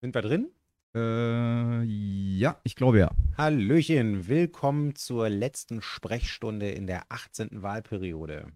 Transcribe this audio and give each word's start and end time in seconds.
Sind 0.00 0.14
wir 0.14 0.22
drin? 0.22 0.50
Äh, 0.94 1.82
ja, 1.82 2.60
ich 2.64 2.76
glaube 2.76 2.98
ja. 3.00 3.10
Hallöchen, 3.36 4.28
willkommen 4.28 4.94
zur 4.94 5.28
letzten 5.28 5.82
Sprechstunde 5.82 6.70
in 6.70 6.86
der 6.86 7.02
18. 7.10 7.62
Wahlperiode. 7.62 8.46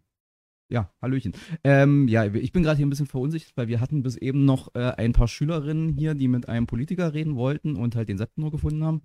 Ja, 0.68 0.90
Hallöchen. 1.02 1.32
Ähm, 1.64 2.08
ja, 2.08 2.24
ich 2.24 2.52
bin 2.52 2.62
gerade 2.62 2.76
hier 2.78 2.86
ein 2.86 2.90
bisschen 2.90 3.06
verunsichert, 3.06 3.52
weil 3.56 3.68
wir 3.68 3.80
hatten 3.80 4.02
bis 4.02 4.16
eben 4.16 4.44
noch 4.44 4.74
äh, 4.74 4.92
ein 4.96 5.12
paar 5.12 5.28
Schülerinnen 5.28 5.90
hier, 5.90 6.14
die 6.14 6.28
mit 6.28 6.48
einem 6.48 6.66
Politiker 6.66 7.12
reden 7.12 7.36
wollten 7.36 7.77
und 7.77 7.96
halt 7.96 8.09
den 8.09 8.18
Sepp 8.18 8.30
nur 8.36 8.50
gefunden 8.50 8.84
haben. 8.84 9.02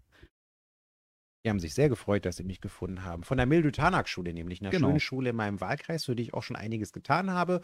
Die 1.43 1.49
haben 1.49 1.59
sich 1.59 1.73
sehr 1.73 1.89
gefreut, 1.89 2.25
dass 2.25 2.37
sie 2.37 2.43
mich 2.43 2.61
gefunden 2.61 3.03
haben. 3.03 3.23
Von 3.23 3.37
der 3.37 3.45
Mildred-Tanak-Schule, 3.45 4.33
nämlich 4.33 4.61
einer 4.61 4.69
Genau. 4.69 4.87
schönen 4.87 4.99
Schule 4.99 5.31
in 5.31 5.35
meinem 5.35 5.59
Wahlkreis, 5.59 6.05
für 6.05 6.15
die 6.15 6.23
ich 6.23 6.33
auch 6.33 6.43
schon 6.43 6.55
einiges 6.55 6.93
getan 6.93 7.31
habe. 7.31 7.61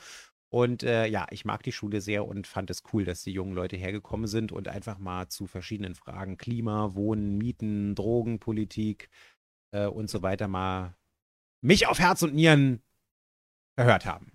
Und 0.54 0.84
äh, 0.84 1.08
ja, 1.08 1.26
ich 1.32 1.46
mag 1.46 1.64
die 1.64 1.72
Schule 1.72 2.00
sehr 2.00 2.28
und 2.28 2.46
fand 2.46 2.70
es 2.70 2.84
cool, 2.94 3.06
dass 3.06 3.24
die 3.24 3.32
jungen 3.32 3.54
Leute 3.56 3.76
hergekommen 3.76 4.28
sind 4.28 4.52
und 4.52 4.68
einfach 4.68 5.00
mal 5.00 5.28
zu 5.28 5.48
verschiedenen 5.48 5.96
Fragen 5.96 6.38
Klima, 6.38 6.94
Wohnen, 6.94 7.40
Mieten, 7.40 7.96
Drogenpolitik 7.96 9.10
äh, 9.72 9.88
und 9.88 10.12
so 10.12 10.22
weiter 10.22 10.48
mal 10.48 10.96
mich 11.62 11.88
auf 11.88 11.98
Herz 11.98 12.22
und 12.22 12.36
Nieren 12.36 12.84
erhört 13.76 14.06
haben. 14.06 14.32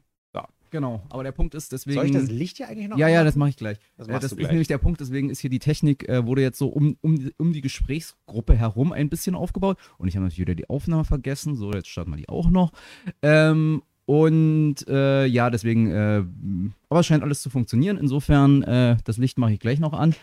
Genau, 0.70 1.02
aber 1.08 1.22
der 1.22 1.32
Punkt 1.32 1.54
ist, 1.54 1.72
deswegen. 1.72 1.94
Soll 1.94 2.04
ich 2.04 2.12
das 2.12 2.28
Licht 2.28 2.58
hier 2.58 2.68
eigentlich 2.68 2.88
noch 2.88 2.98
ja, 2.98 3.08
ja, 3.08 3.20
anmachen? 3.20 3.24
das 3.26 3.36
mache 3.36 3.48
ich 3.48 3.56
gleich. 3.56 3.78
Das 3.96 4.06
Äh, 4.06 4.12
das 4.12 4.24
ist 4.24 4.36
gleich. 4.36 4.50
nämlich 4.50 4.68
der 4.68 4.76
Punkt, 4.76 5.00
deswegen 5.00 5.30
ist 5.30 5.40
hier 5.40 5.48
die 5.48 5.60
Technik, 5.60 6.06
äh, 6.10 6.26
wurde 6.26 6.42
jetzt 6.42 6.58
so 6.58 6.68
um, 6.68 6.98
um, 7.00 7.16
die- 7.18 7.32
um 7.38 7.54
die 7.54 7.62
Gesprächsgruppe 7.62 8.54
herum 8.54 8.92
ein 8.92 9.08
bisschen 9.08 9.34
aufgebaut. 9.34 9.78
Und 9.96 10.08
ich 10.08 10.16
habe 10.16 10.24
natürlich 10.24 10.40
wieder 10.40 10.54
die 10.54 10.68
Aufnahme 10.68 11.04
vergessen. 11.06 11.56
So, 11.56 11.72
jetzt 11.72 11.88
starten 11.88 12.10
wir 12.10 12.18
die 12.18 12.28
auch 12.28 12.50
noch. 12.50 12.72
Ähm, 13.22 13.82
und 14.08 14.76
äh, 14.88 15.26
ja, 15.26 15.50
deswegen, 15.50 15.90
äh, 15.90 16.24
aber 16.88 17.00
es 17.00 17.06
scheint 17.06 17.22
alles 17.22 17.42
zu 17.42 17.50
funktionieren. 17.50 17.98
Insofern, 17.98 18.62
äh, 18.62 18.96
das 19.04 19.18
Licht 19.18 19.36
mache 19.36 19.52
ich 19.52 19.60
gleich 19.60 19.80
noch 19.80 19.92
an. 19.92 20.14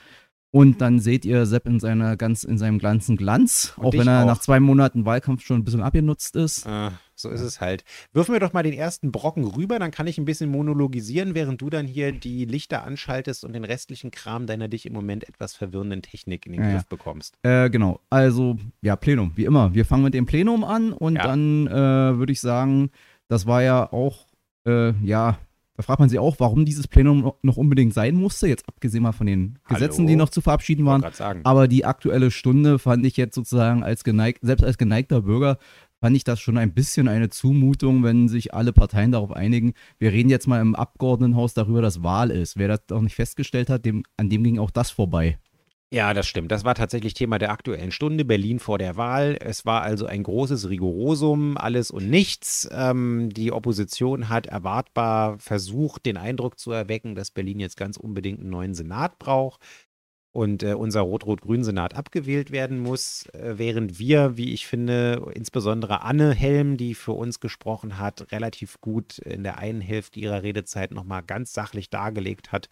Und 0.50 0.80
dann 0.80 1.00
seht 1.00 1.26
ihr 1.26 1.46
Sepp 1.46 1.68
in, 1.68 1.80
seiner 1.82 2.16
ganz, 2.16 2.46
in 2.46 2.58
seinem 2.58 2.80
ganzen 2.80 3.18
Glanz, 3.18 3.74
Und 3.76 3.86
auch 3.88 3.94
wenn 3.94 4.08
er 4.08 4.24
auch. 4.24 4.26
nach 4.26 4.40
zwei 4.40 4.60
Monaten 4.62 5.06
Wahlkampf 5.06 5.44
schon 5.44 5.58
ein 5.60 5.64
bisschen 5.66 5.82
abgenutzt 5.82 6.36
ist. 6.38 6.66
Äh, 6.66 6.92
so 7.14 7.30
ist 7.30 7.42
es 7.42 7.60
halt. 7.62 7.84
Wirf 8.14 8.30
mir 8.30 8.40
doch 8.40 8.54
mal 8.54 8.64
den 8.64 8.72
ersten 8.74 9.12
Brocken 9.12 9.44
rüber, 9.44 9.78
dann 9.80 9.92
kann 9.92 10.08
ich 10.08 10.18
ein 10.18 10.24
bisschen 10.24 10.50
monologisieren, 10.50 11.36
während 11.36 11.62
du 11.62 11.70
dann 11.70 11.86
hier 11.88 12.14
die 12.14 12.46
Lichter 12.46 12.86
anschaltest 12.86 13.44
und 13.44 13.52
den 13.54 13.66
restlichen 13.66 14.12
Kram 14.12 14.48
deiner 14.48 14.70
dich 14.70 14.86
im 14.86 14.94
Moment 14.94 15.28
etwas 15.28 15.54
verwirrenden 15.54 16.02
Technik 16.02 16.46
in 16.46 16.54
den 16.54 16.62
Ja, 16.64 16.72
Griff 16.72 16.86
bekommst. 16.88 17.36
Äh, 17.44 17.70
genau. 17.70 18.00
Also, 18.10 18.58
ja, 18.82 18.96
Plenum, 18.96 19.34
wie 19.36 19.44
immer. 19.46 19.76
Wir 19.76 19.84
fangen 19.86 20.04
mit 20.04 20.14
dem 20.14 20.26
Plenum 20.26 20.64
an 20.64 20.94
und 20.94 21.18
Ja. 21.18 21.24
dann 21.24 21.68
äh, 21.68 22.18
würde 22.18 22.32
ich 22.32 22.40
sagen, 22.40 22.92
das 23.28 23.46
war 23.46 23.62
ja 23.64 23.92
auch, 23.92 24.28
äh, 24.68 24.94
ja, 25.04 25.38
da 25.78 25.84
fragt 25.84 26.00
man 26.00 26.08
sich 26.08 26.20
auch, 26.20 26.40
warum 26.40 26.64
dieses 26.64 26.88
Plenum 26.88 27.34
noch- 27.42 27.58
unbedingt 27.58 27.94
sein 27.94 28.16
musste, 28.16 28.48
jetzt 28.48 28.68
abgesehen 28.68 29.04
mal 29.04 29.12
von 29.12 29.28
den 29.28 29.60
Gesetzen, 29.68 30.00
Hallo? 30.00 30.08
die 30.08 30.16
noch 30.16 30.30
zu 30.30 30.40
verabschieden 30.42 30.86
waren. 30.86 31.04
Aber 31.44 31.68
die 31.68 31.84
aktuelle 31.84 32.32
Stunde 32.32 32.80
fand 32.80 33.06
ich 33.06 33.18
jetzt 33.18 33.36
sozusagen 33.36 33.84
als 33.84 34.04
geneigt, 34.06 34.40
selbst 34.42 34.64
als 34.64 34.78
geneigter 34.78 35.24
Bürger, 35.24 35.58
fand 36.00 36.16
ich 36.16 36.24
das 36.24 36.40
schon 36.40 36.58
ein 36.58 36.74
bisschen 36.74 37.08
eine 37.08 37.30
Zumutung, 37.30 38.04
wenn 38.04 38.30
sich 38.30 38.54
alle 38.54 38.72
Parteien 38.74 39.12
darauf 39.12 39.32
einigen. 39.32 39.74
Wir 39.98 40.12
reden 40.12 40.30
jetzt 40.30 40.48
mal 40.48 40.62
im 40.62 40.76
Abgeordnetenhaus 40.76 41.54
darüber, 41.54 41.82
dass 41.82 42.04
Wahl 42.04 42.32
ist. 42.32 42.58
Wer 42.58 42.68
das 42.70 42.82
noch 42.90 43.02
nicht 43.02 43.16
festgestellt 43.16 43.70
hat, 43.70 43.86
dem, 43.86 44.04
an 44.16 44.30
dem 44.30 44.44
ging 44.44 44.60
auch 44.60 44.72
das 44.72 44.92
vorbei. 44.92 45.40
Ja, 45.96 46.14
das 46.14 46.28
stimmt. 46.28 46.52
Das 46.52 46.66
war 46.66 46.76
tatsächlich 46.76 47.14
Thema 47.14 47.40
der 47.40 47.52
aktuellen 47.52 47.94
Stunde. 47.94 48.26
Berlin 48.26 48.60
vor 48.60 48.78
der 48.78 48.98
Wahl. 48.98 49.38
Es 49.40 49.66
war 49.66 49.82
also 49.82 50.06
ein 50.06 50.24
großes 50.24 50.68
Rigorosum, 50.68 51.56
alles 51.56 51.90
und 51.90 52.10
nichts. 52.10 52.68
Ähm, 52.70 53.30
die 53.32 53.54
Opposition 53.54 54.28
hat 54.28 54.46
erwartbar 54.46 55.40
versucht, 55.40 56.06
den 56.06 56.18
Eindruck 56.18 56.60
zu 56.60 56.74
erwecken, 56.74 57.16
dass 57.16 57.32
Berlin 57.32 57.62
jetzt 57.62 57.78
ganz 57.78 57.96
unbedingt 57.96 58.42
einen 58.42 58.50
neuen 58.50 58.74
Senat 58.74 59.20
braucht 59.20 59.62
und 60.34 60.64
äh, 60.64 60.74
unser 60.74 61.00
Rot-Rot-Grün-Senat 61.00 61.96
abgewählt 61.96 62.52
werden 62.52 62.78
muss, 62.80 63.28
äh, 63.28 63.54
während 63.56 63.98
wir, 63.98 64.36
wie 64.36 64.54
ich 64.54 64.68
finde, 64.68 65.32
insbesondere 65.34 66.02
Anne 66.02 66.34
Helm, 66.34 66.76
die 66.76 66.94
für 66.94 67.14
uns 67.14 67.40
gesprochen 67.40 67.98
hat, 68.00 68.34
relativ 68.34 68.82
gut 68.82 69.20
in 69.20 69.44
der 69.44 69.60
einen 69.60 69.80
Hälfte 69.80 70.20
ihrer 70.20 70.44
Redezeit 70.44 70.92
nochmal 70.92 71.24
ganz 71.24 71.54
sachlich 71.54 71.90
dargelegt 71.90 72.52
hat, 72.52 72.68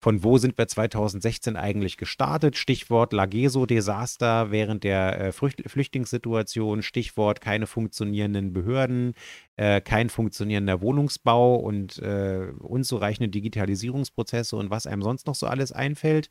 von 0.00 0.22
wo 0.22 0.38
sind 0.38 0.56
wir 0.56 0.68
2016 0.68 1.56
eigentlich 1.56 1.96
gestartet? 1.96 2.56
Stichwort 2.56 3.12
Lageso-Desaster 3.12 4.50
während 4.50 4.84
der 4.84 5.20
äh, 5.20 5.32
Flücht 5.32 5.62
Flüchtlingssituation, 5.66 6.82
Stichwort 6.82 7.40
keine 7.40 7.66
funktionierenden 7.66 8.52
Behörden, 8.52 9.14
äh, 9.56 9.80
kein 9.80 10.08
funktionierender 10.08 10.80
Wohnungsbau 10.80 11.56
und 11.56 11.98
äh, 11.98 12.46
unzureichende 12.58 13.28
Digitalisierungsprozesse 13.28 14.56
und 14.56 14.70
was 14.70 14.86
einem 14.86 15.02
sonst 15.02 15.26
noch 15.26 15.34
so 15.34 15.46
alles 15.46 15.72
einfällt. 15.72 16.28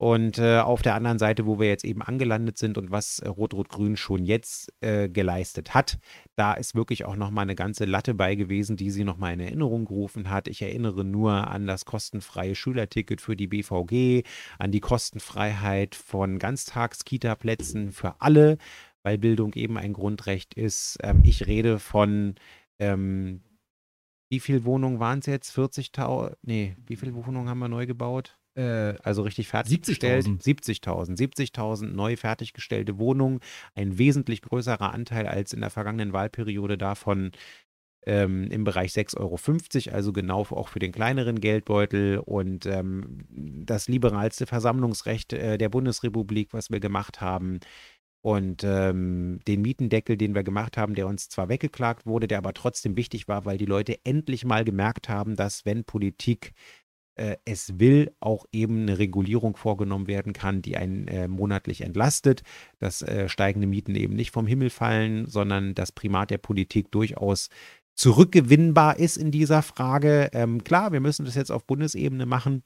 Und 0.00 0.38
äh, 0.38 0.58
auf 0.58 0.82
der 0.82 0.94
anderen 0.94 1.18
Seite, 1.18 1.44
wo 1.44 1.58
wir 1.58 1.66
jetzt 1.66 1.84
eben 1.84 2.02
angelandet 2.02 2.56
sind 2.56 2.78
und 2.78 2.92
was 2.92 3.18
äh, 3.18 3.26
Rot-Rot-Grün 3.26 3.96
schon 3.96 4.24
jetzt 4.24 4.72
äh, 4.80 5.08
geleistet 5.08 5.74
hat, 5.74 5.98
da 6.36 6.52
ist 6.52 6.76
wirklich 6.76 7.04
auch 7.04 7.16
nochmal 7.16 7.42
eine 7.42 7.56
ganze 7.56 7.84
Latte 7.84 8.14
bei 8.14 8.36
gewesen, 8.36 8.76
die 8.76 8.92
sie 8.92 9.02
nochmal 9.02 9.32
in 9.32 9.40
Erinnerung 9.40 9.86
gerufen 9.86 10.30
hat. 10.30 10.46
Ich 10.46 10.62
erinnere 10.62 11.04
nur 11.04 11.48
an 11.48 11.66
das 11.66 11.84
kostenfreie 11.84 12.54
Schülerticket 12.54 13.20
für 13.20 13.34
die 13.34 13.48
BVG, 13.48 14.22
an 14.60 14.70
die 14.70 14.80
Kostenfreiheit 14.80 15.96
von 15.96 16.38
Ganztags-Kita-Plätzen 16.38 17.90
für 17.90 18.20
alle, 18.20 18.58
weil 19.02 19.18
Bildung 19.18 19.52
eben 19.54 19.76
ein 19.78 19.94
Grundrecht 19.94 20.54
ist. 20.54 20.98
Ähm, 21.02 21.22
ich 21.24 21.48
rede 21.48 21.80
von, 21.80 22.36
ähm, 22.78 23.40
wie 24.30 24.38
viele 24.38 24.64
Wohnungen 24.64 25.00
waren 25.00 25.18
es 25.18 25.26
jetzt? 25.26 25.58
40.000? 25.58 26.36
Nee, 26.42 26.76
wie 26.86 26.94
viele 26.94 27.14
Wohnungen 27.14 27.48
haben 27.48 27.58
wir 27.58 27.68
neu 27.68 27.86
gebaut? 27.86 28.38
Äh, 28.54 28.94
also 29.02 29.22
richtig 29.22 29.48
fertiggestellt. 29.48 30.26
70.000. 30.26 30.82
70.000. 30.82 31.16
70.000 31.16 31.86
neu 31.86 32.16
fertiggestellte 32.16 32.98
Wohnungen. 32.98 33.40
Ein 33.74 33.98
wesentlich 33.98 34.42
größerer 34.42 34.92
Anteil 34.92 35.26
als 35.26 35.52
in 35.52 35.60
der 35.60 35.70
vergangenen 35.70 36.12
Wahlperiode 36.12 36.78
davon 36.78 37.32
ähm, 38.06 38.50
im 38.50 38.64
Bereich 38.64 38.92
6,50 38.92 39.18
Euro, 39.88 39.96
also 39.96 40.12
genau 40.12 40.40
auch 40.40 40.68
für 40.68 40.78
den 40.78 40.92
kleineren 40.92 41.40
Geldbeutel 41.40 42.18
und 42.18 42.66
ähm, 42.66 43.26
das 43.28 43.88
liberalste 43.88 44.46
Versammlungsrecht 44.46 45.32
äh, 45.34 45.58
der 45.58 45.68
Bundesrepublik, 45.68 46.52
was 46.52 46.70
wir 46.70 46.80
gemacht 46.80 47.20
haben. 47.20 47.60
Und 48.20 48.64
ähm, 48.64 49.38
den 49.46 49.62
Mietendeckel, 49.62 50.16
den 50.16 50.34
wir 50.34 50.42
gemacht 50.42 50.76
haben, 50.76 50.94
der 50.94 51.06
uns 51.06 51.28
zwar 51.28 51.48
weggeklagt 51.48 52.04
wurde, 52.04 52.26
der 52.26 52.38
aber 52.38 52.52
trotzdem 52.52 52.96
wichtig 52.96 53.28
war, 53.28 53.44
weil 53.44 53.58
die 53.58 53.64
Leute 53.64 53.98
endlich 54.04 54.44
mal 54.44 54.64
gemerkt 54.64 55.08
haben, 55.08 55.36
dass 55.36 55.64
wenn 55.64 55.84
Politik 55.84 56.48
äh, 56.48 56.52
es 57.44 57.78
will, 57.78 58.12
auch 58.20 58.46
eben 58.52 58.82
eine 58.82 58.98
Regulierung 58.98 59.56
vorgenommen 59.56 60.06
werden 60.06 60.32
kann, 60.32 60.62
die 60.62 60.76
einen 60.76 61.08
äh, 61.08 61.28
monatlich 61.28 61.80
entlastet, 61.80 62.42
dass 62.78 63.02
äh, 63.02 63.28
steigende 63.28 63.66
Mieten 63.66 63.94
eben 63.94 64.14
nicht 64.14 64.30
vom 64.30 64.46
Himmel 64.46 64.70
fallen, 64.70 65.26
sondern 65.26 65.74
das 65.74 65.92
Primat 65.92 66.30
der 66.30 66.38
Politik 66.38 66.90
durchaus 66.92 67.48
zurückgewinnbar 67.98 68.98
ist 68.98 69.16
in 69.16 69.32
dieser 69.32 69.62
Frage. 69.62 70.30
Ähm, 70.32 70.62
klar, 70.62 70.92
wir 70.92 71.00
müssen 71.00 71.24
das 71.24 71.34
jetzt 71.34 71.50
auf 71.50 71.66
Bundesebene 71.66 72.26
machen. 72.26 72.62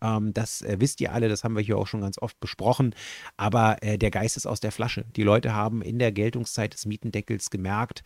Ähm, 0.00 0.32
das 0.32 0.62
äh, 0.62 0.76
wisst 0.80 1.00
ihr 1.00 1.12
alle, 1.12 1.28
das 1.28 1.44
haben 1.44 1.54
wir 1.54 1.62
hier 1.62 1.76
auch 1.76 1.86
schon 1.86 2.00
ganz 2.00 2.18
oft 2.18 2.40
besprochen. 2.40 2.94
Aber 3.36 3.82
äh, 3.82 3.98
der 3.98 4.10
Geist 4.10 4.36
ist 4.36 4.46
aus 4.46 4.60
der 4.60 4.72
Flasche. 4.72 5.04
Die 5.16 5.22
Leute 5.22 5.54
haben 5.54 5.82
in 5.82 5.98
der 5.98 6.12
Geltungszeit 6.12 6.72
des 6.72 6.86
Mietendeckels 6.86 7.50
gemerkt, 7.50 8.02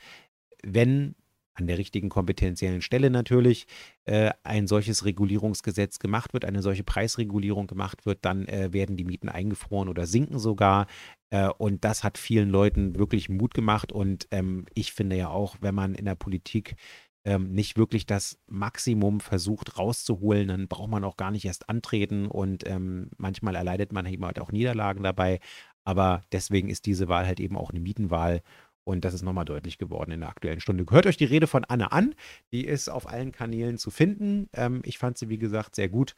wenn 0.64 1.14
an 1.54 1.66
der 1.66 1.78
richtigen 1.78 2.08
kompetenziellen 2.08 2.82
Stelle 2.82 3.10
natürlich 3.10 3.66
äh, 4.04 4.30
ein 4.44 4.66
solches 4.66 5.04
Regulierungsgesetz 5.04 5.98
gemacht 5.98 6.32
wird, 6.32 6.44
eine 6.44 6.62
solche 6.62 6.84
Preisregulierung 6.84 7.66
gemacht 7.66 8.06
wird, 8.06 8.24
dann 8.24 8.46
äh, 8.46 8.72
werden 8.72 8.96
die 8.96 9.04
Mieten 9.04 9.28
eingefroren 9.28 9.88
oder 9.88 10.06
sinken 10.06 10.38
sogar. 10.38 10.86
Äh, 11.30 11.48
und 11.58 11.84
das 11.84 12.04
hat 12.04 12.18
vielen 12.18 12.50
Leuten 12.50 12.98
wirklich 12.98 13.28
Mut 13.28 13.54
gemacht. 13.54 13.92
Und 13.92 14.28
ähm, 14.30 14.66
ich 14.74 14.92
finde 14.92 15.16
ja 15.16 15.28
auch, 15.28 15.56
wenn 15.60 15.74
man 15.74 15.94
in 15.94 16.04
der 16.04 16.14
Politik 16.14 16.76
ähm, 17.24 17.52
nicht 17.52 17.76
wirklich 17.76 18.06
das 18.06 18.38
Maximum 18.46 19.20
versucht 19.20 19.78
rauszuholen, 19.78 20.48
dann 20.48 20.68
braucht 20.68 20.90
man 20.90 21.04
auch 21.04 21.16
gar 21.16 21.30
nicht 21.30 21.44
erst 21.44 21.68
antreten 21.68 22.26
und 22.26 22.66
ähm, 22.66 23.10
manchmal 23.18 23.56
erleidet 23.56 23.92
man 23.92 24.06
eben 24.06 24.24
halt 24.24 24.40
auch 24.40 24.52
Niederlagen 24.52 25.02
dabei. 25.02 25.40
Aber 25.84 26.22
deswegen 26.32 26.68
ist 26.68 26.86
diese 26.86 27.08
Wahl 27.08 27.26
halt 27.26 27.40
eben 27.40 27.56
auch 27.56 27.70
eine 27.70 27.80
Mietenwahl 27.80 28.42
und 28.84 29.04
das 29.04 29.14
ist 29.14 29.22
nochmal 29.22 29.44
deutlich 29.44 29.78
geworden 29.78 30.10
in 30.10 30.20
der 30.20 30.30
aktuellen 30.30 30.60
Stunde. 30.60 30.84
Hört 30.90 31.06
euch 31.06 31.16
die 31.16 31.24
Rede 31.24 31.46
von 31.46 31.64
Anne 31.64 31.92
an. 31.92 32.14
Die 32.52 32.64
ist 32.64 32.88
auf 32.88 33.08
allen 33.08 33.32
Kanälen 33.32 33.78
zu 33.78 33.90
finden. 33.90 34.48
Ähm, 34.52 34.82
ich 34.84 34.98
fand 34.98 35.18
sie, 35.18 35.28
wie 35.28 35.38
gesagt, 35.38 35.76
sehr 35.76 35.88
gut. 35.88 36.14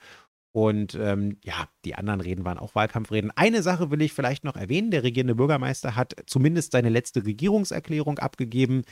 Und 0.54 0.94
ähm, 0.94 1.38
ja, 1.42 1.66
die 1.86 1.94
anderen 1.94 2.20
Reden 2.20 2.44
waren 2.44 2.58
auch 2.58 2.74
Wahlkampfreden. 2.74 3.30
Eine 3.34 3.62
Sache 3.62 3.90
will 3.90 4.02
ich 4.02 4.12
vielleicht 4.12 4.44
noch 4.44 4.56
erwähnen. 4.56 4.90
Der 4.90 5.02
regierende 5.02 5.34
Bürgermeister 5.34 5.96
hat 5.96 6.14
zumindest 6.26 6.72
seine 6.72 6.90
letzte 6.90 7.24
Regierungserklärung 7.24 8.18
abgegeben. 8.18 8.82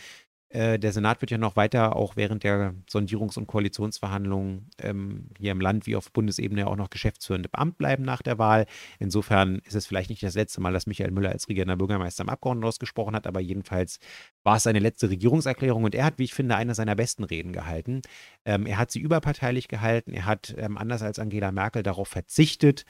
Äh, 0.50 0.80
der 0.80 0.92
Senat 0.92 1.20
wird 1.20 1.30
ja 1.30 1.38
noch 1.38 1.54
weiter, 1.54 1.94
auch 1.94 2.16
während 2.16 2.42
der 2.42 2.74
Sondierungs- 2.90 3.38
und 3.38 3.46
Koalitionsverhandlungen 3.46 4.68
ähm, 4.82 5.28
hier 5.38 5.52
im 5.52 5.60
Land 5.60 5.86
wie 5.86 5.94
auf 5.94 6.10
Bundesebene 6.10 6.66
auch 6.66 6.74
noch 6.74 6.90
geschäftsführende 6.90 7.48
Beamt 7.48 7.78
bleiben 7.78 8.04
nach 8.04 8.20
der 8.20 8.38
Wahl. 8.38 8.66
Insofern 8.98 9.60
ist 9.64 9.76
es 9.76 9.86
vielleicht 9.86 10.10
nicht 10.10 10.24
das 10.24 10.34
letzte 10.34 10.60
Mal, 10.60 10.72
dass 10.72 10.88
Michael 10.88 11.12
Müller 11.12 11.30
als 11.30 11.48
regierender 11.48 11.76
Bürgermeister 11.76 12.24
im 12.24 12.30
Abgeordnetenhaus 12.30 12.80
gesprochen 12.80 13.14
hat, 13.14 13.28
aber 13.28 13.38
jedenfalls 13.38 14.00
war 14.42 14.56
es 14.56 14.64
seine 14.64 14.80
letzte 14.80 15.08
Regierungserklärung 15.08 15.84
und 15.84 15.94
er 15.94 16.04
hat, 16.04 16.18
wie 16.18 16.24
ich 16.24 16.34
finde, 16.34 16.56
eine 16.56 16.74
seiner 16.74 16.96
besten 16.96 17.22
Reden 17.22 17.52
gehalten. 17.52 18.02
Ähm, 18.44 18.66
er 18.66 18.78
hat 18.78 18.90
sie 18.90 19.00
überparteilich 19.00 19.68
gehalten, 19.68 20.12
er 20.12 20.26
hat 20.26 20.52
ähm, 20.58 20.76
anders 20.76 21.02
als 21.02 21.20
Angela 21.20 21.52
Merkel 21.52 21.84
darauf 21.84 22.08
verzichtet, 22.08 22.84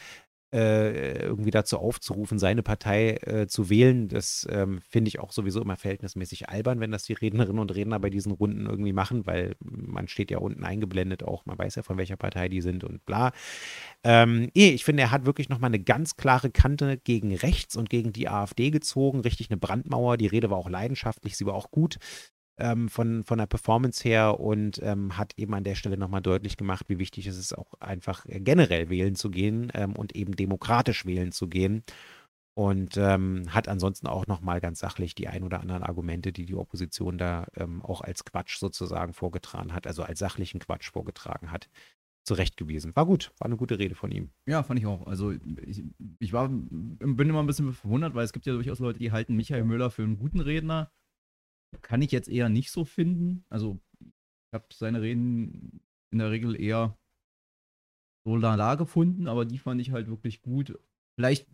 äh, 0.53 1.23
irgendwie 1.23 1.51
dazu 1.51 1.79
aufzurufen, 1.79 2.39
seine 2.39 2.63
Partei 2.63 3.19
äh, 3.23 3.47
zu 3.47 3.71
wählen. 3.71 4.09
Das 4.09 4.47
ähm, 4.51 4.81
finde 4.89 5.09
ich 5.09 5.21
auch 5.21 5.33
sowieso 5.33 5.61
immer 5.61 5.77
verhältnismäßig 5.77 6.49
albern, 6.49 6.81
wenn 6.81 6.91
das 6.91 7.05
die 7.05 7.13
Rednerinnen 7.13 7.61
und 7.61 7.75
Redner 7.75 8.01
bei 8.01 8.11
diesen 8.11 8.33
Runden 8.33 8.67
irgendwie 8.67 8.93
machen, 8.93 9.27
weil 9.27 9.55
man 9.61 10.09
steht 10.09 10.31
ja 10.31 10.39
unten 10.39 10.65
eingeblendet 10.65 11.23
auch, 11.23 11.47
man 11.47 11.59
weiß 11.59 11.77
ja 11.77 11.83
von 11.83 11.99
welcher 11.99 12.17
Partei 12.17 12.49
die 12.49 12.61
sind 12.61 12.85
und 12.85 13.05
bla. 13.07 13.33
Ähm, 14.03 14.51
ich 14.55 14.85
finde, 14.85 15.03
er 15.05 15.11
hat 15.11 15.27
wirklich 15.27 15.49
nochmal 15.49 15.69
eine 15.69 15.81
ganz 15.81 16.17
klare 16.17 16.51
Kante 16.51 16.99
gegen 16.99 17.35
rechts 17.35 17.77
und 17.77 17.91
gegen 17.91 18.13
die 18.13 18.29
AfD 18.29 18.71
gezogen, 18.71 19.21
richtig 19.21 19.51
eine 19.51 19.59
Brandmauer. 19.59 20.17
Die 20.17 20.27
Rede 20.27 20.51
war 20.51 20.59
auch 20.59 20.71
leidenschaftlich, 20.71 21.37
sie 21.37 21.47
war 21.47 21.55
auch 21.55 21.71
gut 21.71 21.99
ähm, 22.61 22.89
von, 22.89 23.25
von 23.25 23.39
der 23.39 23.47
Performance 23.47 24.07
her 24.07 24.39
und 24.41 24.81
ähm, 24.83 25.17
hat 25.17 25.35
eben 25.37 25.55
an 25.55 25.65
der 25.65 25.75
Stelle 25.75 25.97
nochmal 25.97 26.23
deutlich 26.23 26.57
gemacht, 26.57 26.87
wie 26.89 26.99
wichtig 26.99 27.27
es 27.27 27.39
ist, 27.39 27.57
auch 27.57 27.75
einfach 27.81 28.27
äh, 28.27 28.41
generell 28.41 28.91
wählen 28.91 29.15
zu 29.15 29.31
gehen 29.31 29.71
ähm, 29.75 29.95
und 29.97 30.15
eben 30.15 30.37
demokratisch 30.37 31.07
wählen 31.07 31.33
zu 31.33 31.49
gehen. 31.49 31.83
Und 32.55 32.97
ähm, 32.97 33.45
hat 33.49 33.69
ansonsten 33.69 34.07
auch 34.07 34.27
nochmal 34.27 34.61
ganz 34.61 34.81
sachlich 34.81 35.15
die 35.15 35.29
ein 35.29 35.45
oder 35.45 35.61
anderen 35.61 35.83
Argumente, 35.83 36.33
die 36.33 36.45
die 36.45 36.57
Opposition 36.57 37.17
da 37.17 37.47
ähm, 37.57 37.81
auch 37.83 38.03
als 38.03 38.25
Quatsch 38.25 38.59
sozusagen 38.59 39.15
vorgetragen 39.15 39.73
hat, 39.73 39.87
also 39.87 40.03
als 40.03 40.19
sachlichen 40.19 40.61
Quatsch 40.61 40.91
vorgetragen 40.91 41.53
hat, 41.53 41.71
zurechtgewiesen. 42.25 42.95
War 42.97 43.07
gut, 43.07 43.33
war 43.39 43.47
eine 43.47 43.57
gute 43.57 43.79
Rede 43.79 43.95
von 43.95 44.11
ihm. 44.11 44.31
Ja, 44.47 44.63
fand 44.63 44.81
ich 44.81 44.87
auch. 44.87 45.07
Also 45.07 45.33
ich, 45.33 45.85
ich 46.19 46.33
war, 46.33 46.49
bin 46.49 47.29
immer 47.29 47.41
ein 47.41 47.47
bisschen 47.47 47.73
verwundert, 47.73 48.15
weil 48.15 48.25
es 48.25 48.33
gibt 48.33 48.47
ja 48.47 48.53
durchaus 48.53 48.79
Leute, 48.79 48.99
die 48.99 49.13
halten 49.13 49.37
Michael 49.37 49.65
Müller 49.65 49.91
für 49.91 50.03
einen 50.03 50.19
guten 50.19 50.41
Redner. 50.41 50.91
Kann 51.83 52.03
ich 52.03 52.13
jetzt 52.13 52.29
eher 52.29 52.49
nicht 52.49 52.71
so 52.71 52.85
finden. 52.85 53.45
Also, 53.49 53.81
ich 54.01 54.55
habe 54.55 54.67
seine 54.73 55.03
Reden 55.03 55.81
in 56.13 56.19
der 56.19 56.31
Regel 56.31 56.61
eher 56.61 56.97
so 58.27 58.37
lala 58.37 58.75
gefunden, 58.75 59.29
aber 59.29 59.45
die 59.45 59.59
fand 59.59 59.81
ich 59.81 59.93
halt 59.93 60.09
wirklich 60.09 60.43
gut. 60.43 60.79
Vielleicht 61.19 61.47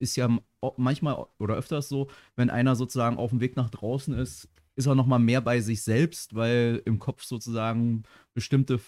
ist 0.00 0.16
ja 0.16 0.28
manchmal 0.76 1.26
oder 1.38 1.54
öfters 1.56 1.88
so, 1.88 2.10
wenn 2.36 2.50
einer 2.50 2.76
sozusagen 2.76 3.16
auf 3.16 3.30
dem 3.30 3.40
Weg 3.40 3.56
nach 3.56 3.70
draußen 3.70 4.14
ist, 4.14 4.48
ist 4.76 4.86
er 4.86 4.94
nochmal 4.94 5.18
mehr 5.18 5.40
bei 5.40 5.60
sich 5.60 5.82
selbst, 5.82 6.34
weil 6.34 6.82
im 6.84 6.98
Kopf 6.98 7.22
sozusagen 7.22 8.02
bestimmte 8.34 8.80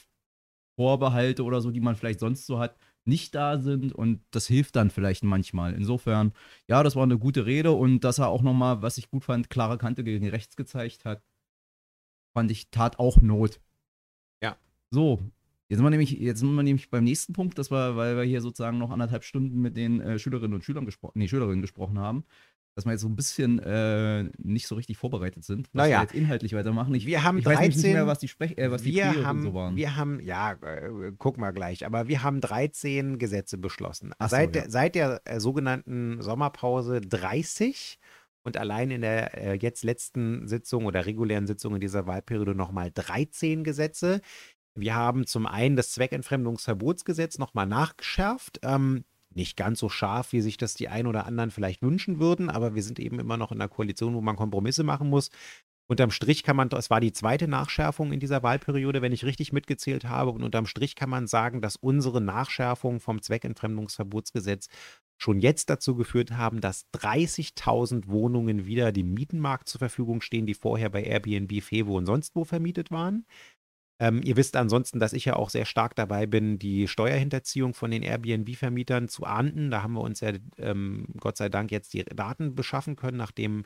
Vorbehalte 0.79 1.44
oder 1.44 1.61
so, 1.61 1.71
die 1.71 1.81
man 1.81 1.97
vielleicht 1.97 2.21
sonst 2.21 2.47
so 2.47 2.59
hat, 2.59 2.77
nicht 3.06 3.35
da 3.35 3.58
sind 3.58 3.93
und 3.93 4.20
das 4.31 4.47
hilft 4.47 4.76
dann 4.76 4.91
vielleicht 4.91 5.25
manchmal. 5.25 5.75
Insofern, 5.75 6.32
ja, 6.69 6.82
das 6.82 6.97
war 6.97 7.03
eine 7.03 7.19
gute 7.19 7.47
Rede 7.47 7.73
und 7.73 8.00
dass 8.00 8.19
er 8.19 8.29
auch 8.29 8.43
nochmal, 8.43 8.82
was 8.82 8.99
ich 8.99 9.11
gut 9.11 9.25
fand, 9.25 9.50
klare 9.50 9.79
Kante 9.79 10.05
gegen 10.05 10.29
rechts 10.29 10.56
gezeigt 10.56 11.05
hat, 11.05 11.23
fand 12.35 12.50
ich, 12.50 12.70
tat 12.70 12.99
auch 12.99 13.20
Not. 13.20 13.61
Ja. 14.43 14.56
So, 14.91 15.20
jetzt 15.69 15.79
sind 15.79 15.87
wir 15.87 15.91
nämlich, 15.91 16.12
jetzt 16.12 16.41
sind 16.41 16.55
wir 16.55 16.62
nämlich 16.62 16.91
beim 16.91 17.05
nächsten 17.05 17.32
Punkt, 17.32 17.58
das 17.58 17.70
war, 17.70 17.97
weil 17.97 18.17
wir 18.17 18.25
hier 18.25 18.41
sozusagen 18.41 18.79
noch 18.79 18.91
anderthalb 18.91 19.25
Stunden 19.25 19.61
mit 19.61 19.76
den 19.76 20.00
äh, 20.00 20.19
Schülerinnen 20.19 20.55
und 20.55 20.64
Schülern 20.64 20.85
gesprochen, 20.85 21.19
nee, 21.19 21.29
Schülerinnen 21.29 21.62
gesprochen 21.62 21.99
haben 21.99 22.25
dass 22.76 22.84
wir 22.84 22.93
jetzt 22.93 23.00
so 23.00 23.08
ein 23.08 23.17
bisschen 23.17 23.58
äh, 23.61 24.25
nicht 24.37 24.67
so 24.67 24.75
richtig 24.75 24.99
vorbereitet 24.99 25.44
sind, 25.44 25.67
was 25.73 25.84
naja. 25.84 25.96
wir 25.99 26.02
jetzt 26.02 26.14
inhaltlich 26.14 26.52
weitermachen. 26.52 26.94
Ich, 26.94 27.06
wir 27.06 27.23
haben 27.23 27.38
ich 27.38 27.44
13, 27.44 27.69
weiß 27.69 27.76
nicht 27.76 27.93
mehr, 27.94 28.06
was 28.06 28.19
die, 28.19 28.28
Sprech 28.28 28.58
äh, 28.58 28.70
was 28.70 28.82
die 28.82 28.93
wir 28.94 29.25
haben, 29.25 29.43
so 29.43 29.55
waren. 29.55 29.76
Wir 29.76 29.96
haben, 29.96 30.20
ja, 30.20 30.52
äh, 30.52 31.12
guck 31.17 31.38
mal 31.38 31.52
gleich, 31.52 31.87
aber 31.87 32.06
wir 32.06 32.23
haben 32.23 32.43
13 32.43 33.19
Gesetze 33.19 33.56
beschlossen. 33.56 34.12
So, 34.20 34.28
seit, 34.28 34.55
ja. 34.55 34.62
der, 34.62 34.70
seit 34.70 34.94
der 34.94 35.23
äh, 35.25 35.40
sogenannten 35.40 36.20
Sommerpause 36.20 37.00
30 37.00 37.99
und 38.43 38.58
allein 38.58 38.90
in 38.90 39.00
der 39.00 39.34
äh, 39.38 39.55
jetzt 39.55 39.82
letzten 39.82 40.46
Sitzung 40.46 40.84
oder 40.84 41.06
regulären 41.06 41.46
Sitzung 41.46 41.75
in 41.76 41.81
dieser 41.81 42.06
Wahlperiode 42.06 42.55
nochmal 42.55 42.90
13 42.93 43.64
Gesetze. 43.64 44.20
Wir 44.75 44.94
haben 44.94 45.26
zum 45.26 45.46
einen 45.46 45.76
das 45.76 45.93
Zweckentfremdungsverbotsgesetz 45.93 47.38
nochmal 47.38 47.67
nachgeschärft. 47.67 48.61
Ähm, 48.62 49.05
nicht 49.37 49.56
ganz 49.56 49.79
so 49.79 49.88
scharf, 49.88 50.33
wie 50.33 50.41
sich 50.41 50.56
das 50.56 50.75
die 50.75 50.88
ein 50.88 51.06
oder 51.06 51.27
anderen 51.27 51.50
vielleicht 51.50 51.83
wünschen 51.83 52.19
würden, 52.19 52.50
aber 52.50 52.75
wir 52.75 52.83
sind 52.83 52.99
eben 52.99 53.19
immer 53.19 53.37
noch 53.37 53.53
in 53.53 53.61
einer 53.61 53.69
Koalition, 53.69 54.15
wo 54.15 54.21
man 54.21 54.37
Kompromisse 54.37 54.83
machen 54.83 55.09
muss. 55.09 55.31
Unterm 55.88 56.11
Strich 56.11 56.43
kann 56.43 56.56
man, 56.56 56.69
es 56.73 56.91
war 56.91 57.00
die 57.00 57.12
zweite 57.12 57.47
Nachschärfung 57.47 58.12
in 58.12 58.19
dieser 58.19 58.43
Wahlperiode, 58.43 59.03
wenn 59.03 59.12
ich 59.12 59.25
richtig 59.25 59.53
mitgezählt 59.53 60.05
habe, 60.05 60.33
und 60.33 60.43
unterm 60.43 60.67
Strich 60.67 60.97
kann 60.97 61.11
man 61.11 61.29
sagen, 61.29 61.61
dass 61.61 61.77
unsere 61.77 62.21
Nachschärfung 62.21 62.99
vom 62.99 63.23
Zweckentfremdungsverbotsgesetz 63.23 64.67
schon 65.17 65.38
jetzt 65.38 65.71
dazu 65.71 65.94
geführt 65.94 66.33
haben, 66.33 66.61
dass 66.61 66.87
30.000 66.93 68.09
Wohnungen 68.09 68.67
wieder 68.67 68.91
dem 68.91 69.15
Mietenmarkt 69.15 69.69
zur 69.69 69.79
Verfügung 69.79 70.21
stehen, 70.21 70.47
die 70.47 70.55
vorher 70.55 70.91
bei 70.91 71.05
Airbnb, 71.05 71.62
Fevo 71.62 71.97
und 71.97 72.06
sonst 72.06 72.35
wo 72.35 72.44
vermietet 72.44 72.91
waren. 72.91 73.25
Ähm, 73.99 74.21
ihr 74.23 74.37
wisst 74.37 74.57
ansonsten, 74.57 75.01
dass 75.01 75.15
ich 75.15 75.25
ja 75.25 75.37
auch 75.37 75.49
sehr 75.49 75.65
stark 75.65 75.95
dabei 75.97 76.27
bin, 76.27 76.59
die 76.59 76.87
Steuerhinterziehung 76.87 77.73
von 77.73 77.91
den 77.91 78.03
Airbnb-Vermietern 78.03 79.09
zu 79.09 79.25
ahnden. 79.25 79.71
Da 79.71 79.83
haben 79.83 79.95
wir 79.95 80.03
uns 80.03 80.21
ja 80.21 80.33
ähm, 80.59 81.07
Gott 81.19 81.39
sei 81.39 81.49
Dank 81.49 81.71
jetzt 81.71 81.95
die 81.95 82.05
Daten 82.05 82.55
beschaffen 82.55 82.97
können, 82.97 83.17
nachdem 83.17 83.65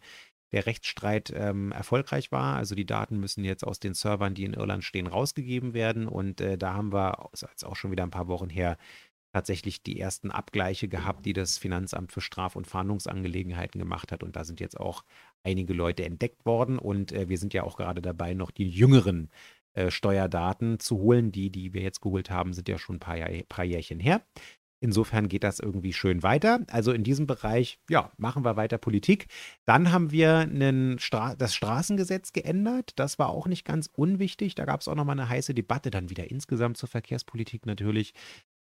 der 0.53 0.67
Rechtsstreit 0.67 1.32
ähm, 1.35 1.73
erfolgreich 1.73 2.32
war. 2.32 2.56
Also 2.56 2.75
die 2.75 2.87
Daten 2.87 3.19
müssen 3.19 3.44
jetzt 3.44 3.65
aus 3.65 3.81
den 3.81 3.94
Servern, 3.94 4.35
die 4.35 4.44
in 4.44 4.55
Irland 4.55 4.85
stehen, 4.85 5.06
rausgegeben 5.06 5.75
werden. 5.75 6.06
Und 6.06 6.41
äh, 6.41 6.59
da 6.59 6.75
haben 6.75 6.93
wir, 6.93 7.31
ist 7.32 7.65
auch 7.65 7.77
schon 7.77 7.91
wieder 7.91 8.05
ein 8.05 8.11
paar 8.11 8.29
Wochen 8.29 8.50
her, 8.50 8.77
tatsächlich 9.32 9.82
die 9.82 10.00
ersten 10.00 10.32
Abgleiche 10.32 10.88
gehabt, 10.88 11.25
die 11.25 11.32
das 11.32 11.56
Finanzamt 11.56 12.11
für 12.11 12.21
Straf- 12.21 12.56
und 12.56 12.67
Fahndungsangelegenheiten 12.67 13.79
gemacht 13.79 14.11
hat. 14.11 14.25
Und 14.25 14.35
da 14.35 14.44
sind 14.44 14.59
jetzt 14.59 14.79
auch 14.79 15.05
einige 15.44 15.73
Leute 15.73 16.05
entdeckt 16.05 16.44
worden. 16.44 16.79
Und 16.79 17.12
äh, 17.12 17.29
wir 17.29 17.38
sind 17.38 17.55
ja 17.55 17.62
auch 17.62 17.77
gerade 17.77 18.03
dabei, 18.03 18.35
noch 18.35 18.50
die 18.50 18.69
jüngeren 18.69 19.31
äh, 19.81 19.91
Steuerdaten 19.91 20.79
zu 20.79 20.99
holen. 20.99 21.32
Die, 21.32 21.50
die 21.50 21.73
wir 21.73 21.82
jetzt 21.82 22.00
geholt 22.00 22.31
haben, 22.31 22.53
sind 22.53 22.69
ja 22.69 22.79
schon 22.79 22.97
ein 22.97 23.00
paar, 23.00 23.17
Jahr, 23.17 23.31
paar 23.49 23.65
Jährchen 23.65 24.00
her. 24.00 24.23
Insofern 24.82 25.29
geht 25.29 25.44
das 25.44 25.61
irgendwie 25.61 25.93
schön 25.93 26.23
weiter. 26.23 26.61
Also 26.71 26.93
in 26.93 27.05
diesem 27.05 27.27
Bereich, 27.27 27.79
ja, 27.91 28.11
machen 28.17 28.44
wir 28.44 28.56
weiter 28.56 28.79
Politik. 28.79 29.27
Dann 29.67 29.93
haben 29.93 30.11
wir 30.11 30.49
Stra 30.99 31.37
das 31.37 31.55
Straßengesetz 31.55 32.32
geändert. 32.32 32.93
Das 32.97 33.19
war 33.19 33.29
auch 33.29 33.47
nicht 33.47 33.67
ganz 33.67 33.91
unwichtig. 33.93 34.55
Da 34.55 34.65
gab 34.65 34.81
es 34.81 34.88
auch 34.88 34.94
nochmal 34.94 35.19
eine 35.19 35.29
heiße 35.29 35.53
Debatte, 35.53 35.91
dann 35.91 36.09
wieder 36.09 36.31
insgesamt 36.31 36.79
zur 36.79 36.88
Verkehrspolitik 36.88 37.67
natürlich. 37.67 38.15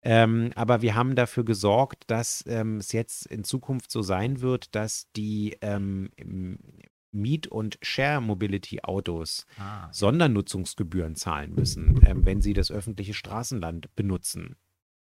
Ähm, 0.03 0.51
aber 0.57 0.83
wir 0.83 0.97
haben 0.97 1.15
dafür 1.15 1.45
gesorgt, 1.45 2.05
dass 2.09 2.45
ähm, 2.49 2.79
es 2.79 2.91
jetzt 2.93 3.27
in 3.27 3.45
Zukunft 3.45 3.93
so 3.93 4.03
sein 4.03 4.41
wird, 4.41 4.75
dass 4.75 5.12
die 5.12 5.57
ähm, 5.61 6.11
Miet- 7.12 7.49
und 7.49 7.79
Share-Mobility-Autos 7.83 9.47
ah. 9.59 9.89
Sondernutzungsgebühren 9.93 11.17
zahlen 11.17 11.55
müssen, 11.55 12.01
ähm, 12.07 12.25
wenn 12.25 12.41
sie 12.41 12.53
das 12.53 12.71
öffentliche 12.71 13.15
Straßenland 13.15 13.95
benutzen. 13.97 14.57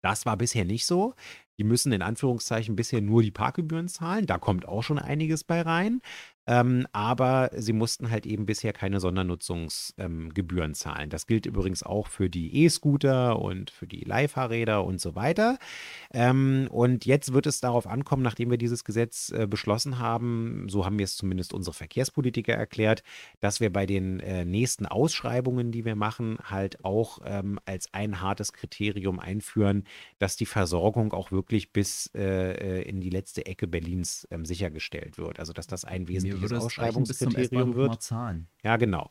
Das 0.02 0.26
war 0.26 0.36
bisher 0.36 0.66
nicht 0.66 0.86
so. 0.86 1.16
Die 1.58 1.64
müssen 1.64 1.94
in 1.94 2.02
Anführungszeichen 2.02 2.76
bisher 2.76 3.02
nur 3.02 3.22
die 3.22 3.32
Parkgebühren 3.32 3.88
zahlen. 3.88 4.26
Da 4.26 4.38
kommt 4.38 4.68
auch 4.68 4.84
schon 4.84 5.00
einiges 5.00 5.46
bei 5.46 5.62
rein. 5.62 6.02
Ähm, 6.46 6.86
aber 6.92 7.52
sie 7.56 7.72
mussten 7.72 8.12
halt 8.12 8.26
eben 8.26 8.46
bisher 8.46 8.74
keine 8.74 9.00
Sondernutzungsgebühren 9.00 10.72
ähm, 10.72 10.74
zahlen. 10.74 11.10
Das 11.10 11.26
gilt 11.26 11.46
übrigens 11.46 11.84
auch 11.84 12.08
für 12.08 12.30
die 12.30 12.64
E-Scooter 12.64 13.40
und 13.40 13.72
für 13.72 13.88
die 13.88 14.02
Leihfahrräder 14.02 14.84
und 14.84 15.00
so 15.00 15.16
weiter. 15.16 15.58
Ähm, 16.12 16.68
und 16.70 17.06
jetzt 17.06 17.32
wird 17.34 17.48
es 17.48 17.62
darauf 17.62 17.88
ankommen, 17.88 18.24
nachdem 18.24 18.52
wir 18.52 18.58
dieses 18.58 18.84
Gesetz 18.84 19.32
äh, 19.32 19.48
beschlossen 19.48 20.00
haben, 20.00 20.68
so 20.68 20.86
haben 20.86 21.00
wir 21.00 21.06
es 21.06 21.16
zumindest 21.16 21.54
unsere 21.54 21.74
Verkehrspolitiker 21.74 22.54
erklärt, 22.54 23.04
dass 23.40 23.62
wir 23.62 23.72
bei 23.72 23.86
den 23.86 24.20
äh, 24.20 24.44
nächsten 24.44 24.86
Ausschreibungen, 24.86 25.72
die 25.72 25.86
wir 25.86 25.96
machen, 25.96 26.38
halt 26.44 26.84
auch 26.84 27.20
ähm, 27.24 27.58
als 27.66 27.94
ein 27.94 28.20
hartes 28.20 28.52
Kriterium 28.52 29.20
einführen, 29.20 29.86
dass 30.20 30.36
die 30.36 30.46
Versorgung 30.46 31.14
auch 31.14 31.32
wirklich 31.32 31.72
bis 31.72 32.12
äh, 32.16 32.80
äh 32.80 32.84
in 32.84 33.00
die 33.00 33.10
letzte 33.10 33.46
Ecke 33.46 33.66
Berlins 33.66 34.28
ähm, 34.30 34.44
sichergestellt 34.46 35.18
wird. 35.18 35.40
Also 35.40 35.54
dass 35.54 35.68
das 35.68 35.86
ein 35.86 36.08
wesentliches 36.10 36.33
wesentliches 36.42 36.66
Ausschreibungskriterium 36.66 37.76
wird. 37.76 37.92
Ja, 38.64 38.78
genau. 38.78 39.10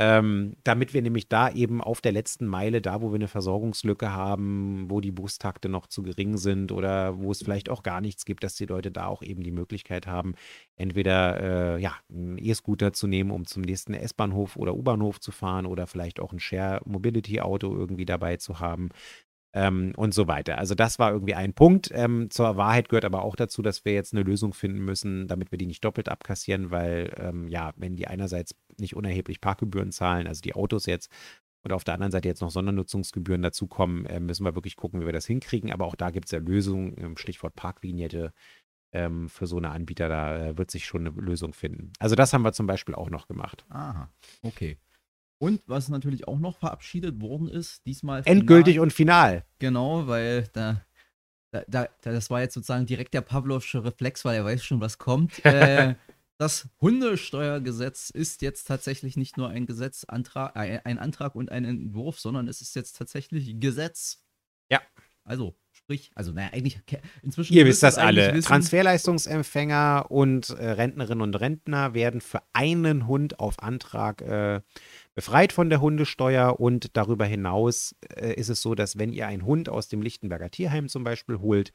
Ähm, 0.00 0.54
damit 0.62 0.94
wir 0.94 1.02
nämlich 1.02 1.28
da 1.28 1.50
eben 1.50 1.80
auf 1.80 2.00
der 2.00 2.12
letzten 2.12 2.46
Meile, 2.46 2.80
da 2.80 3.02
wo 3.02 3.10
wir 3.10 3.16
eine 3.16 3.26
Versorgungslücke 3.26 4.12
haben, 4.12 4.88
wo 4.88 5.00
die 5.00 5.10
Bustakte 5.10 5.68
noch 5.68 5.88
zu 5.88 6.04
gering 6.04 6.36
sind 6.36 6.70
oder 6.70 7.18
wo 7.18 7.32
es 7.32 7.42
vielleicht 7.42 7.68
auch 7.68 7.82
gar 7.82 8.00
nichts 8.00 8.24
gibt, 8.24 8.44
dass 8.44 8.54
die 8.54 8.66
Leute 8.66 8.92
da 8.92 9.06
auch 9.06 9.22
eben 9.22 9.42
die 9.42 9.50
Möglichkeit 9.50 10.06
haben, 10.06 10.36
entweder 10.76 11.40
äh, 11.74 11.82
ja, 11.82 11.96
einen 12.12 12.38
E-Scooter 12.38 12.92
zu 12.92 13.08
nehmen, 13.08 13.32
um 13.32 13.44
zum 13.44 13.62
nächsten 13.62 13.92
S-Bahnhof 13.92 14.54
oder 14.54 14.76
U-Bahnhof 14.76 15.18
zu 15.18 15.32
fahren 15.32 15.66
oder 15.66 15.88
vielleicht 15.88 16.20
auch 16.20 16.32
ein 16.32 16.38
Share-Mobility-Auto 16.38 17.74
irgendwie 17.74 18.06
dabei 18.06 18.36
zu 18.36 18.60
haben. 18.60 18.90
Ähm, 19.52 19.92
und 19.96 20.14
so 20.14 20.28
weiter. 20.28 20.58
Also 20.58 20.74
das 20.74 20.98
war 20.98 21.12
irgendwie 21.12 21.34
ein 21.34 21.54
Punkt. 21.54 21.90
Ähm, 21.92 22.30
zur 22.30 22.56
Wahrheit 22.56 22.88
gehört 22.88 23.04
aber 23.04 23.22
auch 23.22 23.36
dazu, 23.36 23.62
dass 23.62 23.84
wir 23.84 23.92
jetzt 23.94 24.12
eine 24.12 24.22
Lösung 24.22 24.52
finden 24.52 24.84
müssen, 24.84 25.28
damit 25.28 25.50
wir 25.50 25.58
die 25.58 25.66
nicht 25.66 25.84
doppelt 25.84 26.08
abkassieren, 26.08 26.70
weil 26.70 27.12
ähm, 27.18 27.48
ja, 27.48 27.72
wenn 27.76 27.96
die 27.96 28.06
einerseits 28.06 28.54
nicht 28.78 28.96
unerheblich 28.96 29.40
Parkgebühren 29.40 29.92
zahlen, 29.92 30.26
also 30.26 30.40
die 30.40 30.54
Autos 30.54 30.86
jetzt, 30.86 31.10
und 31.62 31.72
auf 31.72 31.84
der 31.84 31.94
anderen 31.94 32.12
Seite 32.12 32.28
jetzt 32.28 32.40
noch 32.40 32.50
Sondernutzungsgebühren 32.50 33.42
dazukommen, 33.42 34.06
äh, 34.06 34.20
müssen 34.20 34.44
wir 34.44 34.54
wirklich 34.54 34.76
gucken, 34.76 35.00
wie 35.00 35.06
wir 35.06 35.12
das 35.12 35.26
hinkriegen. 35.26 35.72
Aber 35.72 35.86
auch 35.86 35.96
da 35.96 36.10
gibt 36.10 36.26
es 36.26 36.32
ja 36.32 36.38
Lösungen, 36.38 37.16
Stichwort 37.16 37.56
Parkvignette 37.56 38.32
ähm, 38.92 39.28
für 39.28 39.46
so 39.46 39.58
eine 39.58 39.70
Anbieter, 39.70 40.08
da 40.08 40.36
äh, 40.36 40.58
wird 40.58 40.70
sich 40.70 40.86
schon 40.86 41.06
eine 41.06 41.20
Lösung 41.20 41.52
finden. 41.52 41.92
Also 41.98 42.14
das 42.14 42.32
haben 42.32 42.42
wir 42.42 42.52
zum 42.52 42.66
Beispiel 42.66 42.94
auch 42.94 43.10
noch 43.10 43.26
gemacht. 43.26 43.64
Aha, 43.68 44.10
okay. 44.42 44.78
Und 45.38 45.62
was 45.66 45.88
natürlich 45.88 46.26
auch 46.26 46.38
noch 46.38 46.58
verabschiedet 46.58 47.20
worden 47.20 47.48
ist, 47.48 47.86
diesmal. 47.86 48.22
Endgültig 48.24 48.74
final, 48.74 48.82
und 48.82 48.92
final. 48.92 49.44
Genau, 49.60 50.06
weil 50.08 50.48
da, 50.52 50.84
da, 51.52 51.64
da, 51.68 51.88
das 52.02 52.28
war 52.30 52.40
jetzt 52.40 52.54
sozusagen 52.54 52.86
direkt 52.86 53.14
der 53.14 53.20
Pavlovsche 53.20 53.84
Reflex, 53.84 54.24
weil 54.24 54.36
er 54.36 54.44
weiß 54.44 54.64
schon, 54.64 54.80
was 54.80 54.98
kommt. 54.98 55.44
äh, 55.44 55.94
das 56.38 56.68
Hundesteuergesetz 56.80 58.10
ist 58.10 58.42
jetzt 58.42 58.64
tatsächlich 58.64 59.16
nicht 59.16 59.36
nur 59.36 59.48
ein 59.48 59.66
Gesetzantrag, 59.66 60.56
äh, 60.56 60.80
ein 60.84 60.98
Antrag 60.98 61.36
und 61.36 61.52
ein 61.52 61.64
Entwurf, 61.64 62.18
sondern 62.18 62.48
es 62.48 62.60
ist 62.60 62.74
jetzt 62.74 62.96
tatsächlich 62.96 63.60
Gesetz. 63.60 64.24
Ja. 64.70 64.82
Also 65.24 65.54
Sprich, 65.78 66.10
also 66.14 66.32
naja, 66.32 66.50
eigentlich 66.52 66.78
inzwischen. 67.22 67.54
Ihr 67.54 67.64
wisst 67.64 67.82
das 67.82 67.96
alle. 67.96 68.34
Wissen. 68.34 68.46
Transferleistungsempfänger 68.46 70.06
und 70.10 70.50
äh, 70.50 70.70
Rentnerinnen 70.72 71.22
und 71.22 71.34
Rentner 71.34 71.94
werden 71.94 72.20
für 72.20 72.42
einen 72.52 73.06
Hund 73.06 73.40
auf 73.40 73.62
Antrag 73.62 74.20
äh, 74.20 74.60
befreit 75.18 75.52
von 75.52 75.68
der 75.68 75.80
Hundesteuer. 75.80 76.60
Und 76.60 76.96
darüber 76.96 77.24
hinaus 77.24 77.96
äh, 78.14 78.34
ist 78.34 78.50
es 78.50 78.62
so, 78.62 78.76
dass 78.76 78.98
wenn 78.98 79.12
ihr 79.12 79.26
einen 79.26 79.44
Hund 79.44 79.68
aus 79.68 79.88
dem 79.88 80.00
Lichtenberger 80.00 80.48
Tierheim 80.48 80.88
zum 80.88 81.02
Beispiel 81.02 81.40
holt, 81.40 81.72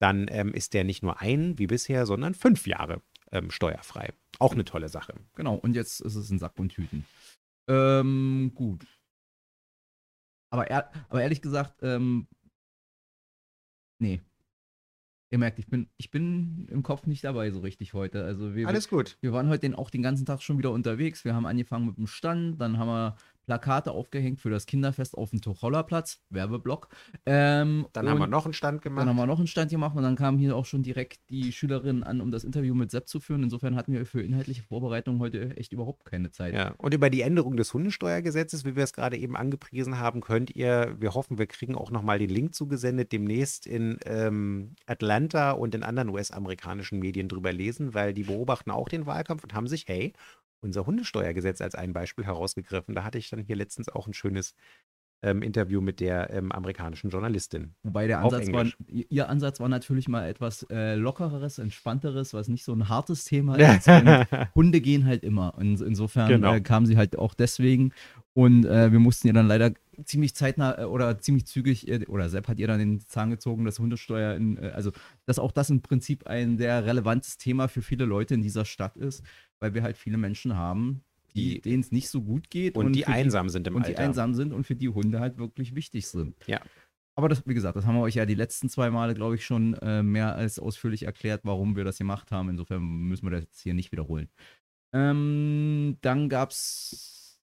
dann 0.00 0.26
ähm, 0.30 0.52
ist 0.52 0.74
der 0.74 0.82
nicht 0.82 1.04
nur 1.04 1.20
ein 1.20 1.60
wie 1.60 1.68
bisher, 1.68 2.06
sondern 2.06 2.34
fünf 2.34 2.66
Jahre 2.66 3.02
ähm, 3.30 3.52
steuerfrei. 3.52 4.12
Auch 4.40 4.52
eine 4.52 4.64
tolle 4.64 4.88
Sache. 4.88 5.14
Genau, 5.36 5.54
und 5.54 5.76
jetzt 5.76 6.00
ist 6.00 6.16
es 6.16 6.28
in 6.28 6.40
Sack 6.40 6.58
und 6.58 6.70
Tüten. 6.70 7.06
Ähm, 7.68 8.50
gut. 8.52 8.84
Aber, 10.50 10.68
er, 10.68 10.90
aber 11.08 11.22
ehrlich 11.22 11.42
gesagt, 11.42 11.82
ähm, 11.82 12.26
Nee. 13.98 14.20
Ihr 15.30 15.38
merkt, 15.38 15.58
ich 15.58 15.66
bin, 15.66 15.88
ich 15.96 16.10
bin 16.10 16.68
im 16.70 16.82
Kopf 16.82 17.06
nicht 17.06 17.24
dabei 17.24 17.50
so 17.50 17.60
richtig 17.60 17.94
heute. 17.94 18.24
Also 18.24 18.54
wir, 18.54 18.68
Alles 18.68 18.88
gut. 18.88 19.18
Wir 19.20 19.32
waren 19.32 19.48
heute 19.48 19.60
den, 19.60 19.74
auch 19.74 19.90
den 19.90 20.02
ganzen 20.02 20.24
Tag 20.24 20.40
schon 20.40 20.58
wieder 20.58 20.70
unterwegs. 20.70 21.24
Wir 21.24 21.34
haben 21.34 21.46
angefangen 21.46 21.86
mit 21.86 21.96
dem 21.96 22.06
Stand, 22.06 22.60
dann 22.60 22.78
haben 22.78 22.88
wir 22.88 23.16
Plakate 23.46 23.92
aufgehängt 23.92 24.40
für 24.40 24.50
das 24.50 24.66
Kinderfest 24.66 25.16
auf 25.16 25.30
dem 25.30 25.40
Tuchollerplatz, 25.40 26.20
Werbeblock. 26.30 26.88
Ähm, 27.24 27.86
dann 27.92 28.08
haben 28.08 28.18
wir 28.18 28.26
noch 28.26 28.44
einen 28.44 28.52
Stand 28.52 28.82
gemacht. 28.82 29.02
Dann 29.02 29.08
haben 29.08 29.16
wir 29.16 29.26
noch 29.26 29.38
einen 29.38 29.46
Stand 29.46 29.70
gemacht 29.70 29.96
und 29.96 30.02
dann 30.02 30.16
kamen 30.16 30.38
hier 30.38 30.56
auch 30.56 30.66
schon 30.66 30.82
direkt 30.82 31.20
die 31.30 31.52
Schülerinnen 31.52 32.02
an, 32.02 32.20
um 32.20 32.30
das 32.32 32.42
Interview 32.42 32.74
mit 32.74 32.90
Sepp 32.90 33.08
zu 33.08 33.20
führen. 33.20 33.44
Insofern 33.44 33.76
hatten 33.76 33.92
wir 33.92 34.04
für 34.04 34.20
inhaltliche 34.20 34.62
Vorbereitungen 34.62 35.20
heute 35.20 35.56
echt 35.56 35.72
überhaupt 35.72 36.04
keine 36.04 36.32
Zeit. 36.32 36.54
Ja, 36.54 36.74
und 36.78 36.92
über 36.92 37.08
die 37.08 37.22
Änderung 37.22 37.56
des 37.56 37.72
Hundesteuergesetzes, 37.72 38.64
wie 38.64 38.74
wir 38.74 38.82
es 38.82 38.92
gerade 38.92 39.16
eben 39.16 39.36
angepriesen 39.36 39.98
haben, 39.98 40.20
könnt 40.20 40.54
ihr, 40.54 40.96
wir 40.98 41.14
hoffen, 41.14 41.38
wir 41.38 41.46
kriegen 41.46 41.76
auch 41.76 41.92
nochmal 41.92 42.18
den 42.18 42.30
Link 42.30 42.54
zugesendet, 42.54 43.12
demnächst 43.12 43.66
in 43.66 43.98
ähm, 44.04 44.74
Atlanta 44.86 45.52
und 45.52 45.74
in 45.74 45.84
anderen 45.84 46.08
US-amerikanischen 46.08 46.98
Medien 46.98 47.28
drüber 47.28 47.52
lesen, 47.52 47.94
weil 47.94 48.12
die 48.12 48.24
beobachten 48.24 48.72
auch 48.72 48.88
den 48.88 49.06
Wahlkampf 49.06 49.44
und 49.44 49.54
haben 49.54 49.68
sich, 49.68 49.84
hey, 49.86 50.12
unser 50.66 50.86
Hundesteuergesetz 50.86 51.60
als 51.60 51.74
ein 51.74 51.92
Beispiel 51.92 52.26
herausgegriffen. 52.26 52.94
Da 52.94 53.04
hatte 53.04 53.18
ich 53.18 53.30
dann 53.30 53.40
hier 53.40 53.56
letztens 53.56 53.88
auch 53.88 54.06
ein 54.06 54.14
schönes 54.14 54.54
ähm, 55.22 55.42
Interview 55.42 55.80
mit 55.80 56.00
der 56.00 56.30
ähm, 56.30 56.52
amerikanischen 56.52 57.10
Journalistin. 57.10 57.74
Wobei 57.82 58.06
der 58.06 58.20
Ansatz 58.20 58.52
war, 58.52 58.66
ihr 58.86 59.28
Ansatz 59.28 59.60
war 59.60 59.68
natürlich 59.68 60.08
mal 60.08 60.28
etwas 60.28 60.66
äh, 60.70 60.94
lockereres, 60.94 61.58
entspannteres, 61.58 62.34
was 62.34 62.48
nicht 62.48 62.64
so 62.64 62.72
ein 62.72 62.88
hartes 62.88 63.24
Thema 63.24 63.56
ist. 63.56 63.88
Hunde 64.54 64.80
gehen 64.80 65.04
halt 65.04 65.24
immer. 65.24 65.54
Und 65.56 65.80
insofern 65.80 66.28
genau. 66.28 66.54
äh, 66.54 66.60
kam 66.60 66.86
sie 66.86 66.96
halt 66.96 67.18
auch 67.18 67.34
deswegen. 67.34 67.92
Und 68.34 68.66
äh, 68.66 68.92
wir 68.92 68.98
mussten 68.98 69.28
ihr 69.28 69.32
dann 69.32 69.48
leider 69.48 69.72
ziemlich 70.04 70.34
zeitnah 70.34 70.78
äh, 70.78 70.84
oder 70.84 71.18
ziemlich 71.18 71.46
zügig, 71.46 71.88
äh, 71.88 72.04
oder 72.06 72.28
Sepp 72.28 72.48
hat 72.48 72.58
ihr 72.58 72.66
dann 72.66 72.78
den 72.78 73.00
Zahn 73.00 73.30
gezogen, 73.30 73.64
dass 73.64 73.78
Hundesteuer, 73.78 74.34
in, 74.34 74.58
äh, 74.58 74.72
also 74.74 74.92
dass 75.24 75.38
auch 75.38 75.52
das 75.52 75.70
im 75.70 75.80
Prinzip 75.80 76.26
ein 76.26 76.58
sehr 76.58 76.84
relevantes 76.84 77.38
Thema 77.38 77.68
für 77.68 77.80
viele 77.80 78.04
Leute 78.04 78.34
in 78.34 78.42
dieser 78.42 78.66
Stadt 78.66 78.98
ist 78.98 79.22
weil 79.60 79.74
wir 79.74 79.82
halt 79.82 79.96
viele 79.96 80.18
Menschen 80.18 80.56
haben, 80.56 81.02
die, 81.36 81.60
denen 81.60 81.80
es 81.80 81.92
nicht 81.92 82.08
so 82.08 82.22
gut 82.22 82.50
geht. 82.50 82.76
Und, 82.76 82.86
und 82.86 82.92
die 82.92 83.06
einsam 83.06 83.46
die, 83.46 83.52
sind 83.52 83.66
im 83.66 83.76
und 83.76 83.82
Alter. 83.82 83.90
Und 83.90 83.98
die 83.98 84.02
einsam 84.02 84.34
sind 84.34 84.52
und 84.52 84.64
für 84.64 84.76
die 84.76 84.88
Hunde 84.88 85.20
halt 85.20 85.38
wirklich 85.38 85.74
wichtig 85.74 86.06
sind. 86.06 86.34
Ja. 86.46 86.60
Aber 87.18 87.28
das, 87.28 87.46
wie 87.46 87.54
gesagt, 87.54 87.76
das 87.76 87.86
haben 87.86 87.94
wir 87.94 88.02
euch 88.02 88.14
ja 88.14 88.26
die 88.26 88.34
letzten 88.34 88.68
zwei 88.68 88.90
Male, 88.90 89.14
glaube 89.14 89.36
ich, 89.36 89.44
schon 89.44 89.74
äh, 89.74 90.02
mehr 90.02 90.34
als 90.34 90.58
ausführlich 90.58 91.04
erklärt, 91.04 91.42
warum 91.44 91.74
wir 91.74 91.84
das 91.84 91.98
gemacht 91.98 92.30
haben. 92.30 92.50
Insofern 92.50 92.82
müssen 92.82 93.24
wir 93.26 93.30
das 93.30 93.44
jetzt 93.44 93.60
hier 93.60 93.72
nicht 93.72 93.90
wiederholen. 93.90 94.28
Ähm, 94.92 95.96
dann 96.02 96.28
gab's. 96.28 97.40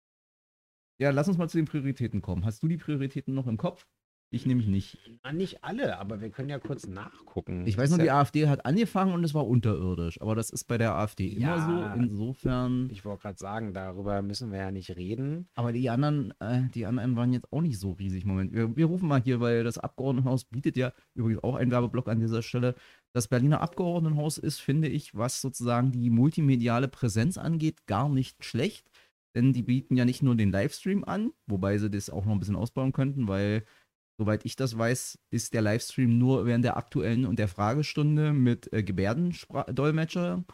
Ja, 1.00 1.10
lass 1.10 1.28
uns 1.28 1.38
mal 1.38 1.50
zu 1.50 1.58
den 1.58 1.66
Prioritäten 1.66 2.22
kommen. 2.22 2.46
Hast 2.46 2.62
du 2.62 2.68
die 2.68 2.78
Prioritäten 2.78 3.34
noch 3.34 3.48
im 3.48 3.58
Kopf? 3.58 3.88
Ich 4.34 4.48
nämlich 4.48 4.68
nicht. 4.68 4.98
Na, 5.24 5.32
nicht 5.32 5.64
alle, 5.64 6.00
aber 6.00 6.20
wir 6.20 6.32
können 6.32 6.50
ja 6.50 6.58
kurz 6.58 6.88
nachgucken. 6.88 7.68
Ich 7.68 7.78
weiß 7.78 7.92
nur, 7.92 8.00
die 8.00 8.10
AfD 8.10 8.48
hat 8.48 8.66
angefangen 8.66 9.14
und 9.14 9.24
es 9.24 9.36
war 9.36 9.46
unterirdisch. 9.46 10.20
Aber 10.22 10.34
das 10.34 10.50
ist 10.50 10.64
bei 10.64 10.80
der 10.80 10.96
AfD 10.96 11.38
ja, 11.38 11.56
immer 11.56 11.94
so. 11.94 12.02
Insofern. 12.02 12.90
Ich 12.92 13.06
wollte 13.06 13.22
gerade 13.22 13.38
sagen, 13.38 13.76
darüber 13.76 14.24
müssen 14.24 14.52
wir 14.52 14.58
ja 14.58 14.72
nicht 14.72 14.90
reden. 14.98 15.48
Aber 15.54 15.72
die 15.72 15.88
anderen, 15.88 16.34
äh, 16.40 16.64
die 16.74 16.88
anderen 16.88 17.16
waren 17.16 17.32
jetzt 17.32 17.54
auch 17.54 17.62
nicht 17.62 17.78
so 17.78 17.92
riesig. 17.92 18.26
Moment. 18.26 18.54
Wir, 18.54 18.76
wir 18.76 18.88
rufen 18.88 19.08
mal 19.08 19.22
hier, 19.22 19.40
weil 19.40 19.64
das 19.64 19.78
Abgeordnetenhaus 19.78 20.46
bietet 20.46 20.78
ja 20.78 20.94
übrigens 21.14 21.44
auch 21.44 21.54
einen 21.54 21.70
Werbeblock 21.70 22.08
an 22.08 22.20
dieser 22.20 22.42
Stelle. 22.42 22.74
Das 23.14 23.28
Berliner 23.28 23.62
Abgeordnetenhaus 23.62 24.40
ist, 24.40 24.62
finde 24.62 24.88
ich, 24.88 25.16
was 25.16 25.42
sozusagen 25.42 25.92
die 25.92 26.10
multimediale 26.10 26.88
Präsenz 26.88 27.38
angeht, 27.38 27.86
gar 27.86 28.10
nicht 28.10 28.44
schlecht. 28.44 28.90
Denn 29.36 29.54
die 29.54 29.64
bieten 29.64 29.96
ja 29.96 30.06
nicht 30.06 30.22
nur 30.22 30.36
den 30.36 30.52
Livestream 30.52 31.04
an, 31.04 31.32
wobei 31.48 31.78
sie 31.78 31.90
das 31.90 32.10
auch 32.10 32.26
noch 32.26 32.34
ein 32.34 32.40
bisschen 32.40 32.56
ausbauen 32.56 32.94
könnten, 32.94 33.28
weil 33.28 33.64
Soweit 34.24 34.46
ich 34.46 34.56
das 34.56 34.78
weiß, 34.78 35.20
ist 35.32 35.54
der 35.54 35.62
Livestream 35.62 36.18
nur 36.18 36.46
während 36.46 36.64
der 36.64 36.78
aktuellen 36.78 37.26
und 37.26 37.40
der 37.40 37.50
Fragestunde 37.50 38.32
mit 38.32 38.72
äh, 38.72 38.82
Gebärdendolmetscher 38.82 40.46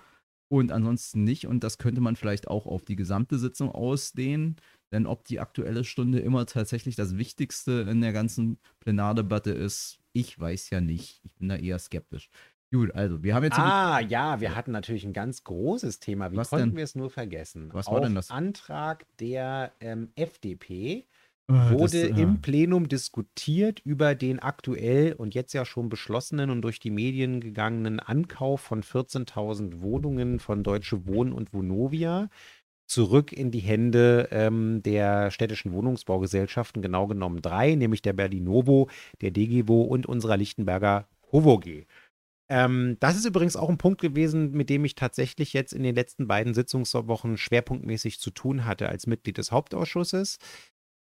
und 0.47 0.71
ansonsten 0.71 1.23
nicht. 1.23 1.45
Und 1.45 1.63
das 1.63 1.77
könnte 1.77 2.01
man 2.01 2.15
vielleicht 2.15 2.47
auch 2.47 2.65
auf 2.65 2.83
die 2.83 2.95
gesamte 2.95 3.37
Sitzung 3.37 3.69
ausdehnen. 3.71 4.55
Denn 4.91 5.05
ob 5.05 5.23
die 5.25 5.39
aktuelle 5.39 5.83
Stunde 5.83 6.17
immer 6.17 6.47
tatsächlich 6.47 6.95
das 6.95 7.15
Wichtigste 7.19 7.85
in 7.87 8.01
der 8.01 8.11
ganzen 8.11 8.57
Plenardebatte 8.79 9.51
ist, 9.51 9.99
ich 10.13 10.39
weiß 10.39 10.71
ja 10.71 10.81
nicht. 10.81 11.21
Ich 11.23 11.31
bin 11.35 11.49
da 11.49 11.55
eher 11.55 11.77
skeptisch. 11.77 12.31
Gut, 12.71 12.95
also 12.95 13.21
wir 13.21 13.35
haben 13.35 13.43
jetzt. 13.43 13.59
Ah, 13.59 13.99
ja, 13.99 14.41
wir 14.41 14.55
hatten 14.55 14.71
natürlich 14.71 15.03
ein 15.03 15.13
ganz 15.13 15.43
großes 15.43 15.99
Thema. 15.99 16.31
Wie 16.31 16.37
Was 16.37 16.49
konnten 16.49 16.69
denn? 16.69 16.77
wir 16.77 16.85
es 16.85 16.95
nur 16.95 17.11
vergessen? 17.11 17.69
Was 17.71 17.85
war 17.85 17.97
Auf 17.97 18.01
denn 18.01 18.15
das? 18.15 18.31
Antrag 18.31 19.05
der 19.19 19.73
ähm, 19.79 20.09
FDP 20.15 21.05
wurde 21.49 22.09
das, 22.09 22.17
ja. 22.17 22.23
im 22.23 22.41
Plenum 22.41 22.87
diskutiert 22.87 23.79
über 23.79 24.15
den 24.15 24.39
aktuell 24.39 25.13
und 25.13 25.33
jetzt 25.33 25.53
ja 25.53 25.65
schon 25.65 25.89
beschlossenen 25.89 26.49
und 26.49 26.61
durch 26.61 26.79
die 26.79 26.91
Medien 26.91 27.41
gegangenen 27.41 27.99
Ankauf 27.99 28.61
von 28.61 28.83
14.000 28.83 29.81
Wohnungen 29.81 30.39
von 30.39 30.63
Deutsche 30.63 31.07
Wohnen 31.07 31.33
und 31.33 31.53
Vonovia 31.53 32.29
zurück 32.85 33.31
in 33.31 33.51
die 33.51 33.59
Hände 33.59 34.29
ähm, 34.31 34.81
der 34.83 35.31
städtischen 35.31 35.71
Wohnungsbaugesellschaften, 35.71 36.81
genau 36.81 37.07
genommen 37.07 37.41
drei, 37.41 37.75
nämlich 37.75 38.01
der 38.01 38.13
Berlinovo, 38.13 38.89
der 39.21 39.31
DGWO 39.31 39.81
und 39.83 40.07
unserer 40.07 40.37
Lichtenberger 40.37 41.07
HOVOG. 41.31 41.85
Ähm, 42.49 42.97
das 42.99 43.15
ist 43.15 43.25
übrigens 43.25 43.55
auch 43.55 43.69
ein 43.69 43.77
Punkt 43.77 44.01
gewesen, 44.01 44.51
mit 44.51 44.71
dem 44.71 44.83
ich 44.85 44.95
tatsächlich 44.95 45.53
jetzt 45.53 45.71
in 45.71 45.83
den 45.83 45.93
letzten 45.93 46.27
beiden 46.27 46.55
Sitzungswochen 46.55 47.37
schwerpunktmäßig 47.37 48.19
zu 48.19 48.31
tun 48.31 48.65
hatte 48.65 48.89
als 48.89 49.05
Mitglied 49.05 49.37
des 49.37 49.51
Hauptausschusses. 49.51 50.39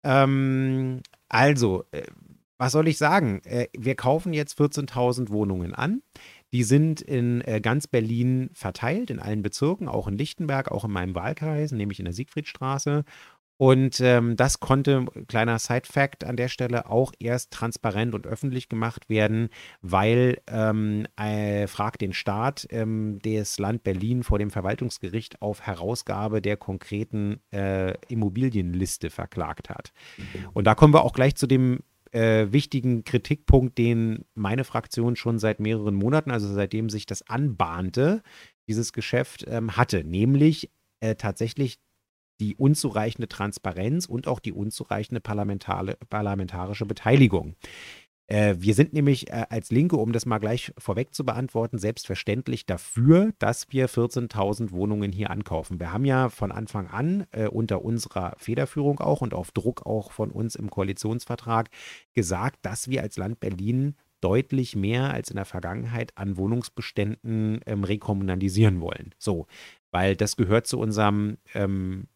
Ähm, 0.05 1.01
also, 1.27 1.83
äh, 1.91 2.03
was 2.57 2.71
soll 2.71 2.87
ich 2.87 2.97
sagen? 2.97 3.41
Äh, 3.43 3.67
wir 3.77 3.95
kaufen 3.95 4.31
jetzt 4.31 4.57
14.000 4.57 5.29
Wohnungen 5.29 5.73
an. 5.73 6.01
Die 6.53 6.63
sind 6.63 7.01
in 7.01 7.41
äh, 7.41 7.59
ganz 7.59 7.87
Berlin 7.87 8.49
verteilt, 8.53 9.09
in 9.09 9.19
allen 9.19 9.41
Bezirken, 9.41 9.89
auch 9.89 10.07
in 10.07 10.17
Lichtenberg, 10.17 10.71
auch 10.71 10.85
in 10.85 10.91
meinem 10.91 11.15
Wahlkreis, 11.15 11.73
nämlich 11.73 11.99
in 11.99 12.05
der 12.05 12.13
Siegfriedstraße. 12.13 13.03
Und 13.57 14.01
ähm, 14.01 14.35
das 14.35 14.59
konnte, 14.59 15.05
kleiner 15.27 15.59
Side-Fact 15.59 16.25
an 16.25 16.35
der 16.35 16.49
Stelle, 16.49 16.89
auch 16.89 17.13
erst 17.19 17.51
transparent 17.51 18.13
und 18.13 18.27
öffentlich 18.27 18.67
gemacht 18.67 19.09
werden, 19.09 19.49
weil 19.81 20.41
ähm, 20.47 21.07
äh, 21.15 21.67
Frag 21.67 21.97
den 21.97 22.13
Staat 22.13 22.67
ähm, 22.69 23.19
das 23.23 23.57
Land 23.57 23.83
Berlin 23.83 24.23
vor 24.23 24.39
dem 24.39 24.51
Verwaltungsgericht 24.51 25.41
auf 25.41 25.61
Herausgabe 25.61 26.41
der 26.41 26.57
konkreten 26.57 27.39
äh, 27.51 27.93
Immobilienliste 28.09 29.09
verklagt 29.09 29.69
hat. 29.69 29.93
Mhm. 30.17 30.23
Und 30.53 30.67
da 30.67 30.75
kommen 30.75 30.93
wir 30.93 31.03
auch 31.03 31.13
gleich 31.13 31.35
zu 31.35 31.47
dem 31.47 31.79
äh, 32.11 32.51
wichtigen 32.51 33.03
Kritikpunkt, 33.03 33.77
den 33.77 34.25
meine 34.35 34.63
Fraktion 34.63 35.15
schon 35.15 35.39
seit 35.39 35.59
mehreren 35.59 35.95
Monaten, 35.95 36.31
also 36.31 36.53
seitdem 36.53 36.89
sich 36.89 37.05
das 37.05 37.27
anbahnte, 37.29 38.21
dieses 38.67 38.93
Geschäft 38.93 39.45
ähm, 39.47 39.77
hatte, 39.77 40.03
nämlich 40.03 40.71
äh, 40.99 41.15
tatsächlich 41.15 41.79
die 42.39 42.55
unzureichende 42.55 43.27
Transparenz 43.27 44.05
und 44.05 44.27
auch 44.27 44.39
die 44.39 44.53
unzureichende 44.53 45.21
parlamentarische 45.21 46.85
Beteiligung. 46.85 47.55
Äh, 48.27 48.55
wir 48.57 48.73
sind 48.73 48.93
nämlich 48.93 49.29
äh, 49.29 49.45
als 49.49 49.69
Linke, 49.71 49.97
um 49.97 50.11
das 50.11 50.25
mal 50.25 50.39
gleich 50.39 50.73
vorweg 50.77 51.13
zu 51.13 51.23
beantworten, 51.23 51.77
selbstverständlich 51.77 52.65
dafür, 52.65 53.33
dass 53.37 53.71
wir 53.71 53.87
14.000 53.87 54.71
Wohnungen 54.71 55.11
hier 55.11 55.29
ankaufen. 55.29 55.79
Wir 55.79 55.93
haben 55.93 56.05
ja 56.05 56.29
von 56.29 56.51
Anfang 56.51 56.87
an 56.87 57.27
äh, 57.31 57.47
unter 57.47 57.83
unserer 57.83 58.33
Federführung 58.37 58.99
auch 58.99 59.21
und 59.21 59.33
auf 59.33 59.51
Druck 59.51 59.85
auch 59.85 60.11
von 60.11 60.31
uns 60.31 60.55
im 60.55 60.71
Koalitionsvertrag 60.71 61.69
gesagt, 62.13 62.59
dass 62.63 62.89
wir 62.89 63.03
als 63.03 63.17
Land 63.17 63.39
Berlin 63.39 63.95
deutlich 64.21 64.75
mehr 64.75 65.13
als 65.13 65.29
in 65.29 65.35
der 65.35 65.45
Vergangenheit 65.45 66.11
an 66.15 66.35
Wohnungsbeständen 66.35 67.59
ähm, 67.67 67.83
rekommunalisieren 67.83 68.81
wollen. 68.81 69.13
So, 69.19 69.45
weil 69.91 70.15
das 70.15 70.35
gehört 70.35 70.65
zu 70.65 70.79
unserem 70.79 71.37
ähm, 71.53 72.07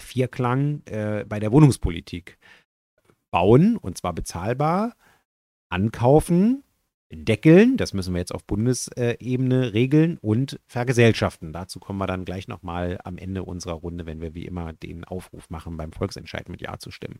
Vierklang 0.00 0.82
äh, 0.86 1.24
bei 1.28 1.40
der 1.40 1.52
Wohnungspolitik. 1.52 2.38
Bauen, 3.30 3.76
und 3.76 3.98
zwar 3.98 4.12
bezahlbar, 4.12 4.94
ankaufen, 5.68 6.62
deckeln, 7.12 7.76
das 7.76 7.92
müssen 7.92 8.14
wir 8.14 8.20
jetzt 8.20 8.34
auf 8.34 8.44
Bundesebene 8.44 9.72
regeln 9.72 10.18
und 10.18 10.60
vergesellschaften. 10.66 11.52
Dazu 11.52 11.80
kommen 11.80 11.98
wir 11.98 12.06
dann 12.06 12.24
gleich 12.24 12.48
nochmal 12.48 12.98
am 13.04 13.18
Ende 13.18 13.42
unserer 13.44 13.74
Runde, 13.74 14.06
wenn 14.06 14.20
wir 14.20 14.34
wie 14.34 14.46
immer 14.46 14.72
den 14.72 15.04
Aufruf 15.04 15.50
machen, 15.50 15.76
beim 15.76 15.92
Volksentscheid 15.92 16.48
mit 16.48 16.60
Ja 16.60 16.78
zu 16.78 16.90
stimmen. 16.90 17.18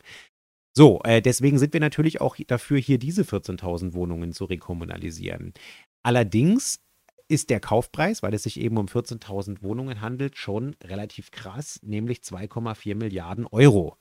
So, 0.77 1.01
äh, 1.05 1.23
deswegen 1.23 1.59
sind 1.59 1.73
wir 1.73 1.81
natürlich 1.81 2.21
auch 2.21 2.37
dafür, 2.47 2.79
hier 2.79 2.99
diese 2.99 3.23
14.000 3.23 3.95
Wohnungen 3.95 4.33
zu 4.33 4.45
rekommunalisieren. 4.45 5.55
Allerdings 6.03 6.81
ist 7.29 7.51
der 7.51 7.61
Kaufpreis, 7.61 8.23
weil 8.23 8.35
es 8.35 8.43
sich 8.43 8.61
eben 8.61 8.77
um 8.77 8.87
14.000 8.87 9.63
Wohnungen 9.63 10.01
handelt, 10.01 10.37
schon 10.37 10.77
relativ 10.83 11.31
krass, 11.31 11.81
nämlich 11.83 12.19
2,4 12.19 12.95
Milliarden 12.95 13.47
Euro. 13.47 13.97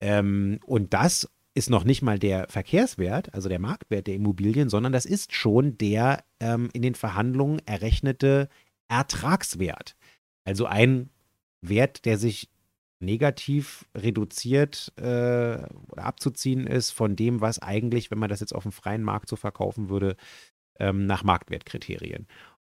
Ähm, 0.00 0.58
und 0.66 0.92
das 0.92 1.30
ist 1.54 1.70
noch 1.70 1.84
nicht 1.84 2.02
mal 2.02 2.18
der 2.18 2.48
Verkehrswert, 2.48 3.32
also 3.32 3.48
der 3.48 3.58
Marktwert 3.58 4.06
der 4.06 4.14
Immobilien, 4.14 4.68
sondern 4.68 4.92
das 4.92 5.06
ist 5.06 5.34
schon 5.34 5.78
der 5.78 6.24
ähm, 6.38 6.68
in 6.74 6.82
den 6.82 6.94
Verhandlungen 6.94 7.62
errechnete 7.64 8.48
Ertragswert. 8.88 9.96
Also 10.44 10.66
ein 10.66 11.08
Wert, 11.62 12.04
der 12.04 12.18
sich 12.18 12.50
negativ 13.00 13.86
reduziert 13.94 14.92
äh, 14.96 15.02
oder 15.88 16.04
abzuziehen 16.04 16.66
ist 16.66 16.90
von 16.90 17.16
dem, 17.16 17.40
was 17.40 17.58
eigentlich, 17.58 18.10
wenn 18.10 18.18
man 18.18 18.30
das 18.30 18.40
jetzt 18.40 18.54
auf 18.54 18.62
dem 18.62 18.72
freien 18.72 19.02
Markt 19.02 19.28
so 19.28 19.36
verkaufen 19.36 19.88
würde, 19.88 20.16
ähm, 20.78 21.06
nach 21.06 21.24
Marktwertkriterien. 21.24 22.26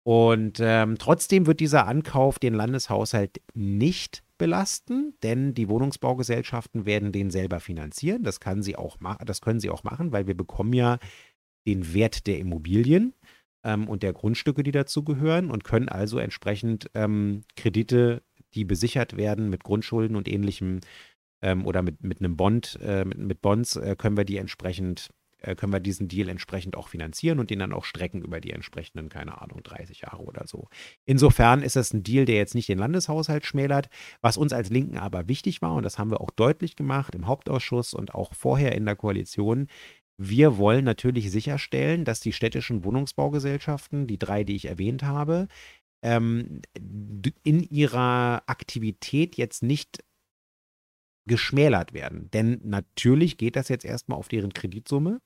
Und 0.07 0.59
ähm, 0.61 0.99
trotzdem 0.99 1.47
wird 1.47 1.59
dieser 1.59 1.87
Ankauf 1.87 2.37
den 2.37 2.53
Landeshaushalt 2.53 3.41
nicht 3.55 4.23
belasten, 4.37 5.15
denn 5.23 5.55
die 5.55 5.67
Wohnungsbaugesellschaften 5.67 6.85
werden 6.85 7.11
den 7.11 7.31
selber 7.31 7.59
finanzieren. 7.59 8.23
Das, 8.23 8.39
kann 8.39 8.61
sie 8.61 8.75
auch 8.75 8.97
das 9.25 9.41
können 9.41 9.59
sie 9.59 9.71
auch 9.71 9.83
machen, 9.83 10.11
weil 10.11 10.27
wir 10.27 10.37
bekommen 10.37 10.73
ja 10.73 10.99
den 11.67 11.93
Wert 11.95 12.27
der 12.27 12.37
Immobilien 12.37 13.13
ähm, 13.63 13.89
und 13.89 14.03
der 14.03 14.13
Grundstücke, 14.13 14.61
die 14.61 14.71
dazu 14.71 15.03
gehören 15.03 15.49
und 15.49 15.63
können 15.63 15.89
also 15.89 16.19
entsprechend 16.19 16.91
ähm, 16.93 17.41
Kredite, 17.55 18.21
die 18.53 18.63
besichert 18.63 19.17
werden 19.17 19.49
mit 19.49 19.63
Grundschulden 19.63 20.15
und 20.15 20.27
ähnlichem 20.27 20.81
ähm, 21.41 21.65
oder 21.65 21.81
mit, 21.81 22.03
mit 22.03 22.19
einem 22.19 22.37
Bond, 22.37 22.77
äh, 22.79 23.05
mit, 23.05 23.17
mit 23.17 23.41
Bonds, 23.41 23.75
äh, 23.75 23.95
können 23.97 24.17
wir 24.17 24.25
die 24.25 24.37
entsprechend 24.37 25.09
äh, 25.45 25.55
können 25.55 25.73
wir 25.73 25.79
diesen 25.79 26.07
Deal 26.07 26.29
entsprechend 26.29 26.75
auch 26.75 26.87
finanzieren 26.87 27.39
und 27.39 27.49
den 27.49 27.59
dann 27.59 27.73
auch 27.73 27.85
strecken 27.85 28.21
über 28.21 28.41
die 28.41 28.51
entsprechenden, 28.51 29.09
keine 29.09 29.41
Ahnung, 29.41 29.61
30 29.63 30.01
Jahre 30.01 30.23
oder 30.23 30.47
so. 30.47 30.67
Insofern 31.05 31.61
ist 31.61 31.75
es 31.75 31.93
ein 31.93 32.03
Deal, 32.03 32.25
der 32.25 32.35
jetzt 32.35 32.55
nicht 32.55 32.69
den 32.69 32.79
Landeshaushalt 32.79 33.45
schmälert. 33.45 33.89
Was 34.21 34.37
uns 34.37 34.53
als 34.53 34.69
Linken 34.69 34.97
aber 34.97 35.27
wichtig 35.27 35.61
war, 35.61 35.75
und 35.75 35.83
das 35.83 35.99
haben 35.99 36.11
wir 36.11 36.21
auch 36.21 36.31
deutlich 36.31 36.75
gemacht 36.75 37.15
im 37.15 37.27
Hauptausschuss 37.27 37.93
und 37.93 38.15
auch 38.15 38.33
vorher 38.33 38.73
in 38.73 38.85
der 38.85 38.95
Koalition, 38.95 39.67
wir 40.17 40.57
wollen 40.57 40.85
natürlich 40.85 41.29
sicherstellen, 41.29 42.05
dass 42.05 42.21
die 42.21 42.31
städtischen 42.33 42.83
Wohnungsbaugesellschaften, 42.83 44.07
die 44.07 44.17
drei, 44.17 44.43
die 44.43 44.55
ich 44.55 44.65
erwähnt 44.65 45.03
habe, 45.03 45.47
ähm, 46.03 46.61
in 47.43 47.63
ihrer 47.63 48.43
Aktivität 48.45 49.35
jetzt 49.35 49.61
nicht 49.61 50.03
geschmälert 51.27 51.93
werden. 51.93 52.29
Denn 52.31 52.61
natürlich 52.63 53.37
geht 53.37 53.55
das 53.55 53.69
jetzt 53.69 53.85
erstmal 53.85 54.17
auf 54.17 54.27
deren 54.27 54.53
Kreditsumme. 54.53 55.21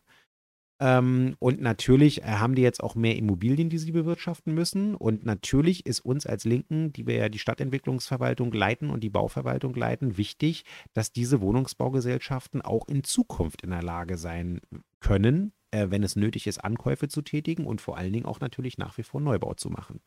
Ähm, 0.82 1.36
und 1.40 1.62
natürlich 1.62 2.24
äh, 2.24 2.26
haben 2.26 2.56
die 2.56 2.62
jetzt 2.62 2.82
auch 2.82 2.96
mehr 2.96 3.18
Immobilien, 3.18 3.70
die 3.70 3.78
sie 3.78 3.92
bewirtschaften 3.92 4.54
müssen. 4.54 4.96
Und 4.96 5.26
natürlich 5.26 5.86
ist 5.86 6.00
uns 6.00 6.26
als 6.26 6.46
Linken, 6.46 6.94
die 6.94 7.06
wir 7.06 7.16
ja 7.16 7.30
die 7.30 7.40
Stadtentwicklungsverwaltung 7.40 8.54
leiten 8.54 8.90
und 8.90 9.02
die 9.02 9.10
Bauverwaltung 9.10 9.76
leiten, 9.76 10.18
wichtig, 10.18 10.64
dass 10.94 11.12
diese 11.12 11.42
Wohnungsbaugesellschaften 11.42 12.62
auch 12.62 12.88
in 12.88 13.04
Zukunft 13.04 13.62
in 13.62 13.72
der 13.72 13.84
Lage 13.84 14.18
sein 14.18 14.62
können, 15.02 15.52
äh, 15.72 15.88
wenn 15.90 16.04
es 16.04 16.16
nötig 16.16 16.48
ist, 16.48 16.64
Ankäufe 16.64 17.10
zu 17.10 17.22
tätigen 17.22 17.66
und 17.66 17.82
vor 17.82 17.98
allen 17.98 18.14
Dingen 18.14 18.26
auch 18.26 18.40
natürlich 18.40 18.78
nach 18.78 18.98
wie 18.98 19.04
vor 19.04 19.20
Neubau 19.20 19.54
zu 19.56 19.70
machen. 19.70 20.00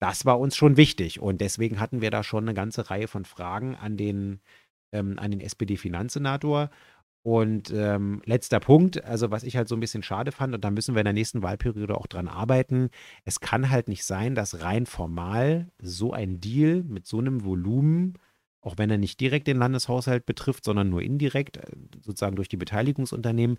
Das 0.00 0.24
war 0.24 0.40
uns 0.40 0.56
schon 0.56 0.76
wichtig 0.76 1.20
und 1.20 1.40
deswegen 1.40 1.78
hatten 1.78 2.00
wir 2.00 2.10
da 2.10 2.24
schon 2.24 2.44
eine 2.44 2.54
ganze 2.54 2.90
Reihe 2.90 3.06
von 3.06 3.24
Fragen 3.24 3.76
an 3.76 3.96
den, 3.96 4.40
ähm, 4.92 5.18
an 5.18 5.30
den 5.30 5.40
SPD-Finanzsenator. 5.40 6.70
Und 7.22 7.70
ähm, 7.70 8.22
letzter 8.24 8.60
Punkt, 8.60 9.04
also 9.04 9.30
was 9.30 9.42
ich 9.42 9.56
halt 9.56 9.68
so 9.68 9.76
ein 9.76 9.80
bisschen 9.80 10.02
schade 10.02 10.32
fand, 10.32 10.54
und 10.54 10.64
da 10.64 10.70
müssen 10.70 10.94
wir 10.94 11.00
in 11.00 11.04
der 11.04 11.12
nächsten 11.12 11.42
Wahlperiode 11.42 11.96
auch 11.96 12.06
dran 12.06 12.28
arbeiten, 12.28 12.88
es 13.24 13.40
kann 13.40 13.68
halt 13.68 13.88
nicht 13.88 14.04
sein, 14.04 14.34
dass 14.34 14.62
rein 14.62 14.86
formal 14.86 15.70
so 15.78 16.12
ein 16.12 16.40
Deal 16.40 16.82
mit 16.82 17.06
so 17.06 17.18
einem 17.18 17.44
Volumen, 17.44 18.14
auch 18.62 18.78
wenn 18.78 18.90
er 18.90 18.98
nicht 18.98 19.20
direkt 19.20 19.48
den 19.48 19.58
Landeshaushalt 19.58 20.24
betrifft, 20.24 20.64
sondern 20.64 20.88
nur 20.88 21.02
indirekt, 21.02 21.58
äh, 21.58 21.66
sozusagen 22.00 22.36
durch 22.36 22.48
die 22.48 22.56
Beteiligungsunternehmen, 22.56 23.58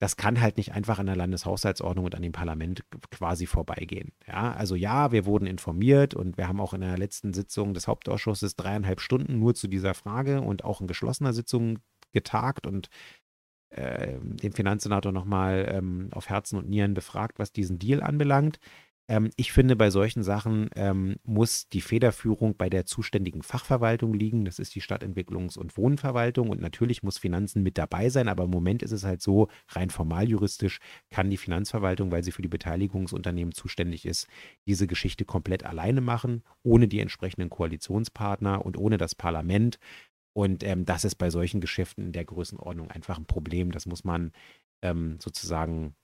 das 0.00 0.16
kann 0.16 0.40
halt 0.40 0.56
nicht 0.56 0.72
einfach 0.72 0.98
an 0.98 1.06
der 1.06 1.16
Landeshaushaltsordnung 1.16 2.04
und 2.04 2.14
an 2.14 2.22
dem 2.22 2.32
Parlament 2.32 2.84
quasi 3.10 3.46
vorbeigehen. 3.46 4.12
Ja, 4.26 4.52
also 4.52 4.74
ja, 4.74 5.12
wir 5.12 5.24
wurden 5.24 5.46
informiert 5.46 6.14
und 6.14 6.36
wir 6.36 6.48
haben 6.48 6.60
auch 6.60 6.74
in 6.74 6.80
der 6.80 6.98
letzten 6.98 7.32
Sitzung 7.32 7.72
des 7.74 7.86
Hauptausschusses 7.86 8.56
dreieinhalb 8.56 9.00
Stunden 9.00 9.38
nur 9.38 9.54
zu 9.54 9.68
dieser 9.68 9.94
Frage 9.94 10.40
und 10.40 10.64
auch 10.64 10.80
in 10.80 10.88
geschlossener 10.88 11.32
Sitzung 11.32 11.78
getagt 12.14 12.66
und 12.66 12.88
äh, 13.68 14.18
den 14.20 14.52
Finanzsenator 14.52 15.12
nochmal 15.12 15.66
ähm, 15.68 16.08
auf 16.12 16.30
Herzen 16.30 16.56
und 16.58 16.68
Nieren 16.68 16.94
befragt, 16.94 17.38
was 17.38 17.52
diesen 17.52 17.78
Deal 17.78 18.02
anbelangt. 18.02 18.58
Ähm, 19.06 19.30
ich 19.36 19.52
finde, 19.52 19.76
bei 19.76 19.90
solchen 19.90 20.22
Sachen 20.22 20.70
ähm, 20.76 21.16
muss 21.24 21.68
die 21.68 21.82
Federführung 21.82 22.56
bei 22.56 22.70
der 22.70 22.86
zuständigen 22.86 23.42
Fachverwaltung 23.42 24.14
liegen. 24.14 24.44
Das 24.44 24.58
ist 24.58 24.74
die 24.74 24.80
Stadtentwicklungs- 24.80 25.58
und 25.58 25.76
Wohnverwaltung. 25.76 26.48
Und 26.48 26.60
natürlich 26.60 27.02
muss 27.02 27.18
Finanzen 27.18 27.62
mit 27.62 27.76
dabei 27.76 28.08
sein. 28.08 28.28
Aber 28.28 28.44
im 28.44 28.50
Moment 28.50 28.82
ist 28.82 28.92
es 28.92 29.04
halt 29.04 29.20
so, 29.20 29.48
rein 29.68 29.90
formal 29.90 30.28
juristisch 30.28 30.78
kann 31.10 31.30
die 31.30 31.36
Finanzverwaltung, 31.36 32.10
weil 32.10 32.24
sie 32.24 32.32
für 32.32 32.42
die 32.42 32.48
Beteiligungsunternehmen 32.48 33.52
zuständig 33.52 34.06
ist, 34.06 34.26
diese 34.66 34.86
Geschichte 34.86 35.24
komplett 35.24 35.64
alleine 35.64 36.00
machen, 36.00 36.42
ohne 36.62 36.88
die 36.88 37.00
entsprechenden 37.00 37.50
Koalitionspartner 37.50 38.64
und 38.64 38.78
ohne 38.78 38.96
das 38.96 39.14
Parlament. 39.14 39.78
Und 40.34 40.64
ähm, 40.64 40.84
das 40.84 41.04
ist 41.04 41.14
bei 41.14 41.30
solchen 41.30 41.60
Geschäften 41.60 42.06
in 42.06 42.12
der 42.12 42.24
Größenordnung 42.24 42.90
einfach 42.90 43.18
ein 43.18 43.26
Problem. 43.26 43.70
Das 43.70 43.86
muss 43.86 44.04
man 44.04 44.32
ähm, 44.82 45.18
sozusagen 45.20 45.94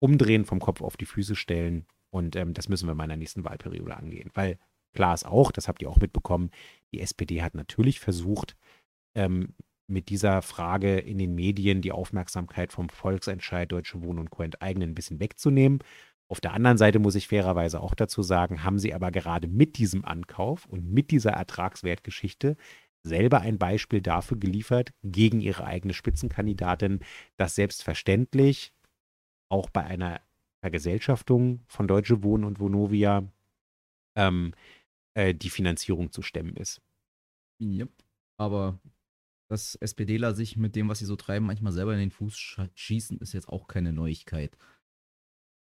umdrehen, 0.00 0.44
vom 0.44 0.60
Kopf 0.60 0.82
auf 0.82 0.96
die 0.96 1.06
Füße 1.06 1.34
stellen. 1.34 1.86
Und 2.10 2.36
ähm, 2.36 2.54
das 2.54 2.68
müssen 2.68 2.86
wir 2.86 2.94
mal 2.94 3.04
in 3.04 3.10
der 3.10 3.16
nächsten 3.16 3.44
Wahlperiode 3.44 3.96
angehen. 3.96 4.30
Weil 4.34 4.58
klar 4.94 5.14
ist 5.14 5.26
auch, 5.26 5.52
das 5.52 5.68
habt 5.68 5.82
ihr 5.82 5.90
auch 5.90 5.98
mitbekommen, 5.98 6.50
die 6.92 7.00
SPD 7.00 7.42
hat 7.42 7.54
natürlich 7.54 8.00
versucht, 8.00 8.56
ähm, 9.14 9.54
mit 9.90 10.10
dieser 10.10 10.42
Frage 10.42 10.98
in 10.98 11.18
den 11.18 11.34
Medien 11.34 11.80
die 11.80 11.92
Aufmerksamkeit 11.92 12.72
vom 12.72 12.90
Volksentscheid 12.90 13.72
Deutsche 13.72 14.02
Wohnen 14.02 14.18
und 14.18 14.30
Co. 14.30 14.42
enteignen 14.42 14.90
ein 14.90 14.94
bisschen 14.94 15.18
wegzunehmen. 15.18 15.78
Auf 16.30 16.42
der 16.42 16.52
anderen 16.52 16.76
Seite 16.76 16.98
muss 16.98 17.14
ich 17.14 17.26
fairerweise 17.26 17.80
auch 17.80 17.94
dazu 17.94 18.22
sagen, 18.22 18.62
haben 18.62 18.78
sie 18.78 18.92
aber 18.92 19.10
gerade 19.10 19.48
mit 19.48 19.78
diesem 19.78 20.04
Ankauf 20.04 20.66
und 20.66 20.84
mit 20.84 21.10
dieser 21.10 21.30
Ertragswertgeschichte 21.30 22.56
selber 23.02 23.40
ein 23.40 23.58
Beispiel 23.58 24.00
dafür 24.00 24.38
geliefert 24.38 24.92
gegen 25.02 25.40
ihre 25.40 25.64
eigene 25.64 25.94
Spitzenkandidatin, 25.94 27.00
dass 27.36 27.54
selbstverständlich 27.54 28.72
auch 29.48 29.70
bei 29.70 29.84
einer 29.84 30.20
Vergesellschaftung 30.60 31.60
von 31.66 31.88
Deutsche 31.88 32.22
Wohnen 32.22 32.44
und 32.44 32.60
Vonovia 32.60 33.30
ähm, 34.16 34.52
äh, 35.14 35.34
die 35.34 35.50
Finanzierung 35.50 36.12
zu 36.12 36.22
stemmen 36.22 36.56
ist. 36.56 36.80
Yep. 37.60 37.90
Aber 38.36 38.78
dass 39.48 39.76
SPDler 39.76 40.34
sich 40.34 40.56
mit 40.56 40.76
dem, 40.76 40.88
was 40.88 40.98
sie 40.98 41.06
so 41.06 41.16
treiben, 41.16 41.46
manchmal 41.46 41.72
selber 41.72 41.94
in 41.94 42.00
den 42.00 42.10
Fuß 42.10 42.58
schießen, 42.74 43.18
ist 43.18 43.32
jetzt 43.32 43.48
auch 43.48 43.66
keine 43.66 43.92
Neuigkeit. 43.92 44.56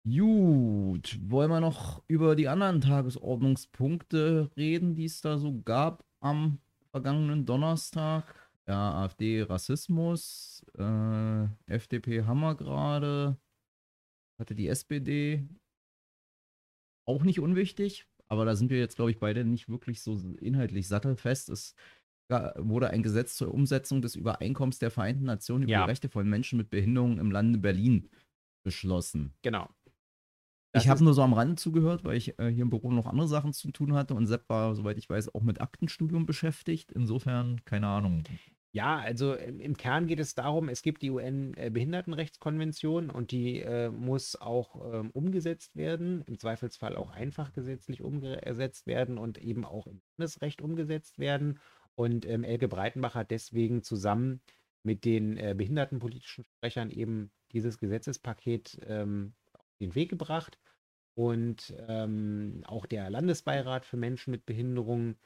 Gut, 0.05 1.19
wollen 1.23 1.51
wir 1.51 1.61
noch 1.61 2.03
über 2.09 2.35
die 2.35 2.49
anderen 2.49 2.81
Tagesordnungspunkte 2.81 4.51
reden, 4.57 4.95
die 4.95 5.05
es 5.05 5.21
da 5.21 5.39
so 5.39 5.61
gab 5.63 6.05
am 6.21 6.59
vergangenen 6.93 7.47
Donnerstag. 7.47 8.25
Ja, 8.67 9.03
AfD 9.03 9.43
Rassismus, 9.43 10.65
äh, 10.79 11.47
FDP 11.67 12.23
Hammer 12.25 12.55
gerade, 12.55 13.37
hatte 14.39 14.55
die 14.55 14.69
SPD 14.69 15.49
auch 17.09 17.23
nicht 17.25 17.41
unwichtig, 17.41 18.07
aber 18.29 18.45
da 18.45 18.55
sind 18.55 18.71
wir 18.71 18.79
jetzt, 18.79 18.95
glaube 18.97 19.11
ich, 19.11 19.19
beide 19.19 19.45
nicht 19.45 19.69
wirklich 19.69 20.03
so 20.03 20.15
inhaltlich 20.41 20.87
sattelfest. 20.87 21.49
Es 21.49 21.75
wurde 22.59 22.91
ein 22.91 23.03
Gesetz 23.03 23.35
zur 23.35 23.53
Umsetzung 23.53 24.03
des 24.03 24.15
Übereinkommens 24.15 24.79
der 24.79 24.93
Vereinten 24.93 25.25
Nationen 25.25 25.65
über 25.65 25.73
Ja. 25.73 25.83
die 25.85 25.91
Rechte 25.91 26.09
von 26.09 26.29
Menschen 26.29 26.59
mit 26.59 26.71
Behinderungen 26.71 27.19
im 27.19 27.33
Lande 27.33 27.59
Berlin 27.59 28.09
beschlossen. 28.65 29.35
Genau. 29.43 29.69
Das 30.73 30.85
ich 30.85 30.89
habe 30.89 31.03
nur 31.03 31.15
so 31.15 31.23
am 31.23 31.33
Rande 31.33 31.57
zugehört, 31.57 32.05
weil 32.05 32.17
ich 32.17 32.39
äh, 32.39 32.49
hier 32.49 32.63
im 32.63 32.71
Büro 32.71 32.93
noch 32.93 33.07
andere 33.07 33.27
Sachen 33.27 33.53
zu 33.53 33.73
tun 33.73 33.95
hatte 33.95 34.15
und 34.15 34.27
Sepp 34.27 34.49
war, 34.49 34.77
soweit 34.77 34.99
ich 34.99 35.11
weiß, 35.11 35.35
auch 35.35 35.43
mit 35.43 35.61
Aktenstudium 35.61 36.27
beschäftigt. 36.27 36.93
Insofern, 36.93 37.65
keine 37.65 37.89
Ahnung. 37.89 38.23
Ja, 38.73 38.99
also 38.99 39.35
im 39.35 39.77
Kern 39.77 40.07
geht 40.07 40.21
es 40.21 40.37
darum, 40.37 40.69
es 40.69 40.83
gibt 40.83 41.03
die 41.03 41.11
UN-Behindertenrechtskonvention 41.11 43.11
und 43.11 43.33
die 43.33 43.59
äh, 43.59 43.91
muss 43.91 44.37
auch 44.37 44.95
ähm, 44.95 45.11
umgesetzt 45.11 45.75
werden, 45.75 46.23
im 46.29 46.39
Zweifelsfall 46.39 46.95
auch 46.95 47.11
einfach 47.11 47.53
gesetzlich 47.53 48.01
umgesetzt 48.01 48.87
werden 48.87 49.19
und 49.19 49.39
eben 49.39 49.65
auch 49.65 49.89
im 49.89 50.01
Bundesrecht 50.17 50.63
umgesetzt 50.63 51.19
werden. 51.19 51.59
Und 51.97 52.25
ähm, 52.27 52.45
Elke 52.45 52.69
Breitenbach 52.69 53.17
hat 53.17 53.33
deswegen 53.33 53.83
zusammen 53.83 54.41
mit 54.85 55.05
den 55.05 55.37
äh, 55.37 55.55
behindertenpolitischen 55.57 56.45
Sprechern 56.45 56.91
eben 56.91 57.33
dieses 57.51 57.79
Gesetzespaket 57.79 58.79
ähm, 58.87 59.35
den 59.81 59.95
Weg 59.95 60.11
gebracht. 60.11 60.59
Und 61.15 61.75
ähm, 61.89 62.63
auch 62.67 62.87
der 62.87 63.11
Landesbeirat 63.11 63.85
für 63.85 63.97
Menschen 63.97 64.31
mit 64.31 64.47
Behinderungen 64.47 65.17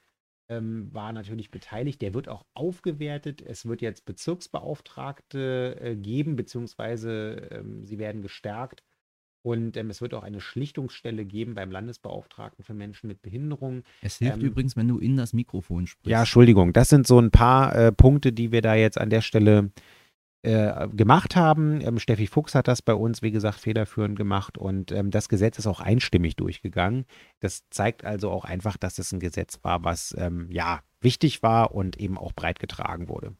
ähm, 0.48 0.88
war 0.92 1.12
natürlich 1.12 1.50
beteiligt. 1.50 2.02
Der 2.02 2.14
wird 2.14 2.28
auch 2.28 2.44
aufgewertet. 2.54 3.42
Es 3.42 3.66
wird 3.66 3.80
jetzt 3.80 4.04
Bezirksbeauftragte 4.04 5.78
äh, 5.80 5.96
geben, 5.96 6.36
beziehungsweise 6.36 7.48
ähm, 7.50 7.84
sie 7.84 7.98
werden 7.98 8.22
gestärkt. 8.22 8.82
Und 9.42 9.76
ähm, 9.76 9.90
es 9.90 10.00
wird 10.00 10.14
auch 10.14 10.22
eine 10.22 10.40
Schlichtungsstelle 10.40 11.26
geben 11.26 11.54
beim 11.54 11.70
Landesbeauftragten 11.70 12.64
für 12.64 12.72
Menschen 12.72 13.08
mit 13.08 13.20
Behinderung. 13.20 13.82
Es 14.00 14.16
hilft 14.16 14.38
Ähm, 14.38 14.42
übrigens, 14.42 14.74
wenn 14.74 14.88
du 14.88 14.98
in 14.98 15.18
das 15.18 15.34
Mikrofon 15.34 15.86
sprichst. 15.86 16.10
Ja, 16.10 16.20
Entschuldigung, 16.20 16.72
das 16.72 16.88
sind 16.88 17.06
so 17.06 17.20
ein 17.20 17.30
paar 17.30 17.76
äh, 17.76 17.92
Punkte, 17.92 18.32
die 18.32 18.52
wir 18.52 18.62
da 18.62 18.74
jetzt 18.74 18.98
an 18.98 19.10
der 19.10 19.20
Stelle 19.20 19.58
äh, 19.58 19.80
gemacht 20.44 21.36
haben. 21.36 21.80
Ähm, 21.80 21.98
Steffi 21.98 22.26
Fuchs 22.26 22.54
hat 22.54 22.68
das 22.68 22.82
bei 22.82 22.94
uns, 22.94 23.22
wie 23.22 23.30
gesagt, 23.30 23.58
federführend 23.58 24.16
gemacht 24.16 24.58
und 24.58 24.92
ähm, 24.92 25.10
das 25.10 25.28
Gesetz 25.28 25.58
ist 25.58 25.66
auch 25.66 25.80
einstimmig 25.80 26.36
durchgegangen. 26.36 27.06
Das 27.40 27.64
zeigt 27.70 28.04
also 28.04 28.30
auch 28.30 28.44
einfach, 28.44 28.76
dass 28.76 28.98
es 28.98 29.12
ein 29.12 29.20
Gesetz 29.20 29.58
war, 29.62 29.84
was 29.84 30.14
ähm, 30.18 30.48
ja 30.50 30.82
wichtig 31.00 31.42
war 31.42 31.74
und 31.74 31.98
eben 31.98 32.18
auch 32.18 32.32
breit 32.32 32.58
getragen 32.58 33.08
wurde. 33.08 33.34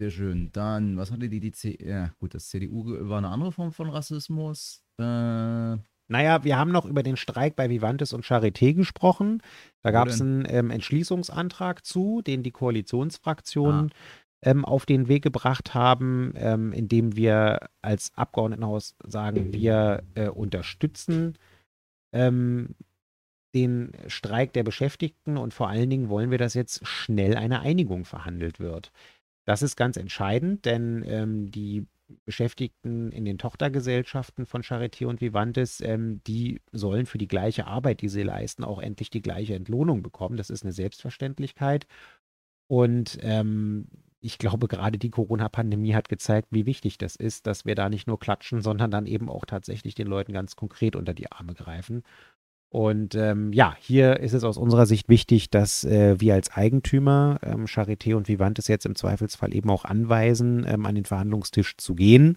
Sehr 0.00 0.10
schön. 0.10 0.48
Dann, 0.54 0.96
was 0.96 1.10
hatte 1.12 1.28
die, 1.28 1.40
die 1.40 1.52
C 1.52 1.76
ja, 1.78 2.14
gut, 2.20 2.32
das 2.32 2.48
CDU 2.48 2.86
war 3.06 3.18
eine 3.18 3.28
andere 3.28 3.52
Form 3.52 3.70
von 3.70 3.90
Rassismus. 3.90 4.82
Äh, 4.98 5.02
Naja, 5.02 6.42
wir 6.42 6.56
haben 6.56 6.72
noch 6.72 6.86
über 6.86 7.02
den 7.02 7.18
Streik 7.18 7.54
bei 7.54 7.68
Vivantes 7.68 8.14
und 8.14 8.24
Charité 8.24 8.72
gesprochen. 8.72 9.42
Da 9.82 9.90
gab 9.90 10.08
es 10.08 10.18
einen 10.22 10.46
ähm, 10.48 10.70
Entschließungsantrag 10.70 11.84
zu, 11.84 12.22
den 12.22 12.42
die 12.42 12.50
Koalitionsfraktionen 12.50 13.90
Ah. 13.92 13.96
Ähm, 14.42 14.64
auf 14.64 14.86
den 14.86 15.08
Weg 15.08 15.22
gebracht 15.22 15.74
haben, 15.74 16.32
ähm, 16.36 16.72
in 16.72 16.88
dem 16.88 17.16
wir 17.16 17.68
als 17.82 18.12
Abgeordnetenhaus 18.16 18.96
sagen, 19.04 19.52
wir 19.52 20.02
äh, 20.14 20.28
unterstützen 20.28 21.36
ähm, 22.12 22.74
den 23.54 23.92
Streik 24.06 24.52
der 24.52 24.62
Beschäftigten 24.62 25.36
und 25.36 25.52
vor 25.52 25.68
allen 25.68 25.90
Dingen 25.90 26.08
wollen 26.08 26.30
wir, 26.30 26.38
dass 26.38 26.54
jetzt 26.54 26.86
schnell 26.86 27.36
eine 27.36 27.60
Einigung 27.60 28.04
verhandelt 28.04 28.60
wird. 28.60 28.92
Das 29.46 29.62
ist 29.62 29.76
ganz 29.76 29.96
entscheidend, 29.96 30.64
denn 30.64 31.04
ähm, 31.06 31.50
die 31.50 31.86
Beschäftigten 32.24 33.12
in 33.12 33.24
den 33.24 33.38
Tochtergesellschaften 33.38 34.46
von 34.46 34.62
Charité 34.62 35.06
und 35.06 35.20
Vivantes, 35.20 35.80
ähm, 35.80 36.20
die 36.26 36.60
sollen 36.72 37.06
für 37.06 37.18
die 37.18 37.28
gleiche 37.28 37.66
Arbeit, 37.66 38.00
die 38.00 38.08
sie 38.08 38.22
leisten, 38.22 38.64
auch 38.64 38.80
endlich 38.80 39.10
die 39.10 39.22
gleiche 39.22 39.54
Entlohnung 39.54 40.02
bekommen. 40.02 40.36
Das 40.36 40.50
ist 40.50 40.62
eine 40.62 40.72
Selbstverständlichkeit. 40.72 41.86
Und 42.68 43.18
ähm, 43.22 43.88
ich 44.20 44.38
glaube, 44.38 44.68
gerade 44.68 44.98
die 44.98 45.10
Corona-Pandemie 45.10 45.94
hat 45.94 46.08
gezeigt, 46.08 46.48
wie 46.50 46.66
wichtig 46.66 46.98
das 46.98 47.16
ist, 47.16 47.46
dass 47.46 47.64
wir 47.64 47.74
da 47.74 47.88
nicht 47.88 48.06
nur 48.06 48.18
klatschen, 48.18 48.60
sondern 48.60 48.90
dann 48.90 49.06
eben 49.06 49.28
auch 49.28 49.46
tatsächlich 49.46 49.94
den 49.94 50.06
Leuten 50.06 50.32
ganz 50.32 50.56
konkret 50.56 50.94
unter 50.94 51.14
die 51.14 51.32
Arme 51.32 51.54
greifen. 51.54 52.02
Und 52.72 53.16
ähm, 53.16 53.52
ja, 53.52 53.74
hier 53.80 54.20
ist 54.20 54.32
es 54.32 54.44
aus 54.44 54.56
unserer 54.56 54.86
Sicht 54.86 55.08
wichtig, 55.08 55.50
dass 55.50 55.84
äh, 55.84 56.20
wir 56.20 56.34
als 56.34 56.52
Eigentümer 56.52 57.40
ähm, 57.42 57.64
Charité 57.64 58.14
und 58.14 58.28
Vivantes 58.28 58.68
jetzt 58.68 58.86
im 58.86 58.94
Zweifelsfall 58.94 59.52
eben 59.52 59.68
auch 59.70 59.84
anweisen, 59.84 60.64
ähm, 60.68 60.86
an 60.86 60.94
den 60.94 61.04
Verhandlungstisch 61.04 61.76
zu 61.78 61.96
gehen. 61.96 62.36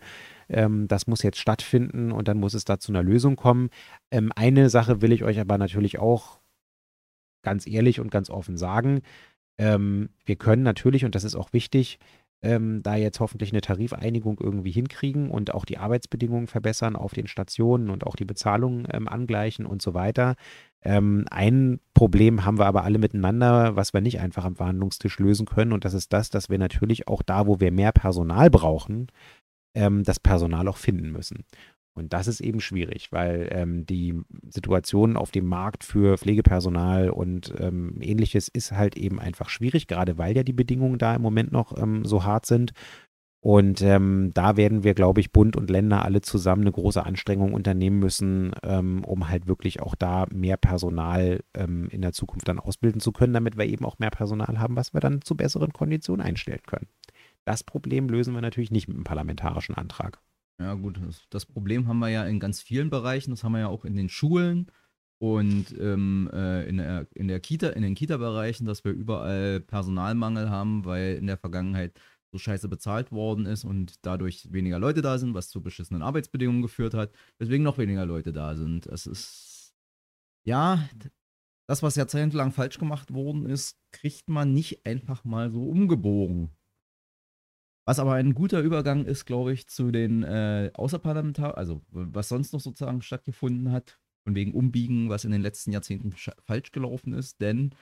Ähm, 0.50 0.88
das 0.88 1.06
muss 1.06 1.22
jetzt 1.22 1.38
stattfinden 1.38 2.12
und 2.12 2.28
dann 2.28 2.39
muss 2.39 2.56
es 2.56 2.65
da 2.65 2.80
zu 2.80 2.91
einer 2.91 3.04
Lösung 3.04 3.36
kommen. 3.36 3.69
Ähm, 4.10 4.32
eine 4.36 4.72
Sache 4.72 5.04
will 5.04 5.12
ich 5.12 5.24
euch 5.24 5.39
aber 5.39 5.60
natürlich 5.60 6.00
auch 6.00 6.39
ganz 7.43 7.67
ehrlich 7.67 8.00
und 8.00 8.10
ganz 8.10 8.32
offen 8.32 8.58
sagen. 8.58 9.02
Ähm, 9.58 10.10
wir 10.26 10.36
können 10.36 10.63
natürlich, 10.63 11.06
und 11.06 11.16
das 11.16 11.24
ist 11.24 11.36
auch 11.36 11.54
wichtig, 11.54 12.00
ähm, 12.44 12.84
da 12.84 12.96
jetzt 12.96 13.20
hoffentlich 13.20 13.52
eine 13.52 13.62
Tarifeinigung 13.62 14.38
irgendwie 14.39 14.72
hinkriegen 14.72 15.32
und 15.32 15.54
auch 15.54 15.63
die 15.63 15.78
Arbeitsbedingungen 15.78 16.48
verbessern 16.48 16.96
auf 16.96 17.13
den 17.13 17.28
Stationen 17.28 17.89
und 17.89 18.06
auch 18.06 18.16
die 18.16 18.26
Bezahlung 18.26 18.86
ähm, 18.92 19.08
angleichen 19.08 19.66
und 19.66 19.82
so 19.82 19.94
weiter. 19.94 20.36
Ähm, 20.84 21.26
ein 21.32 21.80
Problem 21.94 22.44
haben 22.44 22.60
wir 22.60 22.66
aber 22.66 22.84
alle 22.84 23.00
miteinander, 23.00 23.78
was 23.78 23.94
wir 23.94 24.02
nicht 24.02 24.20
einfach 24.20 24.44
am 24.44 24.58
Verhandlungstisch 24.58 25.20
lösen 25.20 25.46
können. 25.46 25.72
Und 25.72 25.86
das 25.86 25.94
ist 25.94 26.12
das, 26.12 26.30
dass 26.30 26.50
wir 26.50 26.58
natürlich 26.58 27.08
auch 27.08 27.22
da, 27.22 27.48
wo 27.48 27.62
wir 27.62 27.72
mehr 27.72 27.94
Personal 27.94 28.50
brauchen, 28.50 29.08
ähm, 29.74 30.04
das 30.04 30.20
Personal 30.20 30.68
auch 30.68 30.78
finden 30.78 31.12
müssen. 31.12 31.46
Und 31.95 32.12
das 32.13 32.27
ist 32.27 32.41
eben 32.41 32.60
schwierig, 32.60 33.12
weil 33.12 33.49
ähm, 33.51 33.86
die 33.86 34.19
Situation 34.49 35.15
auf 35.15 35.32
dem 35.32 35.45
Markt 35.45 35.84
für 35.84 36.17
Pflegepersonal 36.17 37.10
und 37.12 37.53
ähm, 37.60 37.97
ähnliches 38.01 38.47
ist 38.47 38.71
halt 38.71 38.97
eben 38.97 39.19
einfach 39.19 39.49
schwierig, 39.49 39.88
gerade 39.88 40.17
weil 40.17 40.36
ja 40.36 40.43
die 40.43 40.53
Bedingungen 40.53 40.97
da 40.97 41.15
im 41.15 41.21
Moment 41.21 41.51
noch 41.51 41.77
ähm, 41.77 42.03
so 42.03 42.23
hart 42.23 42.45
sind. 42.45 42.73
Und 43.43 43.82
ähm, 43.82 44.32
da 44.34 44.56
werden 44.56 44.86
wir, 44.86 44.93
glaube 44.93 45.19
ich, 45.19 45.34
Bund 45.34 45.58
und 45.58 45.69
Länder 45.69 46.06
alle 46.06 46.21
zusammen 46.21 46.62
eine 46.62 46.71
große 46.71 47.06
Anstrengung 47.06 47.53
unternehmen 47.53 47.99
müssen, 47.99 48.53
ähm, 48.63 49.03
um 49.03 49.27
halt 49.27 49.47
wirklich 49.47 49.82
auch 49.82 49.95
da 49.95 50.25
mehr 50.34 50.56
Personal 50.56 51.41
ähm, 51.53 51.89
in 51.89 52.01
der 52.01 52.13
Zukunft 52.13 52.47
dann 52.47 52.58
ausbilden 52.58 53.01
zu 53.01 53.12
können, 53.12 53.34
damit 53.34 53.58
wir 53.58 53.65
eben 53.65 53.84
auch 53.84 53.99
mehr 53.99 54.12
Personal 54.12 54.60
haben, 54.60 54.77
was 54.77 54.93
wir 54.93 55.01
dann 55.01 55.21
zu 55.21 55.36
besseren 55.36 55.73
Konditionen 55.73 56.25
einstellen 56.25 56.62
können. 56.65 56.88
Das 57.43 57.65
Problem 57.65 58.08
lösen 58.08 58.34
wir 58.34 58.39
natürlich 58.39 58.71
nicht 58.71 58.88
mit 58.88 58.95
einem 58.95 59.03
parlamentarischen 59.03 59.75
Antrag. 59.75 60.21
Ja, 60.60 60.76
gut, 60.76 61.00
das, 61.06 61.24
das 61.30 61.46
Problem 61.46 61.88
haben 61.88 62.00
wir 62.00 62.10
ja 62.10 62.26
in 62.26 62.39
ganz 62.39 62.62
vielen 62.62 62.89
Bereichen. 62.89 63.32
Das 63.32 63.44
haben 63.44 63.54
wir 63.54 63.60
ja 63.60 63.68
auch 63.68 63.86
in 63.86 63.96
den 63.96 64.10
Schulen 64.10 64.68
und 65.20 65.74
ähm, 65.80 66.30
äh, 66.34 66.68
in, 66.68 66.78
der, 66.78 67.08
in 67.16 67.28
der 67.28 67.39
Kita, 67.39 67.70
in 67.70 67.82
den 67.82 67.96
Kita-Bereichen, 67.96 68.66
dass 68.66 68.84
wir 68.84 68.92
überall 68.92 69.62
Personalmangel 69.62 70.50
haben, 70.50 70.86
weil 70.86 71.16
in 71.16 71.28
der 71.28 71.38
Vergangenheit 71.38 72.00
so 72.34 72.38
scheiße 72.38 72.68
bezahlt 72.68 73.12
worden 73.12 73.46
ist 73.46 73.63
und 73.63 74.06
dadurch 74.06 74.52
weniger 74.52 74.80
Leute 74.80 75.02
da 75.02 75.18
sind, 75.18 75.34
was 75.34 75.50
zu 75.50 75.62
beschissenen 75.62 76.02
Arbeitsbedingungen 76.02 76.62
geführt 76.62 76.94
hat, 76.94 77.12
weswegen 77.38 77.63
noch 77.63 77.78
weniger 77.78 78.06
Leute 78.06 78.34
da 78.34 78.56
sind. 78.56 78.86
Es 78.88 79.06
ist 79.06 79.74
ja 80.46 80.89
das, 81.68 81.84
was 81.84 81.96
jahrzehntelang 81.96 82.52
falsch 82.52 82.78
gemacht 82.78 83.13
worden 83.13 83.46
ist, 83.46 83.78
kriegt 83.92 84.30
man 84.30 84.54
nicht 84.54 84.86
einfach 84.86 85.24
mal 85.24 85.52
so 85.52 85.63
umgebogen. 85.63 86.50
Was 87.86 88.00
aber 88.00 88.13
ein 88.13 88.34
guter 88.34 88.62
Übergang 88.62 89.06
ist, 89.06 89.26
glaube 89.26 89.52
ich, 89.52 89.67
zu 89.67 89.91
den 89.91 90.24
äh, 90.24 90.72
Außerparlamentar, 90.74 91.58
also 91.58 91.82
was 91.89 92.30
sonst 92.30 92.54
noch 92.54 92.62
sozusagen 92.62 93.02
stattgefunden 93.02 93.72
hat, 93.72 94.00
von 94.26 94.36
wegen 94.36 94.54
Umbiegen, 94.54 95.10
was 95.10 95.26
in 95.26 95.32
den 95.32 95.41
letzten 95.41 95.74
Jahrzehnten 95.74 96.12
falsch 96.12 96.72
gelaufen 96.72 97.13
ist. 97.13 97.41
Denn 97.41 97.76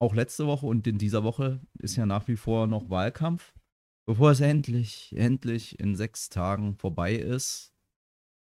auch 0.00 0.14
letzte 0.14 0.46
Woche 0.46 0.66
und 0.66 0.86
in 0.86 0.98
dieser 0.98 1.24
Woche 1.24 1.60
ist 1.78 1.96
ja 1.96 2.06
nach 2.06 2.28
wie 2.28 2.36
vor 2.36 2.66
noch 2.66 2.88
Wahlkampf. 2.88 3.54
Bevor 4.08 4.30
es 4.30 4.40
endlich, 4.40 5.12
endlich 5.16 5.80
in 5.80 5.96
sechs 5.96 6.28
Tagen 6.28 6.76
vorbei 6.76 7.16
ist 7.16 7.74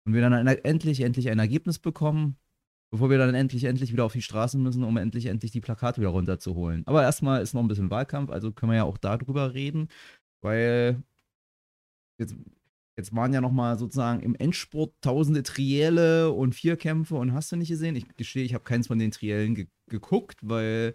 und 0.05 0.15
wir 0.15 0.21
dann 0.21 0.33
ein, 0.33 0.49
endlich, 0.49 1.03
endlich 1.03 1.31
ein 1.31 1.39
Ergebnis 1.39 1.79
bekommen, 1.79 2.37
bevor 2.91 3.11
wir 3.11 3.19
dann 3.19 3.37
endlich, 3.37 3.63
endlich 3.63 3.93
wieder 3.93 4.05
auf 4.05 4.13
die 4.13 4.23
Straße 4.23 4.59
müssen, 4.59 4.83
um 4.83 4.97
endlich, 4.97 5.27
endlich 5.27 5.53
die 5.53 5.61
Plakate 5.61 6.01
wieder 6.01 6.11
runterzuholen. 6.11 6.83
Aber 6.87 7.05
erstmal 7.05 7.43
ist 7.43 7.55
noch 7.55 7.63
ein 7.63 7.69
bisschen 7.69 7.91
Wahlkampf, 7.91 8.31
also 8.31 8.51
können 8.51 8.73
wir 8.73 8.77
ja 8.79 8.85
auch 8.85 8.99
darüber 8.99 9.55
reden 9.55 9.87
weil 10.43 11.03
jetzt, 12.19 12.35
jetzt 12.97 13.15
waren 13.15 13.33
ja 13.33 13.41
nochmal 13.41 13.79
sozusagen 13.79 14.21
im 14.21 14.35
Endspurt 14.35 14.95
tausende 15.01 15.43
Trielle 15.43 16.33
und 16.33 16.55
Vierkämpfe 16.55 17.17
und 17.17 17.33
hast 17.33 17.53
du 17.53 17.57
nicht 17.57 17.69
gesehen? 17.69 17.97
Ich 17.97 18.07
gestehe, 18.17 18.45
ich 18.45 18.55
habe 18.55 18.65
keins 18.65 18.87
von 18.87 18.99
den 18.99 19.11
Triellen 19.11 19.55
ge 19.55 19.67
geguckt, 19.89 20.39
weil 20.43 20.95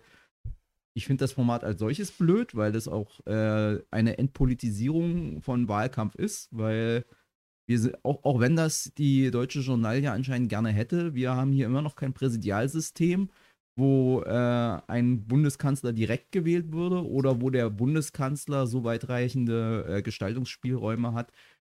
ich 0.95 1.05
finde 1.05 1.23
das 1.23 1.33
Format 1.33 1.63
als 1.63 1.79
solches 1.79 2.12
blöd, 2.12 2.55
weil 2.55 2.71
das 2.71 2.88
auch 2.88 3.23
äh, 3.27 3.79
eine 3.91 4.17
Entpolitisierung 4.17 5.41
von 5.43 5.67
Wahlkampf 5.67 6.15
ist, 6.15 6.49
weil 6.51 7.05
wir 7.67 7.99
auch, 8.01 8.23
auch 8.23 8.39
wenn 8.39 8.55
das 8.55 8.91
die 8.97 9.29
deutsche 9.29 9.60
Journalie 9.60 10.12
anscheinend 10.12 10.49
gerne 10.49 10.69
hätte, 10.69 11.13
wir 11.13 11.36
haben 11.36 11.51
hier 11.51 11.67
immer 11.67 11.83
noch 11.83 11.95
kein 11.95 12.13
Präsidialsystem 12.13 13.29
wo 13.78 14.22
äh, 14.24 14.82
ein 14.88 15.28
Bundeskanzler 15.28 15.94
direkt 15.94 16.32
gewählt 16.32 16.72
würde 16.74 17.06
oder 17.08 17.42
wo 17.42 17.50
der 17.52 17.70
Bundeskanzler 17.70 18.68
so 18.68 18.84
weitreichende 18.84 19.86
äh, 19.88 20.02
Gestaltungsspielräume 20.02 21.13
hat, 21.13 21.32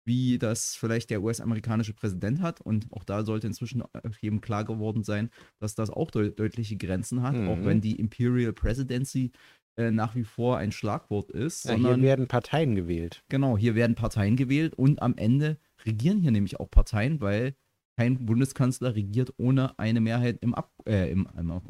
wie 0.06 0.38
das 0.38 0.74
vielleicht 0.74 1.10
der 1.10 1.22
US-amerikanische 1.22 1.92
Präsident 1.92 2.40
hat. 2.40 2.60
Und 2.62 2.86
auch 2.90 3.04
da 3.04 3.22
sollte 3.22 3.46
inzwischen 3.46 3.84
jedem 4.20 4.40
klar 4.40 4.64
geworden 4.64 5.04
sein, 5.04 5.30
dass 5.60 5.74
das 5.74 5.90
auch 5.90 6.10
deut 6.10 6.38
deutliche 6.40 6.76
Grenzen 6.76 7.22
hat, 7.22 7.34
Mhm. 7.34 7.48
auch 7.48 7.64
wenn 7.64 7.80
die 7.82 7.96
Imperial 7.96 8.54
Presidency 8.54 9.30
äh, 9.76 9.90
nach 9.90 10.14
wie 10.14 10.24
vor 10.24 10.56
ein 10.56 10.72
Schlagwort 10.72 11.30
ist. 11.30 11.64
Ja, 11.64 11.72
sondern, 11.72 12.00
hier 12.00 12.08
werden 12.08 12.28
Parteien 12.28 12.74
gewählt. 12.74 13.22
Genau, 13.28 13.58
hier 13.58 13.74
werden 13.74 13.94
Parteien 13.94 14.36
gewählt 14.36 14.74
und 14.74 15.02
am 15.02 15.16
Ende 15.16 15.58
regieren 15.84 16.18
hier 16.18 16.30
nämlich 16.32 16.58
auch 16.58 16.70
Parteien, 16.70 17.20
weil 17.20 17.54
kein 17.96 18.24
Bundeskanzler 18.24 18.94
regiert 18.94 19.34
ohne 19.36 19.78
eine 19.78 20.00
Mehrheit 20.00 20.38
im, 20.40 20.54
Ab 20.54 20.72
äh, 20.86 21.10
im, 21.10 21.28
im, 21.38 21.60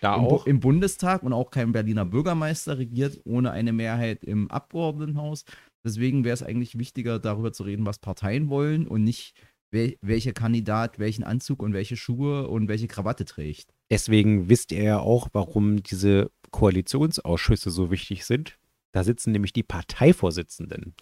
Da 0.00 0.14
im, 0.16 0.24
auch. 0.24 0.46
im 0.46 0.60
Bundestag 0.60 1.22
und 1.22 1.32
auch 1.32 1.50
kein 1.50 1.72
Berliner 1.72 2.04
Bürgermeister 2.04 2.78
regiert 2.78 3.20
ohne 3.24 3.50
eine 3.50 3.72
Mehrheit 3.72 4.24
im 4.24 4.50
Abgeordnetenhaus. 4.50 5.44
Deswegen 5.84 6.24
wäre 6.24 6.34
es 6.34 6.42
eigentlich 6.42 6.78
wichtiger, 6.78 7.18
darüber 7.18 7.52
zu 7.52 7.64
reden, 7.64 7.86
was 7.86 7.98
Parteien 7.98 8.48
wollen 8.48 8.86
und 8.86 9.04
nicht, 9.04 9.34
wel 9.70 9.96
welcher 10.00 10.32
Kandidat 10.32 10.98
welchen 10.98 11.24
Anzug 11.24 11.62
und 11.62 11.74
welche 11.74 11.96
Schuhe 11.96 12.48
und 12.48 12.68
welche 12.68 12.86
Krawatte 12.86 13.24
trägt. 13.24 13.74
Deswegen 13.90 14.48
wisst 14.48 14.72
ihr 14.72 14.82
ja 14.82 14.98
auch, 14.98 15.28
warum 15.32 15.82
diese 15.82 16.30
Koalitionsausschüsse 16.52 17.70
so 17.70 17.90
wichtig 17.90 18.24
sind. 18.24 18.58
Da 18.92 19.02
sitzen 19.02 19.32
nämlich 19.32 19.52
die 19.52 19.64
Parteivorsitzenden 19.64 20.94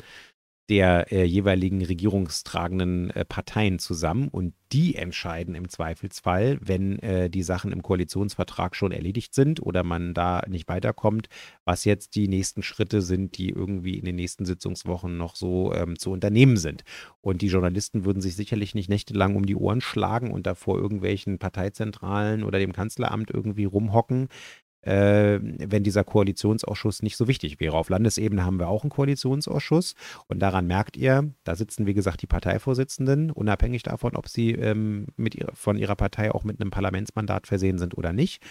der 0.73 1.13
äh, 1.13 1.25
jeweiligen 1.25 1.85
regierungstragenden 1.85 3.11
äh, 3.11 3.27
Parteien 3.27 3.79
zusammen 3.79 4.29
und 4.29 4.55
die 4.73 4.95
entscheiden 4.95 5.55
im 5.55 5.69
Zweifelsfall, 5.69 6.57
wenn 6.63 6.99
äh, 7.01 7.29
die 7.29 7.43
Sachen 7.43 7.73
im 7.73 7.83
Koalitionsvertrag 7.83 8.75
schon 8.75 8.91
erledigt 8.91 9.35
sind 9.35 9.61
oder 9.61 9.83
man 9.83 10.15
da 10.15 10.43
nicht 10.49 10.69
weiterkommt, 10.69 11.29
was 11.67 11.85
jetzt 11.85 12.15
die 12.15 12.27
nächsten 12.27 12.63
Schritte 12.63 13.03
sind, 13.03 13.37
die 13.37 13.51
irgendwie 13.51 13.99
in 13.99 14.07
den 14.07 14.17
nächsten 14.17 14.47
Sitzungswochen 14.47 15.19
noch 15.19 15.37
so 15.37 15.75
ähm, 15.75 15.99
zu 15.99 16.11
unternehmen 16.11 16.57
sind. 16.57 16.85
Und 17.21 17.43
die 17.43 17.49
Journalisten 17.49 18.07
würden 18.07 18.23
sich 18.23 18.35
sicherlich 18.35 18.75
nicht 18.75 18.89
nächtelang 18.89 19.37
um 19.37 19.45
die 19.45 19.57
Ohren 19.57 19.83
schlagen 19.83 20.31
und 20.31 20.47
da 20.47 20.55
vor 20.55 20.79
irgendwelchen 20.79 21.39
Parteizentralen 21.39 22.45
oder 22.45 22.59
dem 22.59 22.73
Kanzleramt 22.73 23.31
irgendwie 23.31 23.67
rumhocken, 23.67 24.29
wenn 24.85 25.83
dieser 25.85 26.05
Koalitionsausschuss 26.05 27.03
nicht 27.03 27.17
so 27.17 27.29
wichtig 27.29 27.61
wäre. 27.61 27.77
Auf 27.77 27.89
Landesebene 27.89 28.45
haben 28.45 28.59
wir 28.59 28.69
auch 28.69 28.83
einen 28.83 28.91
Koalitionsausschuss 28.91 29.95
und 30.27 30.41
daran 30.41 30.67
merkt 30.67 30.97
ihr, 30.97 31.33
da 31.45 31.55
sitzen 31.55 31.87
wie 31.87 31.95
gesagt 31.95 32.23
die 32.23 32.27
Parteivorsitzenden, 32.27 33.31
unabhängig 33.31 33.83
davon, 33.85 34.17
ob 34.17 34.29
sie 34.29 34.53
ähm, 34.53 35.07
mit 35.17 35.35
ihrer, 35.35 35.55
von 35.55 35.79
ihrer 35.79 35.95
Partei 35.95 36.33
auch 36.33 36.45
mit 36.45 36.61
einem 36.61 36.71
Parlamentsmandat 36.71 37.47
versehen 37.47 37.79
sind 37.79 37.97
oder 37.97 38.13
nicht. 38.13 38.43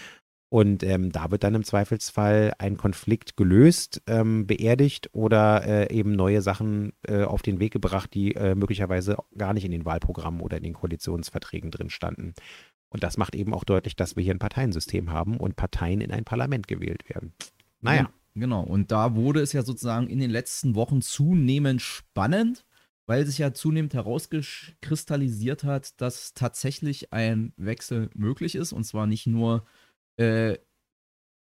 Und 0.52 0.82
ähm, 0.82 1.10
da 1.10 1.30
wird 1.30 1.44
dann 1.44 1.54
im 1.54 1.64
Zweifelsfall 1.64 2.52
ein 2.58 2.76
Konflikt 2.76 3.38
gelöst, 3.38 4.02
ähm, 4.06 4.46
beerdigt 4.46 5.08
oder 5.14 5.64
äh, 5.64 5.96
eben 5.96 6.12
neue 6.12 6.42
Sachen 6.42 6.92
äh, 7.08 7.22
auf 7.22 7.40
den 7.40 7.58
Weg 7.58 7.72
gebracht, 7.72 8.12
die 8.12 8.34
äh, 8.34 8.54
möglicherweise 8.54 9.16
gar 9.34 9.54
nicht 9.54 9.64
in 9.64 9.70
den 9.70 9.86
Wahlprogrammen 9.86 10.42
oder 10.42 10.58
in 10.58 10.62
den 10.62 10.74
Koalitionsverträgen 10.74 11.70
drin 11.70 11.88
standen. 11.88 12.34
Und 12.92 13.02
das 13.02 13.16
macht 13.16 13.34
eben 13.34 13.54
auch 13.54 13.64
deutlich, 13.64 13.96
dass 13.96 14.16
wir 14.16 14.22
hier 14.22 14.34
ein 14.34 14.38
Parteiensystem 14.38 15.10
haben 15.10 15.38
und 15.38 15.56
Parteien 15.56 16.00
in 16.00 16.12
ein 16.12 16.24
Parlament 16.24 16.68
gewählt 16.68 17.08
werden. 17.08 17.32
Naja. 17.80 18.10
Genau, 18.34 18.62
und 18.62 18.90
da 18.90 19.14
wurde 19.14 19.40
es 19.40 19.52
ja 19.52 19.62
sozusagen 19.62 20.08
in 20.08 20.18
den 20.18 20.30
letzten 20.30 20.74
Wochen 20.74 21.02
zunehmend 21.02 21.82
spannend, 21.82 22.64
weil 23.06 23.26
sich 23.26 23.38
ja 23.38 23.52
zunehmend 23.52 23.92
herauskristallisiert 23.92 25.64
hat, 25.64 26.00
dass 26.00 26.32
tatsächlich 26.32 27.12
ein 27.12 27.52
Wechsel 27.58 28.08
möglich 28.14 28.54
ist. 28.54 28.72
Und 28.72 28.84
zwar 28.84 29.06
nicht 29.06 29.26
nur 29.26 29.66
äh, 30.16 30.56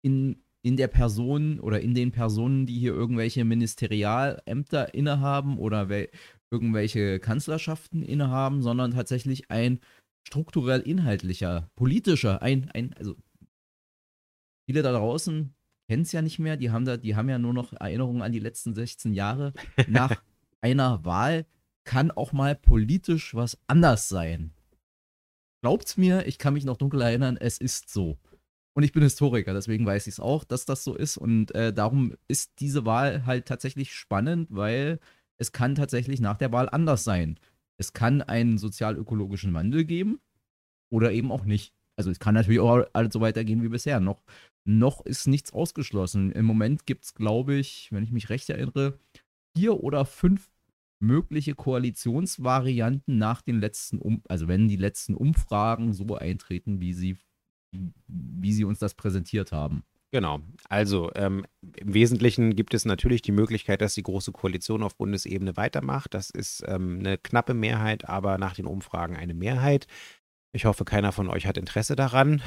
in, 0.02 0.42
in 0.62 0.78
der 0.78 0.88
Person 0.88 1.60
oder 1.60 1.82
in 1.82 1.94
den 1.94 2.12
Personen, 2.14 2.66
die 2.66 2.80
hier 2.80 2.94
irgendwelche 2.94 3.44
Ministerialämter 3.44 4.94
innehaben 4.94 5.58
oder 5.58 5.90
irgendwelche 6.50 7.20
Kanzlerschaften 7.20 8.02
innehaben, 8.02 8.62
sondern 8.62 8.92
tatsächlich 8.92 9.52
ein 9.52 9.80
strukturell 10.28 10.82
inhaltlicher, 10.82 11.70
politischer, 11.76 12.42
ein, 12.42 12.70
ein, 12.72 12.94
also 12.94 13.16
viele 14.68 14.82
da 14.82 14.92
draußen 14.92 15.56
kennen 15.90 16.04
es 16.04 16.12
ja 16.12 16.22
nicht 16.22 16.38
mehr, 16.38 16.58
die 16.58 16.70
haben 16.70 16.84
da, 16.84 16.98
die 16.98 17.16
haben 17.16 17.30
ja 17.30 17.40
nur 17.40 17.54
noch 17.54 17.72
Erinnerungen 17.72 18.22
an 18.22 18.34
die 18.34 18.40
letzten 18.40 18.74
16 18.76 19.14
Jahre. 19.14 19.54
Nach 19.88 20.22
einer 20.60 21.06
Wahl 21.06 21.46
kann 21.86 22.12
auch 22.12 22.34
mal 22.34 22.56
politisch 22.56 23.36
was 23.36 23.58
anders 23.68 24.10
sein. 24.10 24.52
Glaubt's 25.64 25.96
mir, 25.96 26.28
ich 26.28 26.38
kann 26.38 26.54
mich 26.54 26.66
noch 26.66 26.78
dunkel 26.78 27.02
erinnern, 27.02 27.38
es 27.38 27.58
ist 27.58 27.90
so. 27.90 28.18
Und 28.74 28.84
ich 28.84 28.92
bin 28.92 29.02
Historiker, 29.04 29.54
deswegen 29.54 29.86
weiß 29.86 30.08
ich 30.08 30.16
es 30.16 30.20
auch, 30.20 30.44
dass 30.44 30.66
das 30.66 30.84
so 30.84 30.94
ist. 30.94 31.18
Und 31.18 31.56
äh, 31.56 31.72
darum 31.74 32.16
ist 32.28 32.60
diese 32.60 32.86
Wahl 32.86 33.26
halt 33.26 33.48
tatsächlich 33.48 33.94
spannend, 33.94 34.50
weil 34.52 35.00
es 35.38 35.54
kann 35.54 35.74
tatsächlich 35.74 36.20
nach 36.20 36.38
der 36.38 36.52
Wahl 36.52 36.68
anders 36.70 37.06
sein. 37.06 37.40
Es 37.78 37.94
kann 37.94 38.22
einen 38.22 38.58
sozial-ökologischen 38.58 39.54
Wandel 39.54 39.86
geben 39.86 40.20
oder 40.90 41.12
eben 41.12 41.32
auch 41.32 41.46
nicht. 41.46 41.74
Also 41.96 42.12
es 42.12 42.20
kann 42.20 42.36
natürlich 42.36 42.60
auch 42.60 42.86
alles 42.94 43.14
so 43.14 43.22
weitergehen 43.22 43.64
wie 43.64 43.70
bisher. 43.70 44.00
Noch, 44.00 44.24
noch 44.66 45.06
ist 45.06 45.28
nichts 45.28 45.52
ausgeschlossen. 45.52 46.32
Im 46.32 46.46
Moment 46.46 46.86
gibt 46.86 47.06
es, 47.06 47.14
glaube 47.16 47.56
ich, 47.56 47.92
wenn 47.92 48.04
ich 48.04 48.12
mich 48.12 48.30
recht 48.30 48.50
erinnere, 48.50 49.00
vier 49.56 49.84
oder 49.84 50.06
fünf 50.06 50.50
mögliche 51.00 51.56
Koalitionsvarianten 51.56 53.18
nach 53.18 53.42
den 53.42 53.60
letzten, 53.60 54.00
um 54.00 54.22
also 54.28 54.48
wenn 54.48 54.68
die 54.68 54.78
letzten 54.78 55.16
Umfragen 55.16 55.94
so 55.94 56.16
eintreten, 56.16 56.82
wie 56.82 56.94
sie, 56.94 57.18
wie 58.08 58.54
sie 58.54 58.64
uns 58.64 58.80
das 58.80 58.96
präsentiert 58.96 59.52
haben. 59.52 59.84
Genau. 60.12 60.40
Also 60.70 61.12
ähm, 61.16 61.46
im 61.76 61.94
Wesentlichen 61.94 62.56
gibt 62.56 62.74
es 62.74 62.86
natürlich 62.86 63.22
die 63.22 63.34
Möglichkeit, 63.34 63.82
dass 63.82 63.94
die 63.94 64.04
Große 64.04 64.32
Koalition 64.32 64.84
auf 64.84 64.96
Bundesebene 64.96 65.58
weitermacht. 65.58 66.14
Das 66.14 66.30
ist 66.30 66.64
ähm, 66.66 67.00
eine 67.00 67.18
knappe 67.18 67.54
Mehrheit, 67.54 68.08
aber 68.08 68.38
nach 68.38 68.56
den 68.56 68.68
Umfragen 68.68 69.18
eine 69.18 69.34
Mehrheit. 69.34 69.88
Ich 70.54 70.66
hoffe, 70.66 70.86
keiner 70.86 71.12
von 71.12 71.30
euch 71.30 71.46
hat 71.46 71.58
Interesse 71.58 71.96
daran. 71.96 72.42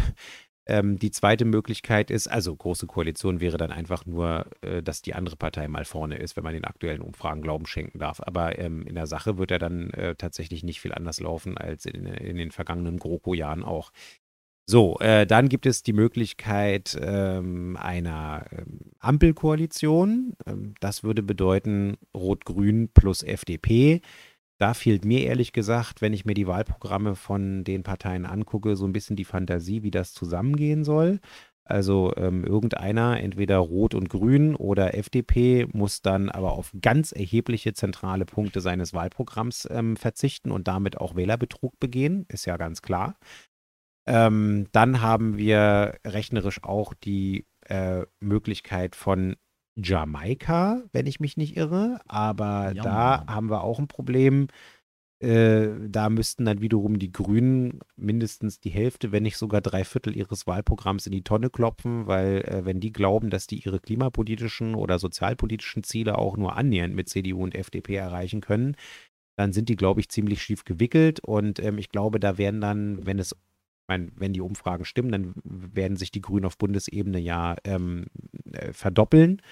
Ähm, 0.67 0.99
die 0.99 1.11
zweite 1.11 1.45
Möglichkeit 1.45 2.11
ist, 2.11 2.29
also 2.29 2.55
Große 2.55 2.87
Koalition 2.87 3.41
wäre 3.41 3.57
dann 3.57 3.73
einfach 3.73 4.07
nur, 4.07 4.47
äh, 4.63 4.83
dass 4.83 5.03
die 5.03 5.15
andere 5.15 5.37
Partei 5.37 5.69
mal 5.69 5.85
vorne 5.85 6.17
ist, 6.17 6.37
wenn 6.37 6.45
man 6.45 6.55
den 6.55 6.65
aktuellen 6.65 7.01
Umfragen 7.03 7.43
Glauben 7.43 7.67
schenken 7.67 7.99
darf. 7.99 8.21
Aber 8.25 8.59
ähm, 8.59 8.87
in 8.87 8.95
der 8.95 9.07
Sache 9.07 9.37
wird 9.37 9.51
er 9.51 9.59
dann 9.59 9.91
äh, 9.91 10.15
tatsächlich 10.15 10.63
nicht 10.63 10.81
viel 10.81 10.93
anders 10.93 11.19
laufen 11.19 11.59
als 11.59 11.87
in, 11.87 12.07
in 12.07 12.37
den 12.37 12.53
vergangenen 12.53 12.99
GroKo-Jahren 12.99 13.65
auch. 13.65 13.91
So, 14.67 14.99
äh, 15.01 15.27
dann 15.27 15.49
gibt 15.49 15.67
es 15.67 15.83
die 15.83 15.93
Möglichkeit 15.93 16.97
ähm, 17.01 17.77
einer 17.77 18.47
ähm, 18.53 18.93
Ampelkoalition. 19.01 20.35
Ähm, 20.47 20.75
das 20.81 21.03
würde 21.03 21.23
bedeuten 21.23 21.97
Rot-Grün 22.17 22.89
plus 22.95 23.23
FDP. 23.23 24.01
Da 24.59 24.75
fehlt 24.75 25.05
mir 25.05 25.25
ehrlich 25.25 25.53
gesagt, 25.53 26.03
wenn 26.03 26.13
ich 26.13 26.25
mir 26.25 26.35
die 26.35 26.47
Wahlprogramme 26.47 27.17
von 27.17 27.65
den 27.65 27.83
Parteien 27.83 28.27
angucke, 28.27 28.77
so 28.77 28.85
ein 28.85 28.93
bisschen 28.93 29.17
die 29.17 29.25
Fantasie, 29.25 29.83
wie 29.83 29.91
das 29.91 30.13
zusammengehen 30.13 30.85
soll. 30.85 31.19
Also 31.65 32.13
ähm, 32.17 32.45
irgendeiner, 32.45 33.21
entweder 33.21 33.59
Rot 33.59 33.95
und 33.95 34.09
Grün 34.09 34.57
oder 34.57 34.95
FDP, 34.95 35.67
muss 35.73 36.03
dann 36.03 36.29
aber 36.29 36.53
auf 36.53 36.73
ganz 36.81 37.13
erhebliche 37.13 37.75
zentrale 37.75 38.25
Punkte 38.25 38.61
seines 38.61 38.93
Wahlprogramms 38.93 39.69
ähm, 39.71 39.97
verzichten 39.97 40.51
und 40.51 40.67
damit 40.69 40.99
auch 40.99 41.15
Wählerbetrug 41.15 41.79
begehen, 41.79 42.27
ist 42.29 42.45
ja 42.45 42.57
ganz 42.57 42.83
klar. 42.83 43.17
Ähm, 44.11 44.67
dann 44.73 45.03
haben 45.03 45.39
wir 45.39 45.95
rechnerisch 46.05 46.65
auch 46.65 46.95
die 46.95 47.47
äh, 47.67 48.03
Möglichkeit 48.19 48.97
von 48.97 49.37
Jamaika, 49.77 50.83
wenn 50.93 51.07
ich 51.07 51.21
mich 51.21 51.37
nicht 51.37 51.57
irre. 51.57 52.01
Aber 52.09 52.73
ja, 52.75 52.83
da 52.83 53.25
haben 53.29 53.51
wir 53.51 53.63
auch 53.63 53.79
ein 53.79 53.87
Problem. 53.87 54.49
Äh, 55.21 55.69
da 55.87 56.09
müssten 56.09 56.45
dann 56.47 56.61
wiederum 56.61 56.99
die 56.99 57.13
Grünen 57.13 57.81
mindestens 57.95 58.59
die 58.59 58.71
Hälfte, 58.71 59.13
wenn 59.13 59.23
nicht 59.23 59.37
sogar 59.37 59.61
drei 59.61 59.85
Viertel 59.85 60.17
ihres 60.17 60.47
Wahlprogramms 60.49 61.07
in 61.07 61.13
die 61.13 61.23
Tonne 61.23 61.49
klopfen, 61.49 62.09
weil 62.09 62.43
äh, 62.49 62.65
wenn 62.65 62.81
die 62.81 62.93
glauben, 62.93 63.31
dass 63.31 63.47
die 63.47 63.61
ihre 63.61 63.79
klimapolitischen 63.79 64.75
oder 64.75 64.99
sozialpolitischen 64.99 65.85
Ziele 65.85 66.19
auch 66.19 66.37
nur 66.37 66.57
annähernd 66.57 66.97
mit 66.97 67.09
CDU 67.09 67.45
und 67.45 67.55
FDP 67.55 67.95
erreichen 67.95 68.41
können, 68.41 68.75
dann 69.37 69.53
sind 69.53 69.69
die, 69.69 69.77
glaube 69.77 70.01
ich, 70.01 70.09
ziemlich 70.09 70.43
schief 70.43 70.65
gewickelt. 70.65 71.21
Und 71.21 71.61
ähm, 71.61 71.79
ich 71.79 71.91
glaube, 71.91 72.19
da 72.19 72.39
werden 72.39 72.61
dann, 72.61 73.07
wenn 73.07 73.21
es 73.21 73.37
meine, 73.91 74.09
wenn 74.17 74.33
die 74.33 74.41
Umfragen 74.41 74.87
stimmen, 74.87 75.13
dann 75.13 75.35
werden 75.45 75.99
sich 75.99 76.11
die 76.11 76.23
Grünen 76.23 76.47
auf 76.47 76.57
Bundesebene 76.57 77.19
ja 77.19 77.57
ähm, 77.65 78.07
äh, 78.53 78.73
verdoppeln. 78.73 79.43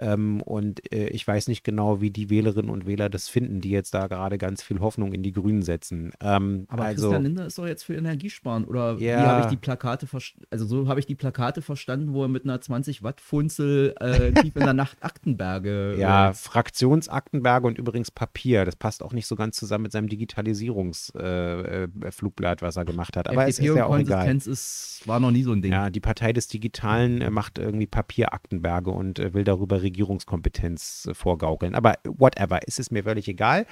Ähm, 0.00 0.40
und 0.40 0.90
äh, 0.92 1.08
ich 1.08 1.28
weiß 1.28 1.48
nicht 1.48 1.62
genau, 1.62 2.00
wie 2.00 2.10
die 2.10 2.30
Wählerinnen 2.30 2.70
und 2.70 2.86
Wähler 2.86 3.10
das 3.10 3.28
finden, 3.28 3.60
die 3.60 3.68
jetzt 3.68 3.92
da 3.92 4.06
gerade 4.06 4.38
ganz 4.38 4.62
viel 4.62 4.80
Hoffnung 4.80 5.12
in 5.12 5.22
die 5.22 5.32
Grünen 5.32 5.60
setzen. 5.60 6.12
Ähm, 6.20 6.64
Aber 6.68 6.84
also, 6.84 7.08
Christian 7.08 7.24
Lindner 7.24 7.44
ist 7.46 7.58
doch 7.58 7.66
jetzt 7.66 7.82
für 7.82 7.94
Energiesparen. 7.94 8.64
Oder 8.64 8.96
ja, 8.98 9.18
wie 9.18 9.26
habe 9.26 9.40
ich 9.42 9.48
die 9.48 9.58
Plakate 9.58 10.06
verstanden? 10.06 10.46
Also 10.50 10.64
so 10.64 10.88
habe 10.88 11.00
ich 11.00 11.06
die 11.06 11.16
Plakate 11.16 11.60
verstanden, 11.60 12.14
wo 12.14 12.22
er 12.22 12.28
mit 12.28 12.44
einer 12.44 12.58
20 12.60 13.02
Watt 13.02 13.20
Funzel 13.20 13.94
äh, 14.00 14.32
tief 14.32 14.56
in 14.56 14.62
der 14.62 14.72
Nacht 14.72 14.96
Aktenberge. 15.02 15.96
Ja, 15.98 16.30
äh, 16.30 16.34
Fraktionsaktenberge 16.34 17.66
und 17.66 17.76
übrigens 17.76 18.10
Papier. 18.10 18.64
Das 18.64 18.76
passt 18.76 19.02
auch 19.02 19.12
nicht 19.12 19.26
so 19.26 19.36
ganz 19.36 19.56
zusammen 19.56 19.82
mit 19.82 19.92
seinem 19.92 20.08
Digitalisierungsflugblatt, 20.08 22.62
äh, 22.62 22.64
was 22.64 22.76
er 22.76 22.86
gemacht 22.86 23.18
hat. 23.18 23.28
Aber 23.28 23.46
FDP 23.46 23.50
es 23.50 23.58
ist 23.58 23.76
ja 23.76 23.84
auch 23.84 23.98
egal. 23.98 24.34
Ist, 24.34 25.02
war 25.04 25.20
noch 25.20 25.30
nie 25.30 25.42
so 25.42 25.52
ein 25.52 25.60
Ding. 25.60 25.72
Ja, 25.72 25.90
die 25.90 26.00
Partei 26.00 26.32
des 26.32 26.48
Digitalen 26.48 27.20
äh, 27.20 27.28
macht 27.28 27.58
irgendwie 27.58 27.86
Papieraktenberge 27.86 28.90
und 28.90 29.18
äh, 29.18 29.34
will 29.34 29.44
darüber 29.44 29.82
reden 29.82 29.89
Regierungskompetenz 29.90 31.08
äh, 31.10 31.14
vorgaukeln. 31.14 31.74
Aber 31.74 31.94
whatever, 32.04 32.66
ist 32.66 32.78
es 32.78 32.90
mir 32.90 33.04
völlig 33.04 33.28
egal. 33.28 33.66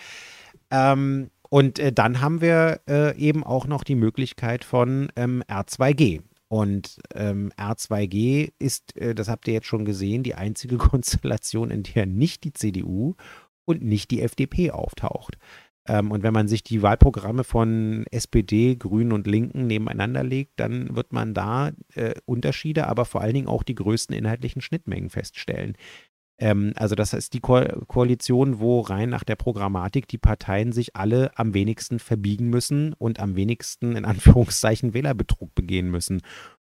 Ähm, 0.71 1.31
und 1.49 1.79
äh, 1.79 1.93
dann 1.93 2.21
haben 2.21 2.41
wir 2.41 2.81
äh, 2.89 3.17
eben 3.17 3.45
auch 3.45 3.67
noch 3.67 3.85
die 3.85 3.95
Möglichkeit 3.95 4.65
von 4.65 5.11
ähm, 5.17 5.43
R2G. 5.49 6.23
Und 6.49 6.99
ähm, 7.15 7.53
R2G 7.57 8.53
ist, 8.59 8.97
äh, 8.97 9.15
das 9.15 9.29
habt 9.29 9.47
ihr 9.49 9.55
jetzt 9.55 9.67
schon 9.67 9.85
gesehen, 9.85 10.23
die 10.23 10.35
einzige 10.35 10.77
Konstellation, 10.79 11.71
in 11.71 11.83
der 11.83 12.07
nicht 12.07 12.45
die 12.45 12.53
CDU 12.53 13.15
und 13.65 13.83
nicht 13.83 14.11
die 14.11 14.23
FDP 14.23 14.71
auftaucht. 14.71 15.39
Ähm, 15.89 16.11
und 16.11 16.23
wenn 16.23 16.35
man 16.35 16.49
sich 16.49 16.63
die 16.63 16.83
Wahlprogramme 16.83 17.45
von 17.45 18.05
SPD, 18.11 18.77
Grünen 18.77 19.13
und 19.13 19.27
Linken 19.27 19.67
nebeneinander 19.67 20.23
legt, 20.23 20.61
dann 20.61 20.95
wird 20.95 21.13
man 21.13 21.35
da 21.35 21.73
äh, 21.95 22.15
Unterschiede, 22.27 22.87
aber 22.87 23.05
vor 23.05 23.23
allen 23.23 23.35
Dingen 23.35 23.49
auch 23.49 23.63
die 23.63 23.75
größten 23.75 24.15
inhaltlichen 24.15 24.61
Schnittmengen 24.63 25.11
feststellen. 25.11 25.77
Ähm, 26.39 26.73
also 26.77 26.95
das 26.95 27.13
ist 27.13 27.35
die 27.35 27.41
Ko 27.41 27.63
Koalition, 27.87 28.61
wo 28.61 28.81
rein 28.81 29.11
nach 29.11 29.25
der 29.25 29.37
Programmatik 29.37 30.09
die 30.09 30.19
Parteien 30.19 30.73
sich 30.73 30.97
alle 30.97 31.37
am 31.37 31.55
wenigsten 31.55 31.99
verbiegen 31.99 32.49
müssen 32.49 32.95
und 32.95 33.21
am 33.21 33.37
wenigsten 33.37 33.97
in 33.97 34.05
Anführungszeichen 34.05 34.95
Wählerbetrug 34.95 35.55
begehen 35.55 35.91
müssen. 35.91 36.23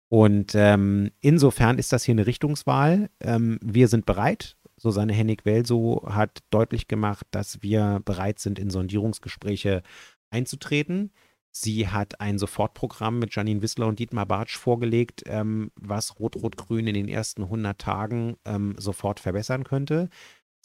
Und 0.10 0.54
ähm, 0.54 1.12
insofern 1.22 1.80
ist 1.80 1.92
das 1.92 2.04
hier 2.04 2.14
eine 2.14 2.28
Richtungswahl. 2.28 3.10
Ähm, 3.20 3.58
wir 3.64 3.88
sind 3.88 4.06
bereit. 4.06 4.58
Susanne 4.78 5.14
Hennig-Welso 5.14 6.04
hat 6.08 6.44
deutlich 6.50 6.88
gemacht, 6.88 7.26
dass 7.32 7.62
wir 7.62 8.02
bereit 8.06 8.40
sind, 8.40 8.60
in 8.60 8.70
Sondierungsgespräche 8.70 9.82
einzutreten. 10.30 11.12
Sie 11.56 11.88
hat 11.88 12.20
ein 12.20 12.40
Sofortprogramm 12.40 13.20
mit 13.20 13.36
Janine 13.36 13.62
Wissler 13.62 13.86
und 13.86 14.00
Dietmar 14.00 14.26
Bartsch 14.26 14.58
vorgelegt, 14.58 15.22
ähm, 15.28 15.72
was 15.76 16.20
Rot-Rot-Grün 16.20 16.88
in 16.88 16.96
den 16.96 17.08
ersten 17.08 17.44
100 17.44 17.80
Tagen 17.80 18.38
ähm, 18.44 18.74
sofort 18.80 19.20
verbessern 19.20 19.64
könnte. 19.64 20.10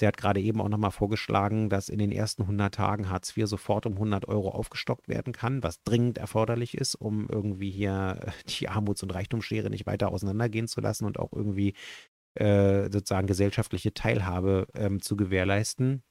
Sie 0.01 0.07
hat 0.07 0.17
gerade 0.17 0.41
eben 0.41 0.63
auch 0.63 0.69
nochmal 0.69 0.93
vorgeschlagen, 0.93 1.69
dass 1.69 1.91
in 1.91 1.99
den 1.99 2.11
ersten 2.11 2.43
100 2.43 2.75
Tagen 2.75 3.11
Hartz 3.11 3.37
IV 3.37 3.49
sofort 3.49 3.85
um 3.85 3.95
100 3.95 4.29
Euro 4.29 4.49
aufgestockt 4.49 5.09
werden 5.09 5.35
kann, 5.35 5.63
was 5.63 5.83
dringend 5.83 6.17
erforderlich 6.17 6.75
ist, 6.75 6.95
um 6.95 7.29
irgendwie 7.29 7.71
hier 7.71 8.33
die 8.61 8.69
Armuts- 8.69 9.03
und 9.03 9.15
Reichtumsschere 9.15 9.69
nicht 9.69 9.87
weiter 9.87 10.11
auseinandergehen 10.11 10.69
zu 10.69 10.81
lassen 10.81 11.05
und 11.05 11.19
auch 11.19 11.33
irgendwie 11.35 11.75
äh, 12.35 12.85
sozusagen 12.91 13.27
gesellschaftliche 13.27 13.93
Teilhabe 13.93 14.69
ähm, 14.75 15.03
zu 15.03 15.17
gewährleisten. 15.17 16.03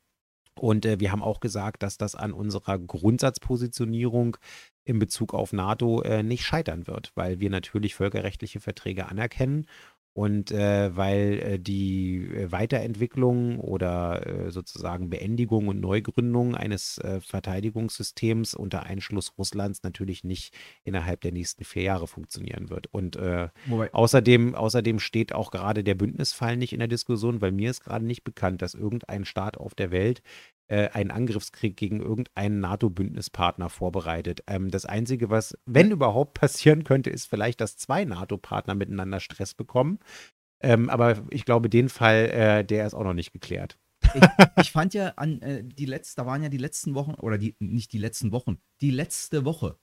Und 0.60 0.86
äh, 0.86 1.00
wir 1.00 1.12
haben 1.12 1.24
auch 1.24 1.40
gesagt, 1.40 1.84
dass 1.84 1.98
das 1.98 2.16
an 2.16 2.34
unserer 2.34 2.80
Grundsatzpositionierung 2.80 4.38
in 4.84 5.00
Bezug 5.00 5.34
auf 5.34 5.54
NATO 5.54 6.02
äh, 6.02 6.24
nicht 6.24 6.44
scheitern 6.44 6.88
wird, 6.88 7.12
weil 7.16 7.40
wir 7.40 7.50
natürlich 7.50 7.96
völkerrechtliche 7.96 8.60
Verträge 8.60 9.08
anerkennen 9.08 9.68
und 10.18 10.50
äh, 10.50 10.98
weil 10.98 11.40
äh, 11.44 11.60
die 11.60 12.26
äh, 12.26 12.52
Weiterentwicklung 12.52 13.60
oder 13.60 14.26
äh, 14.26 14.52
sozusagen 14.52 15.12
Beendigung 15.12 15.68
und 15.68 15.80
Neugründung 15.80 16.56
eines 16.56 16.98
äh, 16.98 17.22
Verteidigungssystems 17.22 18.56
unter 18.56 18.82
Einschluss 18.82 19.34
Russlands 19.38 19.84
natürlich 19.84 20.24
nicht 20.24 20.56
innerhalb 20.84 21.22
der 21.22 21.34
nächsten 21.34 21.64
vier 21.66 21.84
Jahre 21.84 22.08
funktionieren 22.08 22.72
wird. 22.72 22.88
Und 22.92 23.16
äh, 23.16 23.50
außerdem, 23.92 24.56
außerdem 24.56 24.98
steht 24.98 25.36
auch 25.36 25.52
gerade 25.52 25.84
der 25.84 25.94
Bündnisfall 25.94 26.58
nicht 26.58 26.74
in 26.74 26.80
der 26.80 26.88
Diskussion, 26.88 27.40
weil 27.40 27.52
mir 27.52 27.70
ist 27.70 27.84
gerade 27.84 28.04
nicht 28.04 28.24
bekannt, 28.24 28.64
dass 28.64 28.74
irgendein 28.74 29.24
Staat 29.24 29.58
auf 29.58 29.76
der 29.76 29.92
Welt 29.92 30.24
äh, 30.68 30.90
einen 30.90 31.12
Angriffskrieg 31.12 31.78
gegen 31.78 32.02
irgendeinen 32.02 32.60
NATO-Bündnispartner 32.60 33.70
vorbereitet. 33.70 34.44
Ähm, 34.48 34.70
das 34.70 34.86
Einzige, 34.86 35.30
was, 35.30 35.58
wenn 35.66 35.92
überhaupt 35.92 36.34
passieren 36.34 36.84
könnte, 36.84 37.10
ist 37.10 37.26
vielleicht, 37.26 37.62
dass 37.62 37.78
zwei 37.78 38.06
NATO-Partner 38.06 38.76
miteinander 38.76 39.20
Stress 39.20 39.54
bekommen. 39.54 40.00
Ähm, 40.62 40.90
aber 40.90 41.24
ich 41.30 41.46
glaube, 41.46 41.70
den 41.70 41.90
Fall, 41.90 42.30
äh, 42.30 42.66
der 42.66 42.88
ist 42.88 42.94
auch 42.94 43.04
noch 43.04 43.14
nicht 43.14 43.32
geklärt. 43.32 43.78
Ich, 44.14 44.22
ich 44.62 44.72
fand 44.72 44.94
ja 44.94 45.10
an 45.16 45.42
äh, 45.42 45.64
die 45.64 45.86
letzten, 45.86 46.22
da 46.22 46.26
waren 46.26 46.44
ja 46.44 46.50
die 46.50 46.58
letzten 46.58 46.96
Wochen, 46.96 47.14
oder 47.16 47.38
die, 47.38 47.56
nicht 47.60 47.94
die 47.94 47.98
letzten 47.98 48.32
Wochen, 48.32 48.58
die 48.82 48.92
letzte 48.92 49.46
Woche 49.46 49.78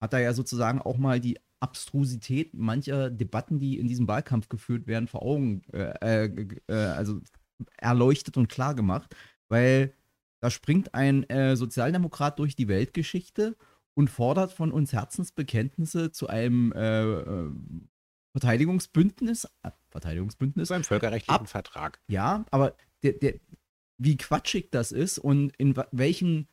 hat 0.00 0.12
da 0.12 0.18
ja 0.18 0.32
sozusagen 0.32 0.80
auch 0.80 0.96
mal 0.96 1.20
die 1.20 1.38
Abstrusität 1.60 2.54
mancher 2.54 3.10
Debatten, 3.10 3.58
die 3.58 3.78
in 3.78 3.88
diesem 3.88 4.06
Wahlkampf 4.06 4.48
geführt 4.48 4.86
werden, 4.86 5.08
vor 5.08 5.22
Augen, 5.22 5.62
äh, 5.72 6.26
äh, 6.26 6.48
äh 6.68 6.74
also 6.74 7.20
erleuchtet 7.78 8.36
und 8.36 8.48
klar 8.48 8.74
gemacht, 8.74 9.16
weil 9.48 9.92
da 10.40 10.50
springt 10.50 10.94
ein 10.94 11.28
äh, 11.30 11.56
Sozialdemokrat 11.56 12.38
durch 12.38 12.56
die 12.56 12.68
Weltgeschichte 12.68 13.56
und 13.94 14.08
fordert 14.08 14.52
von 14.52 14.70
uns 14.72 14.92
Herzensbekenntnisse 14.92 16.12
zu 16.12 16.28
einem 16.28 16.72
äh, 16.72 17.02
äh 17.02 17.50
Verteidigungsbündnis. 18.32 19.48
Äh, 19.62 19.70
Verteidigungsbündnis. 19.90 20.68
Zu 20.68 20.74
einem 20.74 20.84
völkerrechtlichen 20.84 21.40
Ab, 21.40 21.48
Vertrag. 21.48 22.00
Ja, 22.08 22.44
aber 22.50 22.76
der, 23.02 23.14
der, 23.14 23.34
wie 23.98 24.16
quatschig 24.16 24.70
das 24.70 24.92
ist 24.92 25.18
und 25.18 25.56
in 25.56 25.74
welchen 25.90 26.46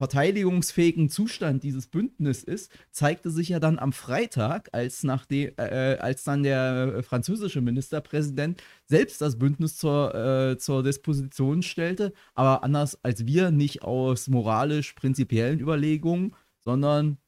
verteidigungsfähigen 0.00 1.10
Zustand 1.10 1.62
dieses 1.62 1.86
Bündnis 1.86 2.42
ist, 2.42 2.72
zeigte 2.90 3.30
sich 3.30 3.50
ja 3.50 3.60
dann 3.60 3.78
am 3.78 3.92
Freitag, 3.92 4.70
als, 4.72 5.02
nachdem, 5.02 5.52
äh, 5.58 5.98
als 6.00 6.24
dann 6.24 6.42
der 6.42 7.02
französische 7.02 7.60
Ministerpräsident 7.60 8.62
selbst 8.86 9.20
das 9.20 9.38
Bündnis 9.38 9.76
zur, 9.76 10.14
äh, 10.14 10.56
zur 10.56 10.82
Disposition 10.82 11.62
stellte, 11.62 12.14
aber 12.34 12.64
anders 12.64 12.98
als 13.04 13.26
wir, 13.26 13.50
nicht 13.50 13.82
aus 13.82 14.28
moralisch-prinzipiellen 14.28 15.60
Überlegungen, 15.60 16.34
sondern 16.60 17.18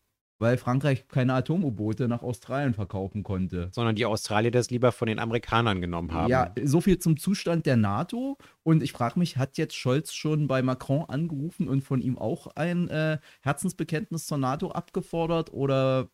weil 0.43 0.59
Frankreich 0.59 1.07
keine 1.07 1.35
Atom-U-Boote 1.35 2.09
nach 2.09 2.23
Australien 2.23 2.75
verkaufen 2.75 3.23
konnte. 3.23 3.71
Sondern 3.73 3.95
die 3.95 4.05
Australier 4.05 4.51
das 4.51 4.71
lieber 4.71 4.91
von 4.91 5.07
den 5.07 5.21
Amerikanern 5.21 5.81
genommen 5.81 6.13
haben. 6.13 6.29
Ja, 6.29 6.53
so 6.65 6.81
viel 6.81 6.99
zum 6.99 7.17
Zustand 7.17 7.65
der 7.65 7.77
NATO. 7.77 8.37
Und 8.65 8.83
ich 8.83 8.93
frage 8.93 9.19
mich, 9.21 9.37
hat 9.37 9.57
jetzt 9.57 9.77
Scholz 9.77 10.13
schon 10.13 10.49
bei 10.49 10.61
Macron 10.61 11.05
angerufen 11.09 11.69
und 11.69 11.83
von 11.83 12.03
ihm 12.03 12.19
auch 12.19 12.49
ein 12.57 12.89
äh, 12.89 13.19
Herzensbekenntnis 13.41 14.27
zur 14.27 14.39
NATO 14.39 14.73
abgefordert? 14.73 15.53
Oder 15.53 16.11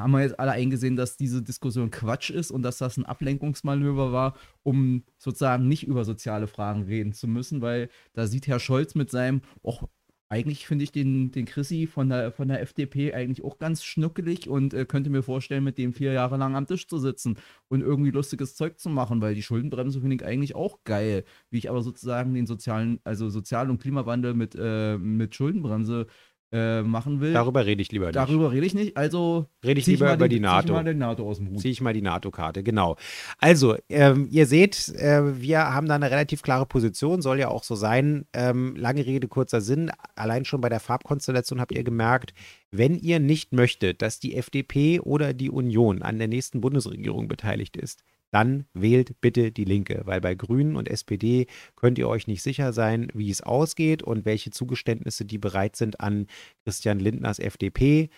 haben 0.00 0.12
wir 0.12 0.22
jetzt 0.22 0.40
alle 0.40 0.52
eingesehen, 0.52 0.96
dass 0.96 1.16
diese 1.16 1.40
Diskussion 1.40 1.90
Quatsch 1.90 2.30
ist 2.30 2.50
und 2.50 2.62
dass 2.62 2.78
das 2.78 2.96
ein 2.96 3.04
Ablenkungsmanöver 3.04 4.12
war, 4.12 4.34
um 4.62 5.04
sozusagen 5.18 5.68
nicht 5.68 5.86
über 5.86 6.04
soziale 6.04 6.48
Fragen 6.48 6.82
reden 6.82 7.12
zu 7.12 7.28
müssen, 7.28 7.62
weil 7.62 7.90
da 8.12 8.26
sieht 8.26 8.48
Herr 8.48 8.58
Scholz 8.58 8.94
mit 8.94 9.10
seinem, 9.10 9.42
och, 9.62 9.88
eigentlich 10.30 10.64
finde 10.66 10.84
ich 10.84 10.92
den, 10.92 11.32
den 11.32 11.44
Chrissy 11.44 11.88
von 11.88 12.08
der, 12.08 12.30
von 12.30 12.46
der 12.46 12.62
FDP 12.62 13.12
eigentlich 13.12 13.44
auch 13.44 13.58
ganz 13.58 13.82
schnuckelig 13.82 14.48
und 14.48 14.72
äh, 14.72 14.84
könnte 14.84 15.10
mir 15.10 15.24
vorstellen, 15.24 15.64
mit 15.64 15.76
dem 15.76 15.92
vier 15.92 16.12
Jahre 16.12 16.36
lang 16.36 16.54
am 16.54 16.68
Tisch 16.68 16.86
zu 16.86 16.98
sitzen 16.98 17.36
und 17.68 17.80
irgendwie 17.80 18.12
lustiges 18.12 18.54
Zeug 18.54 18.78
zu 18.78 18.90
machen, 18.90 19.20
weil 19.20 19.34
die 19.34 19.42
Schuldenbremse 19.42 20.00
finde 20.00 20.16
ich 20.16 20.24
eigentlich 20.24 20.54
auch 20.54 20.84
geil. 20.84 21.24
Wie 21.50 21.58
ich 21.58 21.68
aber 21.68 21.82
sozusagen 21.82 22.32
den 22.32 22.46
sozialen, 22.46 23.00
also 23.02 23.28
Sozial- 23.28 23.70
und 23.70 23.82
Klimawandel 23.82 24.34
mit, 24.34 24.54
äh, 24.56 24.98
mit 24.98 25.34
Schuldenbremse 25.34 26.06
äh, 26.52 26.82
machen 26.82 27.20
will. 27.20 27.32
Darüber 27.32 27.64
rede 27.64 27.80
ich 27.80 27.92
lieber 27.92 28.06
nicht. 28.06 28.16
Darüber 28.16 28.50
rede 28.50 28.66
ich 28.66 28.74
nicht. 28.74 28.96
Also 28.96 29.46
rede 29.64 29.80
ich 29.80 29.86
lieber 29.86 30.12
über 30.12 30.28
die, 30.28 30.36
die 30.36 30.40
NATO. 30.40 30.66
Zieh 30.66 30.72
ich 30.72 30.74
mal 30.74 30.84
die 30.92 30.98
NATO 30.98 31.28
aus 31.28 31.36
dem 31.38 31.50
Hut. 31.50 31.60
Ziehe 31.60 31.72
ich 31.72 31.80
mal 31.80 31.92
die 31.92 32.02
NATO-Karte, 32.02 32.62
genau. 32.62 32.96
Also, 33.38 33.76
ähm, 33.88 34.26
ihr 34.30 34.46
seht, 34.46 34.88
äh, 34.96 35.40
wir 35.40 35.72
haben 35.72 35.86
da 35.86 35.94
eine 35.94 36.10
relativ 36.10 36.42
klare 36.42 36.66
Position, 36.66 37.22
soll 37.22 37.38
ja 37.38 37.48
auch 37.48 37.62
so 37.62 37.74
sein. 37.76 38.26
Ähm, 38.32 38.74
lange 38.76 39.06
Rede, 39.06 39.28
kurzer 39.28 39.60
Sinn. 39.60 39.90
Allein 40.16 40.44
schon 40.44 40.60
bei 40.60 40.68
der 40.68 40.80
Farbkonstellation 40.80 41.60
habt 41.60 41.72
ihr 41.72 41.84
gemerkt, 41.84 42.34
wenn 42.70 42.96
ihr 42.96 43.20
nicht 43.20 43.52
möchtet, 43.52 44.02
dass 44.02 44.18
die 44.18 44.34
FDP 44.34 45.00
oder 45.00 45.34
die 45.34 45.50
Union 45.50 46.02
an 46.02 46.18
der 46.18 46.28
nächsten 46.28 46.60
Bundesregierung 46.60 47.28
beteiligt 47.28 47.76
ist, 47.76 48.02
dann 48.30 48.66
wählt 48.74 49.20
bitte 49.20 49.52
die 49.52 49.64
Linke, 49.64 50.02
weil 50.04 50.20
bei 50.20 50.34
Grünen 50.34 50.76
und 50.76 50.88
SPD 50.88 51.46
könnt 51.76 51.98
ihr 51.98 52.08
euch 52.08 52.26
nicht 52.26 52.42
sicher 52.42 52.72
sein, 52.72 53.08
wie 53.14 53.30
es 53.30 53.42
ausgeht 53.42 54.02
und 54.02 54.24
welche 54.24 54.50
Zugeständnisse 54.50 55.24
die 55.24 55.38
bereit 55.38 55.76
sind 55.76 56.00
an 56.00 56.26
Christian 56.64 57.00
Lindners 57.00 57.38
FDP 57.38 58.10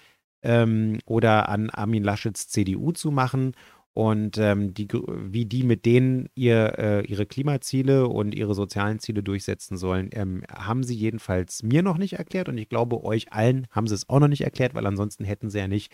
ähm, 0.43 0.99
oder 1.07 1.49
an 1.49 1.71
Armin 1.71 2.05
Laschets 2.05 2.49
CDU 2.49 2.93
zu 2.93 3.11
machen. 3.11 3.53
Und 3.95 4.39
ähm, 4.39 4.73
die, 4.73 4.89
wie 4.91 5.45
die 5.45 5.65
mit 5.65 5.85
denen 5.85 6.31
ihr, 6.35 6.79
äh, 6.79 7.07
ihre 7.07 7.27
Klimaziele 7.27 8.09
und 8.09 8.35
ihre 8.35 8.55
sozialen 8.55 9.01
Ziele 9.01 9.23
durchsetzen 9.23 9.77
sollen, 9.77 10.09
ähm, 10.13 10.45
haben 10.51 10.83
sie 10.83 10.95
jedenfalls 10.95 11.63
mir 11.63 11.83
noch 11.83 11.99
nicht 11.99 12.15
erklärt. 12.15 12.49
Und 12.49 12.57
ich 12.57 12.71
glaube, 12.71 13.05
euch 13.05 13.35
allen 13.35 13.67
haben 13.71 13.87
sie 13.87 13.95
es 13.95 14.09
auch 14.09 14.21
noch 14.21 14.29
nicht 14.29 14.45
erklärt, 14.45 14.75
weil 14.75 14.87
ansonsten 14.87 15.25
hätten 15.25 15.51
sie 15.51 15.59
ja 15.59 15.69
nicht 15.69 15.93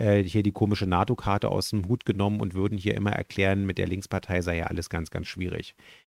äh, 0.00 0.22
hier 0.22 0.42
die 0.42 0.52
komische 0.52 0.86
NATO-Karte 0.86 1.50
aus 1.50 1.70
dem 1.70 1.86
Hut 1.88 2.04
genommen 2.04 2.40
und 2.40 2.54
würden 2.54 2.78
hier 2.78 2.94
immer 2.94 3.12
erklären, 3.12 3.66
mit 3.66 3.78
der 3.78 3.86
Linkspartei 3.86 4.40
sei 4.40 4.56
ja 4.58 4.66
alles 4.66 4.88
ganz, 4.90 5.10
ganz 5.10 5.26
schwierig. 5.26 5.74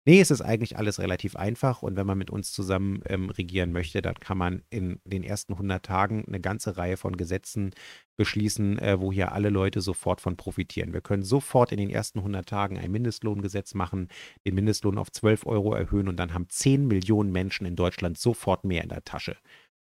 Nee, 0.06 0.20
es 0.20 0.30
ist 0.30 0.40
eigentlich 0.40 0.78
alles 0.78 0.98
relativ 0.98 1.36
einfach 1.36 1.82
und 1.82 1.94
wenn 1.94 2.06
man 2.06 2.16
mit 2.16 2.30
uns 2.30 2.52
zusammen 2.52 3.02
ähm, 3.06 3.28
regieren 3.28 3.70
möchte, 3.70 4.00
dann 4.00 4.14
kann 4.14 4.38
man 4.38 4.62
in 4.70 4.98
den 5.04 5.22
ersten 5.22 5.52
100 5.52 5.84
Tagen 5.84 6.24
eine 6.26 6.40
ganze 6.40 6.78
Reihe 6.78 6.96
von 6.96 7.16
Gesetzen 7.18 7.74
beschließen, 8.16 8.78
äh, 8.78 8.98
wo 8.98 9.12
hier 9.12 9.32
alle 9.32 9.50
Leute 9.50 9.82
sofort 9.82 10.22
von 10.22 10.36
profitieren. 10.38 10.94
Wir 10.94 11.02
können 11.02 11.22
sofort 11.22 11.70
in 11.70 11.78
den 11.78 11.90
ersten 11.90 12.20
100 12.20 12.48
Tagen 12.48 12.78
ein 12.78 12.90
Mindestlohngesetz 12.90 13.74
machen, 13.74 14.08
den 14.46 14.54
Mindestlohn 14.54 14.96
auf 14.96 15.12
12 15.12 15.44
Euro 15.44 15.74
erhöhen 15.74 16.08
und 16.08 16.16
dann 16.16 16.32
haben 16.32 16.48
10 16.48 16.86
Millionen 16.86 17.30
Menschen 17.30 17.66
in 17.66 17.76
Deutschland 17.76 18.16
sofort 18.16 18.64
mehr 18.64 18.82
in 18.82 18.88
der 18.88 19.04
Tasche. 19.04 19.36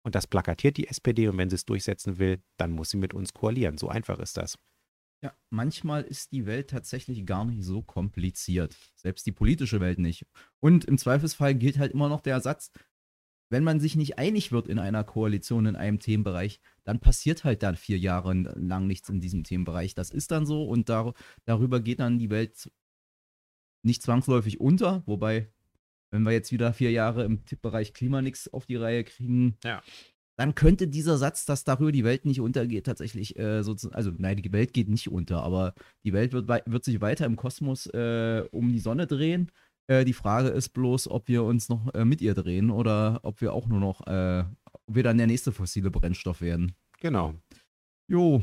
Und 0.03 0.15
das 0.15 0.27
plakatiert 0.27 0.77
die 0.77 0.87
SPD 0.87 1.27
und 1.27 1.37
wenn 1.37 1.49
sie 1.49 1.55
es 1.55 1.65
durchsetzen 1.65 2.19
will, 2.19 2.41
dann 2.57 2.71
muss 2.71 2.89
sie 2.89 2.97
mit 2.97 3.13
uns 3.13 3.33
koalieren. 3.33 3.77
So 3.77 3.89
einfach 3.89 4.19
ist 4.19 4.37
das. 4.37 4.57
Ja, 5.21 5.35
manchmal 5.49 6.03
ist 6.03 6.31
die 6.31 6.45
Welt 6.45 6.69
tatsächlich 6.69 7.25
gar 7.25 7.43
nicht 7.43 7.63
so 7.63 7.81
kompliziert. 7.81 8.77
Selbst 8.95 9.25
die 9.25 9.33
politische 9.33 9.81
Welt 9.81 9.99
nicht. 9.99 10.25
Und 10.61 10.85
im 10.85 10.97
Zweifelsfall 10.97 11.55
gilt 11.55 11.77
halt 11.77 11.91
immer 11.91 12.07
noch 12.07 12.21
der 12.21 12.39
Satz, 12.39 12.71
wenn 13.49 13.63
man 13.63 13.79
sich 13.79 13.95
nicht 13.95 14.17
einig 14.17 14.51
wird 14.51 14.67
in 14.67 14.79
einer 14.79 15.03
Koalition 15.03 15.65
in 15.65 15.75
einem 15.75 15.99
Themenbereich, 15.99 16.61
dann 16.83 16.99
passiert 16.99 17.43
halt 17.43 17.63
dann 17.63 17.75
vier 17.75 17.97
Jahre 17.97 18.33
lang 18.33 18.87
nichts 18.87 19.09
in 19.09 19.19
diesem 19.19 19.43
Themenbereich. 19.43 19.95
Das 19.95 20.11
ist 20.11 20.31
dann 20.31 20.45
so 20.45 20.65
und 20.65 20.87
dar 20.87 21.13
darüber 21.45 21.79
geht 21.79 21.99
dann 21.99 22.19
die 22.19 22.29
Welt 22.29 22.71
nicht 23.81 24.03
zwangsläufig 24.03 24.59
unter, 24.59 25.03
wobei, 25.05 25.51
wenn 26.11 26.23
wir 26.23 26.31
jetzt 26.31 26.51
wieder 26.51 26.73
vier 26.73 26.91
Jahre 26.91 27.23
im 27.23 27.41
Bereich 27.61 27.93
Klima 27.93 28.21
nichts 28.21 28.51
auf 28.51 28.65
die 28.65 28.75
Reihe 28.77 29.03
kriegen, 29.03 29.57
Ja. 29.63 29.81
dann 30.37 30.55
könnte 30.55 30.87
dieser 30.87 31.17
Satz, 31.17 31.45
dass 31.45 31.63
darüber 31.65 31.91
die 31.91 32.03
Welt 32.03 32.25
nicht 32.25 32.39
untergeht, 32.39 32.85
tatsächlich 32.85 33.37
äh, 33.37 33.61
sozusagen, 33.63 33.95
also 33.95 34.11
nein, 34.17 34.37
die 34.37 34.51
Welt 34.53 34.73
geht 34.73 34.89
nicht 34.89 35.11
unter, 35.11 35.43
aber 35.43 35.73
die 36.05 36.13
Welt 36.13 36.33
wird, 36.33 36.47
wird 36.47 36.83
sich 36.83 37.01
weiter 37.01 37.25
im 37.25 37.35
Kosmos 37.35 37.87
äh, 37.87 38.43
um 38.51 38.71
die 38.71 38.79
Sonne 38.79 39.05
drehen. 39.05 39.51
Äh, 39.87 40.05
die 40.05 40.13
Frage 40.13 40.49
ist 40.49 40.69
bloß, 40.69 41.09
ob 41.09 41.27
wir 41.27 41.43
uns 41.43 41.67
noch 41.67 41.93
äh, 41.93 42.05
mit 42.05 42.21
ihr 42.21 42.35
drehen 42.35 42.69
oder 42.69 43.19
ob 43.23 43.41
wir 43.41 43.53
auch 43.53 43.67
nur 43.67 43.79
noch, 43.79 44.05
äh, 44.07 44.43
ob 44.71 44.95
wir 44.95 45.03
dann 45.03 45.17
der 45.17 45.27
nächste 45.27 45.51
fossile 45.51 45.91
Brennstoff 45.91 46.41
werden. 46.41 46.73
Genau. 47.01 47.33
Jo, 48.07 48.41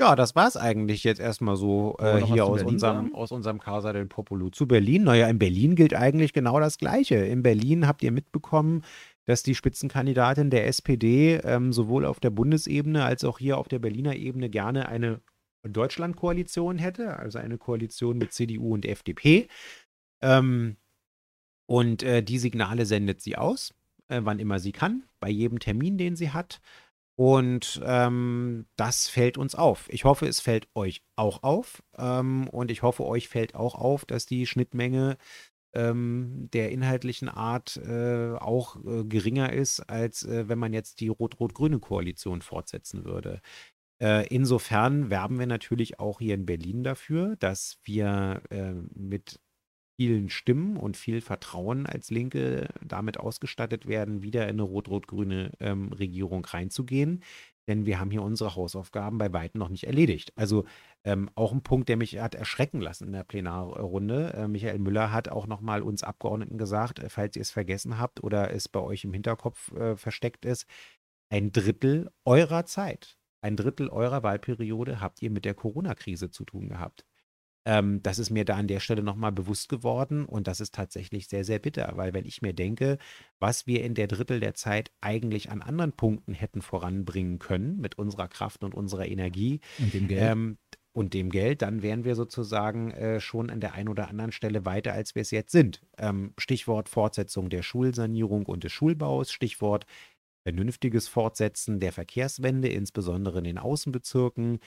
Ja, 0.00 0.16
das 0.16 0.34
war's 0.34 0.56
eigentlich 0.56 1.04
jetzt 1.04 1.20
erstmal 1.20 1.56
so 1.56 1.94
äh, 1.98 2.24
hier 2.24 2.46
aus 2.46 2.60
Berlin 2.60 2.74
unserem, 2.74 3.14
aus 3.14 3.32
unserem 3.32 3.60
Casa 3.60 3.92
del 3.92 4.06
Popolo 4.06 4.48
zu 4.48 4.66
Berlin. 4.66 5.04
Naja, 5.04 5.28
in 5.28 5.38
Berlin 5.38 5.74
gilt 5.74 5.92
eigentlich 5.92 6.32
genau 6.32 6.58
das 6.58 6.78
Gleiche. 6.78 7.16
In 7.16 7.42
Berlin 7.42 7.86
habt 7.86 8.02
ihr 8.02 8.10
mitbekommen, 8.10 8.82
dass 9.26 9.42
die 9.42 9.54
Spitzenkandidatin 9.54 10.48
der 10.48 10.66
SPD 10.68 11.34
ähm, 11.44 11.74
sowohl 11.74 12.06
auf 12.06 12.18
der 12.18 12.30
Bundesebene 12.30 13.04
als 13.04 13.24
auch 13.24 13.38
hier 13.38 13.58
auf 13.58 13.68
der 13.68 13.78
Berliner 13.78 14.16
Ebene 14.16 14.48
gerne 14.48 14.88
eine 14.88 15.20
Deutschlandkoalition 15.68 16.78
hätte, 16.78 17.18
also 17.18 17.38
eine 17.38 17.58
Koalition 17.58 18.16
mit 18.16 18.32
CDU 18.32 18.72
und 18.72 18.86
FDP. 18.86 19.48
Ähm, 20.22 20.78
und 21.66 22.02
äh, 22.02 22.22
die 22.22 22.38
Signale 22.38 22.86
sendet 22.86 23.20
sie 23.20 23.36
aus, 23.36 23.74
äh, 24.08 24.22
wann 24.24 24.38
immer 24.38 24.60
sie 24.60 24.72
kann, 24.72 25.04
bei 25.20 25.28
jedem 25.28 25.58
Termin, 25.58 25.98
den 25.98 26.16
sie 26.16 26.30
hat. 26.30 26.62
Und 27.20 27.82
ähm, 27.84 28.64
das 28.76 29.06
fällt 29.06 29.36
uns 29.36 29.54
auf. 29.54 29.90
Ich 29.90 30.04
hoffe, 30.04 30.26
es 30.26 30.40
fällt 30.40 30.68
euch 30.74 31.02
auch 31.16 31.42
auf. 31.42 31.82
Ähm, 31.98 32.48
und 32.48 32.70
ich 32.70 32.80
hoffe, 32.80 33.04
euch 33.04 33.28
fällt 33.28 33.54
auch 33.54 33.74
auf, 33.74 34.06
dass 34.06 34.24
die 34.24 34.46
Schnittmenge 34.46 35.18
ähm, 35.74 36.48
der 36.54 36.70
inhaltlichen 36.70 37.28
Art 37.28 37.76
äh, 37.76 38.32
auch 38.36 38.82
äh, 38.86 39.04
geringer 39.04 39.52
ist, 39.52 39.80
als 39.80 40.22
äh, 40.22 40.48
wenn 40.48 40.58
man 40.58 40.72
jetzt 40.72 41.00
die 41.00 41.08
rot-rot-grüne 41.08 41.78
Koalition 41.78 42.40
fortsetzen 42.40 43.04
würde. 43.04 43.42
Äh, 44.00 44.26
insofern 44.28 45.10
werben 45.10 45.38
wir 45.38 45.46
natürlich 45.46 46.00
auch 46.00 46.20
hier 46.20 46.34
in 46.34 46.46
Berlin 46.46 46.84
dafür, 46.84 47.36
dass 47.36 47.80
wir 47.84 48.40
äh, 48.48 48.72
mit 48.94 49.40
vielen 50.00 50.30
Stimmen 50.30 50.78
und 50.78 50.96
viel 50.96 51.20
Vertrauen 51.20 51.84
als 51.84 52.10
Linke 52.10 52.68
damit 52.80 53.20
ausgestattet 53.20 53.86
werden, 53.86 54.22
wieder 54.22 54.44
in 54.44 54.54
eine 54.54 54.62
rot-rot-grüne 54.62 55.52
ähm, 55.60 55.92
Regierung 55.92 56.42
reinzugehen. 56.42 57.22
Denn 57.68 57.84
wir 57.84 58.00
haben 58.00 58.10
hier 58.10 58.22
unsere 58.22 58.56
Hausaufgaben 58.56 59.18
bei 59.18 59.30
weitem 59.34 59.58
noch 59.58 59.68
nicht 59.68 59.84
erledigt. 59.84 60.32
Also 60.36 60.64
ähm, 61.04 61.28
auch 61.34 61.52
ein 61.52 61.62
Punkt, 61.62 61.90
der 61.90 61.98
mich 61.98 62.18
hat 62.18 62.34
erschrecken 62.34 62.80
lassen 62.80 63.08
in 63.08 63.12
der 63.12 63.24
Plenarrunde. 63.24 64.32
Äh, 64.32 64.48
Michael 64.48 64.78
Müller 64.78 65.12
hat 65.12 65.28
auch 65.28 65.46
nochmal 65.46 65.82
uns 65.82 66.02
Abgeordneten 66.02 66.56
gesagt, 66.56 66.98
äh, 67.00 67.10
falls 67.10 67.36
ihr 67.36 67.42
es 67.42 67.50
vergessen 67.50 67.98
habt 67.98 68.24
oder 68.24 68.54
es 68.54 68.70
bei 68.70 68.80
euch 68.80 69.04
im 69.04 69.12
Hinterkopf 69.12 69.70
äh, 69.72 69.98
versteckt 69.98 70.46
ist, 70.46 70.66
ein 71.28 71.52
Drittel 71.52 72.10
eurer 72.24 72.64
Zeit, 72.64 73.18
ein 73.42 73.54
Drittel 73.54 73.90
eurer 73.90 74.22
Wahlperiode 74.22 75.02
habt 75.02 75.20
ihr 75.20 75.30
mit 75.30 75.44
der 75.44 75.52
Corona-Krise 75.52 76.30
zu 76.30 76.46
tun 76.46 76.70
gehabt. 76.70 77.04
Ähm, 77.66 78.02
das 78.02 78.18
ist 78.18 78.30
mir 78.30 78.44
da 78.44 78.56
an 78.56 78.68
der 78.68 78.80
Stelle 78.80 79.02
nochmal 79.02 79.32
bewusst 79.32 79.68
geworden 79.68 80.24
und 80.24 80.46
das 80.46 80.60
ist 80.60 80.74
tatsächlich 80.74 81.28
sehr, 81.28 81.44
sehr 81.44 81.58
bitter, 81.58 81.92
weil 81.96 82.14
wenn 82.14 82.24
ich 82.24 82.40
mir 82.40 82.54
denke, 82.54 82.98
was 83.38 83.66
wir 83.66 83.84
in 83.84 83.94
der 83.94 84.06
Drittel 84.06 84.40
der 84.40 84.54
Zeit 84.54 84.90
eigentlich 85.00 85.50
an 85.50 85.60
anderen 85.60 85.92
Punkten 85.92 86.32
hätten 86.32 86.62
voranbringen 86.62 87.38
können 87.38 87.78
mit 87.78 87.98
unserer 87.98 88.28
Kraft 88.28 88.64
und 88.64 88.74
unserer 88.74 89.06
Energie 89.06 89.60
und 89.78 89.92
dem 89.92 90.08
Geld. 90.08 90.22
ähm, 90.22 90.58
und 90.92 91.14
dem 91.14 91.30
Geld, 91.30 91.62
dann 91.62 91.82
wären 91.82 92.04
wir 92.04 92.16
sozusagen 92.16 92.90
äh, 92.90 93.20
schon 93.20 93.48
an 93.50 93.60
der 93.60 93.74
einen 93.74 93.88
oder 93.88 94.08
anderen 94.08 94.32
Stelle 94.32 94.64
weiter, 94.64 94.92
als 94.92 95.14
wir 95.14 95.22
es 95.22 95.30
jetzt 95.30 95.52
sind. 95.52 95.82
Ähm, 95.98 96.34
Stichwort 96.36 96.88
Fortsetzung 96.88 97.48
der 97.48 97.62
Schulsanierung 97.62 98.46
und 98.46 98.64
des 98.64 98.72
Schulbaus, 98.72 99.30
Stichwort 99.30 99.86
vernünftiges 100.42 101.06
Fortsetzen 101.06 101.80
der 101.80 101.92
Verkehrswende, 101.92 102.68
insbesondere 102.68 103.38
in 103.38 103.44
den 103.44 103.58
Außenbezirken, 103.58 104.58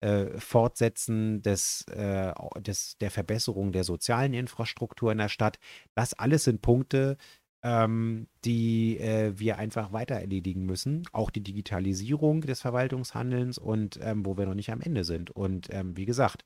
äh, 0.00 0.38
Fortsetzen 0.38 1.42
des, 1.42 1.82
äh, 1.88 2.32
des, 2.60 2.98
der 2.98 3.10
Verbesserung 3.10 3.72
der 3.72 3.84
sozialen 3.84 4.34
Infrastruktur 4.34 5.12
in 5.12 5.18
der 5.18 5.28
Stadt. 5.28 5.58
Das 5.94 6.14
alles 6.14 6.44
sind 6.44 6.62
Punkte, 6.62 7.16
ähm, 7.62 8.28
die 8.44 8.98
äh, 8.98 9.32
wir 9.38 9.58
einfach 9.58 9.92
weiter 9.92 10.14
erledigen 10.14 10.64
müssen. 10.64 11.02
Auch 11.12 11.30
die 11.30 11.42
Digitalisierung 11.42 12.42
des 12.42 12.60
Verwaltungshandelns 12.60 13.58
und 13.58 13.98
ähm, 14.02 14.24
wo 14.24 14.36
wir 14.36 14.46
noch 14.46 14.54
nicht 14.54 14.70
am 14.70 14.80
Ende 14.80 15.04
sind. 15.04 15.30
Und 15.30 15.68
ähm, 15.72 15.96
wie 15.96 16.06
gesagt, 16.06 16.44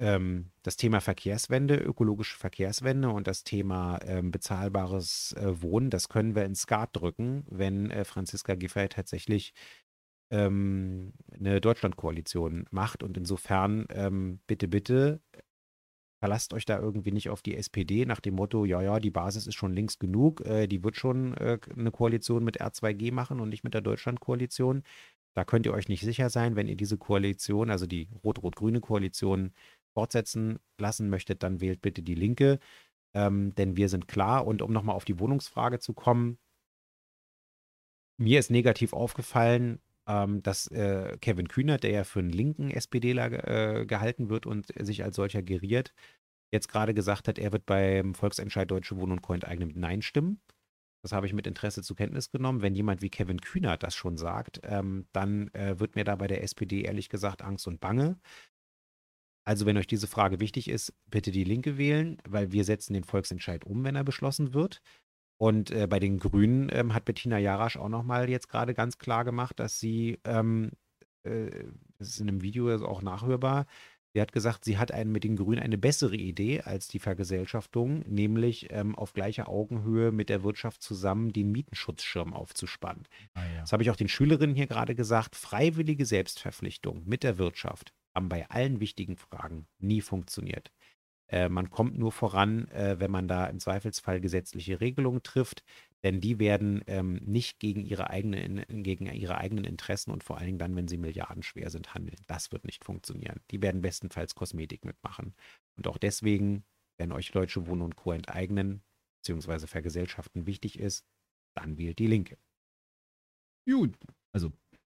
ähm, 0.00 0.52
das 0.62 0.76
Thema 0.76 1.00
Verkehrswende, 1.00 1.76
ökologische 1.76 2.38
Verkehrswende 2.38 3.10
und 3.10 3.26
das 3.26 3.42
Thema 3.42 3.98
ähm, 4.04 4.30
bezahlbares 4.30 5.34
äh, 5.36 5.60
Wohnen, 5.60 5.90
das 5.90 6.08
können 6.08 6.36
wir 6.36 6.44
ins 6.44 6.62
Skat 6.62 6.90
drücken, 6.92 7.44
wenn 7.50 7.90
äh, 7.90 8.04
Franziska 8.04 8.54
Giffey 8.54 8.88
tatsächlich 8.88 9.54
ähm, 10.30 11.12
eine 11.32 11.60
Deutschlandkoalition 11.60 12.66
macht. 12.70 13.02
Und 13.02 13.16
insofern, 13.16 13.86
ähm, 13.90 14.40
bitte, 14.46 14.68
bitte, 14.68 15.20
verlasst 16.20 16.52
euch 16.52 16.64
da 16.64 16.78
irgendwie 16.78 17.12
nicht 17.12 17.30
auf 17.30 17.42
die 17.42 17.56
SPD 17.56 18.04
nach 18.04 18.20
dem 18.20 18.34
Motto, 18.34 18.64
ja, 18.64 18.82
ja, 18.82 18.98
die 18.98 19.10
Basis 19.10 19.46
ist 19.46 19.54
schon 19.54 19.72
links 19.72 19.98
genug, 19.98 20.40
äh, 20.42 20.66
die 20.66 20.82
wird 20.82 20.96
schon 20.96 21.34
äh, 21.34 21.58
eine 21.76 21.90
Koalition 21.90 22.44
mit 22.44 22.60
R2G 22.60 23.12
machen 23.12 23.40
und 23.40 23.48
nicht 23.48 23.64
mit 23.64 23.74
der 23.74 23.80
Deutschlandkoalition. 23.82 24.82
Da 25.34 25.44
könnt 25.44 25.66
ihr 25.66 25.72
euch 25.72 25.88
nicht 25.88 26.02
sicher 26.02 26.30
sein, 26.30 26.56
wenn 26.56 26.66
ihr 26.66 26.76
diese 26.76 26.98
Koalition, 26.98 27.70
also 27.70 27.86
die 27.86 28.08
rot-rot-grüne 28.24 28.80
Koalition, 28.80 29.52
fortsetzen 29.94 30.58
lassen 30.78 31.10
möchtet, 31.10 31.42
dann 31.42 31.60
wählt 31.60 31.82
bitte 31.82 32.02
die 32.02 32.14
Linke, 32.14 32.58
ähm, 33.14 33.54
denn 33.54 33.76
wir 33.76 33.88
sind 33.88 34.08
klar. 34.08 34.46
Und 34.46 34.62
um 34.62 34.72
nochmal 34.72 34.96
auf 34.96 35.04
die 35.04 35.18
Wohnungsfrage 35.18 35.78
zu 35.78 35.92
kommen, 35.94 36.38
mir 38.16 38.38
ist 38.40 38.50
negativ 38.50 38.92
aufgefallen, 38.92 39.80
ähm, 40.08 40.42
dass 40.42 40.66
äh, 40.68 41.16
Kevin 41.20 41.48
Kühnert, 41.48 41.84
der 41.84 41.90
ja 41.90 42.04
für 42.04 42.20
einen 42.20 42.30
linken 42.30 42.70
SPDler 42.70 43.80
äh, 43.80 43.86
gehalten 43.86 44.30
wird 44.30 44.46
und 44.46 44.72
sich 44.78 45.04
als 45.04 45.16
solcher 45.16 45.42
geriert, 45.42 45.92
jetzt 46.52 46.68
gerade 46.68 46.94
gesagt 46.94 47.28
hat, 47.28 47.38
er 47.38 47.52
wird 47.52 47.66
beim 47.66 48.14
Volksentscheid 48.14 48.70
Deutsche 48.70 48.96
Wohnen 48.96 49.12
und 49.12 49.22
Co. 49.22 49.34
enteignen 49.34 49.68
mit 49.68 49.76
Nein 49.76 50.02
stimmen. 50.02 50.40
Das 51.02 51.12
habe 51.12 51.26
ich 51.26 51.32
mit 51.32 51.46
Interesse 51.46 51.82
zur 51.82 51.96
Kenntnis 51.96 52.30
genommen. 52.30 52.62
Wenn 52.62 52.74
jemand 52.74 53.02
wie 53.02 53.10
Kevin 53.10 53.40
Kühnert 53.40 53.82
das 53.82 53.94
schon 53.94 54.16
sagt, 54.16 54.60
ähm, 54.64 55.06
dann 55.12 55.48
äh, 55.54 55.78
wird 55.78 55.94
mir 55.94 56.04
da 56.04 56.16
bei 56.16 56.26
der 56.26 56.42
SPD 56.42 56.82
ehrlich 56.82 57.08
gesagt 57.08 57.42
Angst 57.42 57.68
und 57.68 57.80
Bange. 57.80 58.18
Also, 59.44 59.64
wenn 59.64 59.78
euch 59.78 59.86
diese 59.86 60.08
Frage 60.08 60.40
wichtig 60.40 60.68
ist, 60.68 60.92
bitte 61.06 61.30
die 61.30 61.44
Linke 61.44 61.78
wählen, 61.78 62.18
weil 62.28 62.52
wir 62.52 62.64
setzen 62.64 62.92
den 62.92 63.04
Volksentscheid 63.04 63.64
um, 63.64 63.84
wenn 63.84 63.96
er 63.96 64.04
beschlossen 64.04 64.52
wird. 64.52 64.82
Und 65.38 65.70
äh, 65.70 65.86
bei 65.86 66.00
den 66.00 66.18
Grünen 66.18 66.68
ähm, 66.72 66.92
hat 66.94 67.04
Bettina 67.04 67.38
Jarasch 67.38 67.76
auch 67.76 67.88
nochmal 67.88 68.28
jetzt 68.28 68.48
gerade 68.48 68.74
ganz 68.74 68.98
klar 68.98 69.24
gemacht, 69.24 69.58
dass 69.60 69.78
sie, 69.78 70.18
ähm, 70.24 70.72
äh, 71.22 71.50
das 71.98 72.08
ist 72.08 72.20
in 72.20 72.28
einem 72.28 72.42
Video 72.42 72.74
auch 72.84 73.02
nachhörbar, 73.02 73.66
sie 74.12 74.20
hat 74.20 74.32
gesagt, 74.32 74.64
sie 74.64 74.78
hat 74.78 74.90
einen, 74.90 75.12
mit 75.12 75.22
den 75.22 75.36
Grünen 75.36 75.62
eine 75.62 75.78
bessere 75.78 76.16
Idee 76.16 76.62
als 76.62 76.88
die 76.88 76.98
Vergesellschaftung, 76.98 78.00
nämlich 78.08 78.66
ähm, 78.70 78.96
auf 78.96 79.12
gleicher 79.12 79.48
Augenhöhe 79.48 80.10
mit 80.10 80.28
der 80.28 80.42
Wirtschaft 80.42 80.82
zusammen 80.82 81.32
den 81.32 81.52
Mietenschutzschirm 81.52 82.34
aufzuspannen. 82.34 83.04
Ah, 83.34 83.44
ja. 83.46 83.60
Das 83.60 83.72
habe 83.72 83.84
ich 83.84 83.90
auch 83.90 83.96
den 83.96 84.08
Schülerinnen 84.08 84.56
hier 84.56 84.66
gerade 84.66 84.96
gesagt. 84.96 85.36
Freiwillige 85.36 86.04
Selbstverpflichtung 86.04 87.04
mit 87.06 87.22
der 87.22 87.38
Wirtschaft 87.38 87.92
haben 88.12 88.28
bei 88.28 88.50
allen 88.50 88.80
wichtigen 88.80 89.16
Fragen 89.16 89.68
nie 89.78 90.00
funktioniert. 90.00 90.72
Äh, 91.28 91.48
man 91.48 91.70
kommt 91.70 91.98
nur 91.98 92.12
voran, 92.12 92.68
äh, 92.68 92.96
wenn 92.98 93.10
man 93.10 93.28
da 93.28 93.46
im 93.46 93.60
Zweifelsfall 93.60 94.20
gesetzliche 94.20 94.80
Regelungen 94.80 95.22
trifft, 95.22 95.62
denn 96.02 96.20
die 96.20 96.38
werden 96.38 96.82
ähm, 96.86 97.16
nicht 97.24 97.58
gegen 97.58 97.84
ihre, 97.84 98.10
eigene, 98.10 98.42
in, 98.42 98.82
gegen 98.82 99.06
ihre 99.06 99.38
eigenen 99.38 99.64
Interessen 99.64 100.10
und 100.10 100.24
vor 100.24 100.38
allen 100.38 100.46
Dingen 100.46 100.58
dann, 100.58 100.76
wenn 100.76 100.88
sie 100.88 100.96
milliardenschwer 100.96 101.70
sind, 101.70 101.94
handeln. 101.94 102.20
Das 102.26 102.52
wird 102.52 102.64
nicht 102.64 102.84
funktionieren. 102.84 103.40
Die 103.50 103.60
werden 103.62 103.82
bestenfalls 103.82 104.34
Kosmetik 104.34 104.84
mitmachen. 104.84 105.34
Und 105.76 105.86
auch 105.86 105.98
deswegen, 105.98 106.64
wenn 106.98 107.12
euch 107.12 107.30
Deutsche 107.30 107.66
Wohnen 107.66 107.82
und 107.82 107.96
Co. 107.96 108.12
enteignen, 108.12 108.82
beziehungsweise 109.18 109.66
vergesellschaften 109.66 110.46
wichtig 110.46 110.78
ist, 110.78 111.04
dann 111.54 111.76
wählt 111.76 111.98
die 111.98 112.06
Linke. 112.06 112.38
Gut, 113.68 113.96
also 114.32 114.52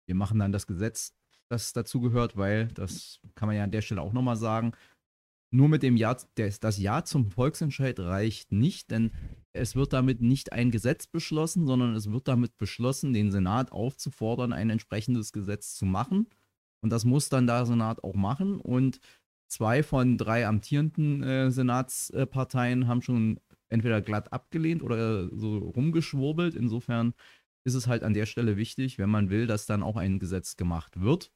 wir 0.05 0.15
machen 0.15 0.38
dann 0.39 0.51
das 0.51 0.67
Gesetz, 0.67 1.15
das 1.49 1.73
dazu 1.73 2.01
gehört, 2.01 2.38
weil 2.38 2.67
das 2.67 3.19
kann 3.36 3.47
man 3.47 3.55
ja 3.55 3.63
an 3.63 3.71
der 3.71 3.82
Stelle 3.82 4.01
auch 4.01 4.13
nochmal 4.13 4.36
sagen. 4.36 4.73
Nur 5.52 5.68
mit 5.68 5.82
dem 5.82 5.97
Ja, 5.97 6.16
das, 6.36 6.60
das 6.60 6.78
Ja 6.78 7.04
zum 7.04 7.32
Volksentscheid 7.32 8.00
reicht 8.00 8.52
nicht, 8.52 8.91
denn 8.91 9.12
es 9.52 9.76
wird 9.76 9.93
damit 9.93 10.22
nicht 10.22 10.54
ein 10.54 10.70
Gesetz 10.70 11.08
beschlossen, 11.08 11.66
sondern 11.66 11.95
es 11.95 12.12
wird 12.12 12.28
damit 12.28 12.58
beschlossen, 12.58 13.14
den 13.14 13.32
Senat 13.32 13.72
aufzufordern, 13.72 14.54
ein 14.54 14.70
entsprechendes 14.70 15.34
Gesetz 15.34 15.76
zu 15.76 15.86
machen. 15.86 16.28
Und 16.82 16.91
das 16.91 17.04
muss 17.04 17.30
dann 17.30 17.47
der 17.47 17.66
Senat 17.66 18.04
auch 18.04 18.16
machen. 18.16 18.62
Und 18.62 19.00
zwei 19.47 19.82
von 19.82 20.18
drei 20.18 20.45
amtierenden 20.45 21.24
äh, 21.24 21.52
Senatsparteien 21.52 22.88
haben 22.88 23.02
schon 23.02 23.39
entweder 23.70 24.02
glatt 24.02 24.32
abgelehnt 24.32 24.84
oder 24.84 25.36
so 25.36 25.58
rumgeschwurbelt. 25.58 26.56
Insofern 26.56 27.14
ist 27.64 27.74
es 27.74 27.88
halt 27.88 28.04
an 28.04 28.14
der 28.14 28.26
Stelle 28.26 28.56
wichtig, 28.56 28.97
wenn 28.97 29.10
man 29.10 29.30
will, 29.30 29.47
dass 29.47 29.66
dann 29.66 29.84
auch 29.84 29.97
ein 29.97 30.20
Gesetz 30.20 30.56
gemacht 30.58 31.02
wird, 31.02 31.32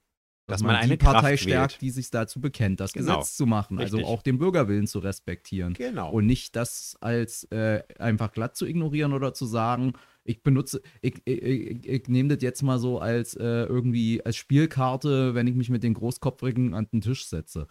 dass 0.54 0.64
man 0.64 0.76
eine 0.76 0.98
die 0.98 0.98
Partei 0.98 1.32
Kraft 1.32 1.44
stärkt, 1.44 1.74
wählt. 1.74 1.82
die 1.82 1.90
sich 1.92 2.10
dazu 2.10 2.40
bekennt, 2.40 2.80
das 2.80 2.94
Genau. 2.94 3.18
Gesetz 3.18 3.36
zu 3.36 3.46
machen, 3.46 3.80
also 3.80 3.98
Richtig. 3.98 4.14
auch 4.14 4.22
den 4.22 4.38
Bürgerwillen 4.38 4.88
zu 4.88 5.00
respektieren. 5.00 5.74
Genau. 5.74 6.12
Und 6.12 6.26
nicht 6.26 6.56
das 6.56 6.96
als 7.02 7.44
äh, 7.52 7.84
einfach 8.00 8.32
glatt 8.32 8.56
zu 8.56 8.66
ignorieren 8.66 9.14
oder 9.14 9.34
zu 9.34 9.46
sagen, 9.46 9.94
ich 10.26 10.42
benutze, 10.42 10.82
ich, 11.02 11.16
ich, 11.26 11.42
ich, 11.44 11.86
ich 11.90 12.08
nehme 12.08 12.30
das 12.34 12.42
jetzt 12.42 12.62
mal 12.62 12.80
so 12.80 13.00
als 13.00 13.36
äh, 13.36 13.64
irgendwie 13.66 14.26
als 14.26 14.38
Spielkarte, 14.38 15.36
wenn 15.36 15.48
ich 15.48 15.56
mich 15.56 15.70
mit 15.70 15.84
den 15.84 15.94
Großkopfrigen 15.94 16.74
an 16.74 16.88
den 16.94 17.02
Tisch 17.02 17.26
setze. 17.28 17.68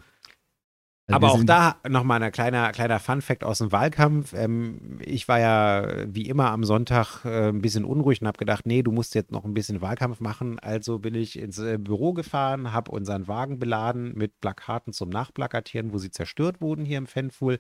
Aber 1.15 1.33
auch 1.33 1.45
da 1.45 1.77
nochmal 1.89 2.23
ein 2.23 2.33
kleiner, 2.33 2.73
kleiner 2.73 2.99
Fun-Fact 2.99 3.45
aus 3.45 3.59
dem 3.59 3.73
Wahlkampf. 3.73 4.33
Ähm, 4.35 4.99
ich 5.01 5.29
war 5.29 5.39
ja 5.39 5.87
wie 6.07 6.29
immer 6.29 6.51
am 6.51 6.65
Sonntag 6.65 7.25
äh, 7.25 7.49
ein 7.49 7.61
bisschen 7.61 7.85
unruhig 7.85 8.21
und 8.21 8.27
habe 8.27 8.39
gedacht, 8.39 8.67
nee, 8.67 8.83
du 8.83 8.93
musst 8.93 9.15
jetzt 9.15 9.33
noch 9.33 9.45
ein 9.45 9.55
bisschen 9.55 9.81
Wahlkampf 9.81 10.21
machen. 10.21 10.59
Also 10.59 10.99
bin 10.99 11.15
ich 11.15 11.39
ins 11.39 11.59
äh, 11.59 11.79
Büro 11.79 12.13
gefahren, 12.13 12.73
habe 12.73 12.91
unseren 12.91 13.29
Wagen 13.29 13.59
beladen 13.59 14.15
mit 14.15 14.41
Plakaten 14.41 14.93
zum 14.93 15.09
Nachplakatieren, 15.09 15.93
wo 15.93 15.99
sie 15.99 16.11
zerstört 16.11 16.61
wurden 16.61 16.85
hier 16.85 16.99
im 16.99 17.07
Fanpool 17.07 17.59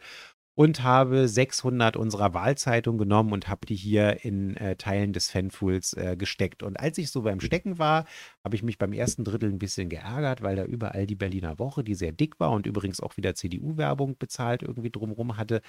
und 0.55 0.82
habe 0.82 1.28
600 1.28 1.96
unserer 1.96 2.34
Wahlzeitung 2.34 2.98
genommen 2.98 3.32
und 3.32 3.48
habe 3.48 3.66
die 3.66 3.74
hier 3.74 4.24
in 4.24 4.57
äh, 4.57 4.76
Teilen 4.76 5.12
des 5.12 5.30
Fanpools 5.30 5.94
äh, 5.94 6.16
gesteckt. 6.16 6.62
Und 6.62 6.78
als 6.78 6.98
ich 6.98 7.11
so 7.11 7.22
beim 7.22 7.40
Stecken 7.40 7.78
war, 7.78 8.05
habe 8.44 8.55
ich 8.57 8.62
mich 8.62 8.76
beim 8.78 8.92
ersten 8.92 9.24
Drittel 9.24 9.50
ein 9.50 9.59
bisschen 9.59 9.88
geärgert, 9.88 10.42
weil 10.42 10.57
da 10.57 10.64
überall 10.64 11.07
die 11.07 11.14
Berliner 11.14 11.59
Woche, 11.59 11.82
die 11.82 11.94
sehr 11.94 12.12
dick 12.12 12.38
war 12.38 12.50
und 12.50 12.66
übrigens 12.66 13.00
auch 13.00 13.16
wieder 13.16 13.34
CDU-Werbung 13.34 14.18
bezahlt, 14.18 14.62
irgendwie 14.62 14.90
drumrum 14.90 15.38
hatte, 15.38 15.62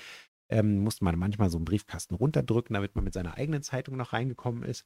ähm, 0.49 0.79
musste 0.79 1.05
man 1.05 1.17
manchmal 1.17 1.49
so 1.49 1.57
einen 1.57 1.65
Briefkasten 1.65 2.15
runterdrücken, 2.15 2.73
damit 2.73 2.95
man 2.95 3.05
mit 3.05 3.13
seiner 3.13 3.37
eigenen 3.37 3.63
Zeitung 3.63 3.95
noch 3.95 4.11
reingekommen 4.11 4.63
ist. 4.63 4.85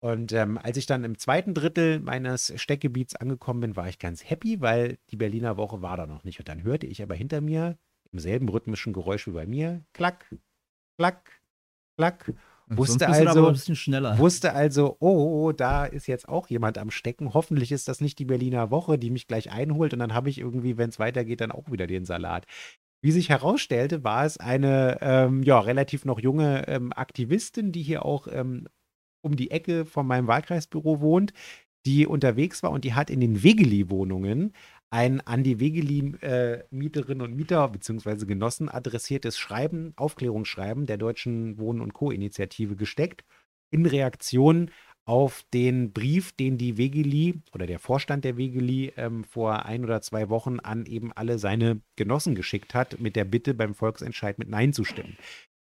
Und 0.00 0.32
ähm, 0.32 0.58
als 0.58 0.76
ich 0.76 0.86
dann 0.86 1.02
im 1.02 1.18
zweiten 1.18 1.54
Drittel 1.54 1.98
meines 1.98 2.52
Steckgebiets 2.60 3.16
angekommen 3.16 3.60
bin, 3.60 3.76
war 3.76 3.88
ich 3.88 3.98
ganz 3.98 4.28
happy, 4.28 4.60
weil 4.60 4.98
die 5.10 5.16
Berliner 5.16 5.56
Woche 5.56 5.82
war 5.82 5.96
da 5.96 6.06
noch 6.06 6.24
nicht. 6.24 6.38
Und 6.38 6.48
dann 6.48 6.62
hörte 6.62 6.86
ich 6.86 7.02
aber 7.02 7.14
hinter 7.14 7.40
mir 7.40 7.78
im 8.14 8.20
selben 8.20 8.48
rhythmischen 8.48 8.92
Geräusch 8.92 9.26
wie 9.26 9.32
bei 9.32 9.44
mir, 9.44 9.84
klack, 9.92 10.34
klack, 10.96 11.42
klack. 11.96 12.32
Sonst 12.68 12.78
wusste 12.78 13.08
also-. 13.08 13.42
Wusste 14.18 14.52
also, 14.54 14.96
oh, 15.00 15.52
da 15.52 15.84
ist 15.84 16.06
jetzt 16.06 16.28
auch 16.28 16.48
jemand 16.48 16.78
am 16.78 16.90
Stecken. 16.90 17.34
Hoffentlich 17.34 17.72
ist 17.72 17.88
das 17.88 18.00
nicht 18.00 18.18
die 18.18 18.24
Berliner 18.24 18.70
Woche, 18.70 18.98
die 18.98 19.10
mich 19.10 19.26
gleich 19.26 19.50
einholt 19.50 19.92
und 19.92 19.98
dann 19.98 20.14
habe 20.14 20.30
ich 20.30 20.38
irgendwie, 20.38 20.78
wenn 20.78 20.88
es 20.88 20.98
weitergeht, 20.98 21.42
dann 21.42 21.52
auch 21.52 21.70
wieder 21.70 21.86
den 21.86 22.06
Salat. 22.06 22.46
Wie 23.02 23.12
sich 23.12 23.28
herausstellte, 23.28 24.02
war 24.02 24.24
es 24.24 24.38
eine 24.38 24.98
ähm, 25.02 25.42
ja, 25.42 25.60
relativ 25.60 26.06
noch 26.06 26.20
junge 26.20 26.66
ähm, 26.68 26.90
Aktivistin, 26.94 27.70
die 27.70 27.82
hier 27.82 28.02
auch 28.02 28.28
ähm, 28.30 28.66
um 29.20 29.36
die 29.36 29.50
Ecke 29.50 29.84
von 29.84 30.06
meinem 30.06 30.26
Wahlkreisbüro 30.26 31.00
wohnt, 31.00 31.32
die 31.86 32.06
unterwegs 32.06 32.62
war 32.62 32.70
und 32.70 32.84
die 32.84 32.94
hat 32.94 33.10
in 33.10 33.20
den 33.20 33.42
Wegeli-Wohnungen 33.42 34.52
ein 34.90 35.20
an 35.22 35.42
die 35.42 35.58
Wegeli-Mieterinnen 35.58 37.22
und 37.22 37.34
Mieter 37.34 37.68
bzw. 37.68 38.26
Genossen 38.26 38.68
adressiertes 38.68 39.36
Schreiben, 39.36 39.92
Aufklärungsschreiben 39.96 40.86
der 40.86 40.98
Deutschen 40.98 41.58
Wohnen 41.58 41.80
und 41.80 41.94
Co-Initiative 41.94 42.76
gesteckt, 42.76 43.24
in 43.70 43.86
Reaktion 43.86 44.70
auf 45.06 45.44
den 45.52 45.92
Brief, 45.92 46.32
den 46.32 46.56
die 46.56 46.78
Wegeli 46.78 47.42
oder 47.52 47.66
der 47.66 47.78
Vorstand 47.78 48.24
der 48.24 48.36
Wegeli 48.36 48.92
ähm, 48.96 49.24
vor 49.24 49.66
ein 49.66 49.84
oder 49.84 50.00
zwei 50.00 50.28
Wochen 50.30 50.60
an 50.60 50.86
eben 50.86 51.12
alle 51.12 51.38
seine 51.38 51.80
Genossen 51.96 52.34
geschickt 52.34 52.74
hat, 52.74 53.00
mit 53.00 53.16
der 53.16 53.24
Bitte 53.24 53.52
beim 53.52 53.74
Volksentscheid 53.74 54.38
mit 54.38 54.48
Nein 54.48 54.72
zu 54.72 54.84
stimmen. 54.84 55.18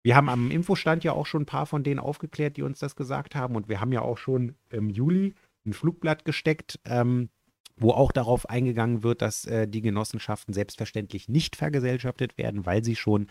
Wir 0.03 0.15
haben 0.15 0.29
am 0.29 0.51
Infostand 0.51 1.03
ja 1.03 1.11
auch 1.11 1.25
schon 1.25 1.41
ein 1.43 1.47
paar 1.47 1.65
von 1.65 1.83
denen 1.83 1.99
aufgeklärt, 1.99 2.57
die 2.57 2.63
uns 2.63 2.79
das 2.79 2.95
gesagt 2.95 3.35
haben. 3.35 3.55
Und 3.55 3.67
wir 3.67 3.81
haben 3.81 3.91
ja 3.91 4.01
auch 4.01 4.17
schon 4.17 4.55
im 4.69 4.89
Juli 4.89 5.35
ein 5.67 5.73
Flugblatt 5.73 6.25
gesteckt, 6.25 6.79
ähm, 6.85 7.29
wo 7.75 7.91
auch 7.91 8.11
darauf 8.11 8.49
eingegangen 8.49 9.03
wird, 9.03 9.21
dass 9.21 9.45
äh, 9.45 9.67
die 9.67 9.81
Genossenschaften 9.81 10.53
selbstverständlich 10.53 11.29
nicht 11.29 11.55
vergesellschaftet 11.55 12.37
werden, 12.37 12.65
weil 12.65 12.83
sie 12.83 12.95
schon 12.95 13.27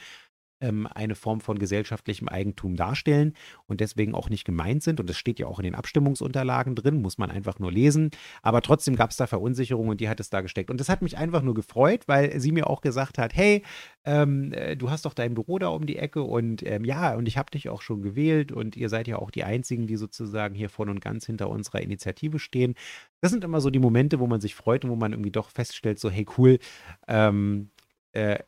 ähm, 0.61 0.87
eine 0.87 1.15
Form 1.15 1.41
von 1.41 1.59
gesellschaftlichem 1.59 2.29
Eigentum 2.29 2.77
darstellen 2.77 3.35
und 3.67 3.81
deswegen 3.81 4.15
auch 4.15 4.31
nicht 4.31 4.45
gemeint 4.45 4.83
sind. 4.83 5.01
Und 5.01 5.09
das 5.09 5.17
steht 5.17 5.39
ja 5.39 5.47
auch 5.47 5.59
in 5.59 5.65
den 5.65 5.75
Abstimmungsunterlagen 5.75 6.75
drin, 6.75 7.03
muss 7.03 7.19
man 7.19 7.31
einfach 7.31 7.59
nur 7.59 7.73
lesen. 7.73 8.11
Aber 8.43 8.63
trotzdem 8.63 8.97
gab 8.97 9.11
es 9.11 9.17
da 9.17 9.27
Verunsicherung 9.27 9.89
und 9.89 10.01
die 10.01 10.09
hat 10.09 10.21
es 10.21 10.31
da 10.31 10.41
gesteckt. 10.41 10.71
Und 10.71 10.81
das 10.81 10.89
hat 10.89 11.03
mich 11.03 11.17
einfach 11.17 11.43
nur 11.43 11.55
gefreut, 11.55 12.03
weil 12.07 12.39
sie 12.41 12.53
mir 12.53 12.69
auch 12.69 12.81
gesagt 12.81 13.19
hat, 13.19 13.35
hey, 13.35 13.63
ähm, 14.05 14.53
äh, 14.53 14.77
du 14.77 14.91
hast 14.91 15.05
doch 15.05 15.15
dein 15.15 15.35
Büro 15.35 15.59
da 15.59 15.69
um 15.69 15.87
die 15.87 15.97
Ecke 15.97 16.23
und 16.23 16.65
ähm, 16.67 16.85
ja, 16.85 17.15
und 17.15 17.27
ich 17.27 17.37
habe 17.37 17.51
dich 17.51 17.69
auch 17.69 17.83
schon 17.83 18.03
gewählt 18.03 18.53
und 18.53 18.77
ihr 18.77 18.89
seid 18.89 19.09
ja 19.09 19.19
auch 19.19 19.31
die 19.31 19.45
Einzigen, 19.45 19.87
die 19.87 19.97
sozusagen 19.97 20.55
hier 20.55 20.71
voll 20.71 20.89
und 20.89 21.01
ganz 21.01 21.27
hinter 21.27 21.51
unserer 21.51 21.81
Initiative 21.81 22.39
stehen. 22.39 22.75
Das 23.21 23.33
sind 23.33 23.45
immer 23.45 23.61
so 23.61 23.71
die 23.71 23.79
Momente, 23.79 24.21
wo 24.21 24.27
man 24.27 24.41
sich 24.41 24.55
freut 24.55 24.85
und 24.85 24.91
wo 24.91 24.97
man 24.97 25.13
irgendwie 25.13 25.31
doch 25.31 25.51
feststellt, 25.51 25.99
so, 25.99 26.11
hey, 26.11 26.27
cool, 26.39 26.59
ähm, 27.09 27.71
äh, 28.13 28.39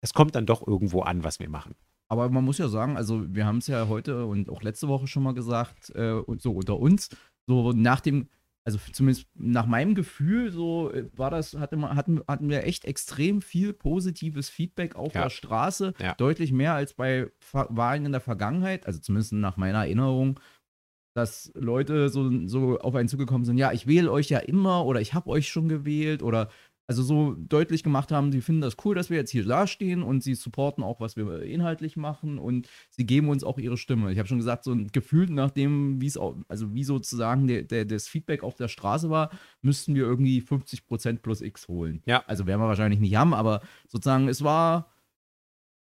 es 0.00 0.12
kommt 0.14 0.34
dann 0.34 0.46
doch 0.46 0.66
irgendwo 0.66 1.00
an, 1.02 1.24
was 1.24 1.40
wir 1.40 1.48
machen. 1.48 1.74
Aber 2.08 2.28
man 2.30 2.44
muss 2.44 2.58
ja 2.58 2.68
sagen, 2.68 2.96
also 2.96 3.24
wir 3.34 3.46
haben 3.46 3.58
es 3.58 3.66
ja 3.66 3.88
heute 3.88 4.26
und 4.26 4.48
auch 4.48 4.62
letzte 4.62 4.86
Woche 4.88 5.06
schon 5.06 5.22
mal 5.24 5.34
gesagt, 5.34 5.90
äh, 5.94 6.12
und 6.12 6.40
so 6.40 6.52
unter 6.52 6.78
uns, 6.78 7.08
so 7.48 7.72
nach 7.72 8.00
dem, 8.00 8.28
also 8.64 8.78
zumindest 8.92 9.26
nach 9.34 9.66
meinem 9.66 9.94
Gefühl, 9.96 10.52
so 10.52 10.92
äh, 10.92 11.08
war 11.16 11.30
das, 11.30 11.54
hatte 11.54 11.76
man, 11.76 11.96
hatten, 11.96 12.20
hatten 12.28 12.48
wir 12.48 12.64
echt 12.64 12.84
extrem 12.84 13.42
viel 13.42 13.72
positives 13.72 14.48
Feedback 14.48 14.94
auf 14.94 15.14
Ja. 15.14 15.22
der 15.24 15.30
Straße, 15.30 15.94
Ja. 15.98 16.14
deutlich 16.14 16.52
mehr 16.52 16.74
als 16.74 16.94
bei 16.94 17.30
Ver 17.40 17.66
Wahlen 17.70 18.06
in 18.06 18.12
der 18.12 18.20
Vergangenheit, 18.20 18.86
also 18.86 19.00
zumindest 19.00 19.32
nach 19.32 19.56
meiner 19.56 19.78
Erinnerung, 19.78 20.38
dass 21.16 21.50
Leute 21.54 22.08
so, 22.08 22.46
so 22.46 22.78
auf 22.78 22.94
einen 22.94 23.08
zugekommen 23.08 23.44
sind, 23.46 23.56
ja, 23.58 23.72
ich 23.72 23.86
wähle 23.88 24.12
euch 24.12 24.28
ja 24.28 24.38
immer 24.38 24.84
oder 24.84 25.00
ich 25.00 25.14
habe 25.14 25.30
euch 25.30 25.48
schon 25.48 25.68
gewählt 25.68 26.22
oder 26.22 26.50
also 26.86 27.02
so 27.02 27.34
deutlich 27.36 27.82
gemacht 27.82 28.12
haben, 28.12 28.30
sie 28.32 28.40
finden 28.40 28.60
das 28.60 28.76
cool, 28.84 28.94
dass 28.94 29.10
wir 29.10 29.16
jetzt 29.16 29.30
hier 29.30 29.44
dastehen 29.44 30.02
und 30.02 30.22
sie 30.22 30.34
supporten 30.34 30.84
auch, 30.84 31.00
was 31.00 31.16
wir 31.16 31.42
inhaltlich 31.42 31.96
machen 31.96 32.38
und 32.38 32.68
sie 32.90 33.04
geben 33.04 33.28
uns 33.28 33.42
auch 33.42 33.58
ihre 33.58 33.76
Stimme. 33.76 34.12
Ich 34.12 34.18
habe 34.18 34.28
schon 34.28 34.38
gesagt, 34.38 34.64
so 34.64 34.72
ein 34.72 34.88
Gefühl 34.88 35.26
nach 35.30 35.50
dem, 35.50 36.00
wie 36.00 36.06
es 36.06 36.16
auch, 36.16 36.36
also 36.48 36.74
wie 36.74 36.84
sozusagen 36.84 37.48
der, 37.48 37.62
der, 37.62 37.84
das 37.84 38.06
Feedback 38.06 38.42
auf 38.42 38.54
der 38.54 38.68
Straße 38.68 39.10
war, 39.10 39.30
müssten 39.62 39.94
wir 39.94 40.04
irgendwie 40.04 40.40
50% 40.40 41.18
plus 41.18 41.40
X 41.40 41.68
holen. 41.68 42.02
Ja. 42.06 42.22
Also 42.26 42.46
werden 42.46 42.60
wir 42.60 42.68
wahrscheinlich 42.68 43.00
nicht 43.00 43.16
haben, 43.16 43.34
aber 43.34 43.62
sozusagen, 43.88 44.28
es 44.28 44.44
war 44.44 44.92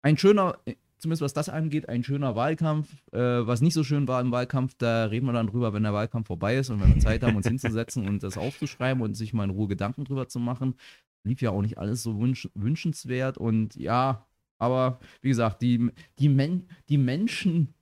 ein 0.02 0.18
schöner, 0.18 0.58
zumindest 1.02 1.22
was 1.22 1.32
das 1.32 1.48
angeht, 1.48 1.88
ein 1.88 2.04
schöner 2.04 2.36
Wahlkampf. 2.36 2.88
Äh, 3.12 3.18
was 3.18 3.60
nicht 3.60 3.74
so 3.74 3.82
schön 3.82 4.06
war 4.06 4.20
im 4.20 4.30
Wahlkampf, 4.30 4.74
da 4.78 5.06
reden 5.06 5.26
wir 5.26 5.32
dann 5.32 5.48
drüber, 5.48 5.72
wenn 5.72 5.82
der 5.82 5.92
Wahlkampf 5.92 6.28
vorbei 6.28 6.56
ist 6.56 6.70
und 6.70 6.80
wenn 6.80 6.94
wir 6.94 7.00
Zeit 7.00 7.24
haben, 7.24 7.36
uns 7.36 7.46
hinzusetzen 7.46 8.08
und 8.08 8.22
das 8.22 8.38
aufzuschreiben 8.38 9.02
und 9.02 9.14
sich 9.14 9.32
mal 9.32 9.44
in 9.44 9.50
Ruhe 9.50 9.68
Gedanken 9.68 10.04
drüber 10.04 10.28
zu 10.28 10.38
machen. 10.38 10.76
Lief 11.24 11.42
ja 11.42 11.50
auch 11.50 11.60
nicht 11.60 11.78
alles 11.78 12.02
so 12.02 12.20
wünsch 12.20 12.48
wünschenswert 12.54 13.36
und 13.36 13.74
ja, 13.74 14.26
aber 14.58 15.00
wie 15.20 15.28
gesagt, 15.28 15.60
die, 15.62 15.90
die, 16.18 16.28
Men 16.28 16.68
die 16.88 16.98
Menschen, 16.98 17.74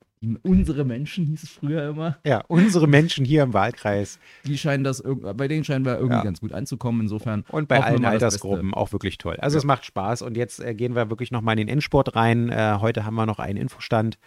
unsere 0.42 0.84
Menschen 0.84 1.24
hieß 1.26 1.42
es 1.42 1.50
früher 1.50 1.88
immer, 1.88 2.18
Ja, 2.26 2.42
unsere 2.48 2.86
Menschen 2.86 3.24
hier 3.24 3.42
im 3.42 3.54
Wahlkreis 3.54 4.18
die 4.44 4.58
scheinen 4.58 4.84
das, 4.84 5.02
bei 5.04 5.48
denen 5.48 5.64
scheinen 5.64 5.84
wir 5.84 5.96
irgendwie 5.96 6.16
Ja. 6.16 6.24
ganz 6.24 6.40
gut 6.40 6.52
anzukommen. 6.52 7.00
Insofern 7.02 7.44
und 7.48 7.68
bei 7.68 7.82
allen 7.82 8.04
Altersgruppen 8.04 8.74
auch 8.74 8.92
wirklich 8.92 9.16
toll. 9.18 9.36
Also 9.36 9.56
Ja. 9.56 9.58
es 9.58 9.64
macht 9.64 9.84
Spaß 9.84 10.22
und 10.22 10.36
jetzt 10.36 10.60
äh, 10.60 10.74
gehen 10.74 10.94
wir 10.94 11.08
wirklich 11.10 11.30
nochmal 11.30 11.54
in 11.58 11.66
den 11.66 11.68
Endsport 11.68 12.14
rein. 12.16 12.50
Äh, 12.50 12.76
heute 12.80 13.04
haben 13.04 13.14
wir 13.14 13.26
noch 13.26 13.38
einen 13.38 13.56
Infostand 13.58 14.18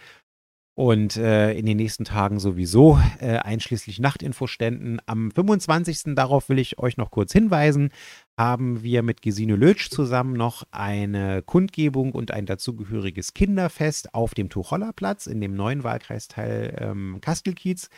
und 0.75 1.17
äh, 1.17 1.53
in 1.53 1.67
den 1.67 1.77
nächsten 1.77 2.03
Tagen 2.03 2.39
sowieso, 2.39 2.99
äh, 3.19 3.37
einschließlich 3.37 3.99
Nachtinfoständen. 3.99 4.99
Am 5.05 5.29
25. 5.29 6.15
darauf 6.15 6.49
will 6.49 6.57
ich 6.57 6.79
euch 6.79 6.97
noch 6.97 7.11
kurz 7.11 7.31
hinweisen, 7.31 7.91
haben 8.37 8.81
wir 8.81 9.03
mit 9.03 9.21
Gesine 9.21 9.55
Lötsch 9.55 9.89
zusammen 9.89 10.33
noch 10.33 10.63
eine 10.71 11.43
Kundgebung 11.43 12.11
und 12.13 12.31
ein 12.31 12.45
dazugehöriges 12.45 13.33
Kinderfest 13.33 14.13
auf 14.13 14.33
dem 14.33 14.49
Tuchollerplatz 14.49 15.27
in 15.27 15.39
dem 15.39 15.55
neuen 15.55 15.83
Wahlkreisteil 15.83 16.75
ähm, 16.79 17.19
Kastelkiez. 17.21 17.89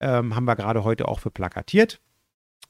Ähm, 0.00 0.34
haben 0.34 0.44
wir 0.44 0.56
gerade 0.56 0.84
heute 0.84 1.08
auch 1.08 1.20
für 1.20 1.30
plakatiert. 1.30 2.00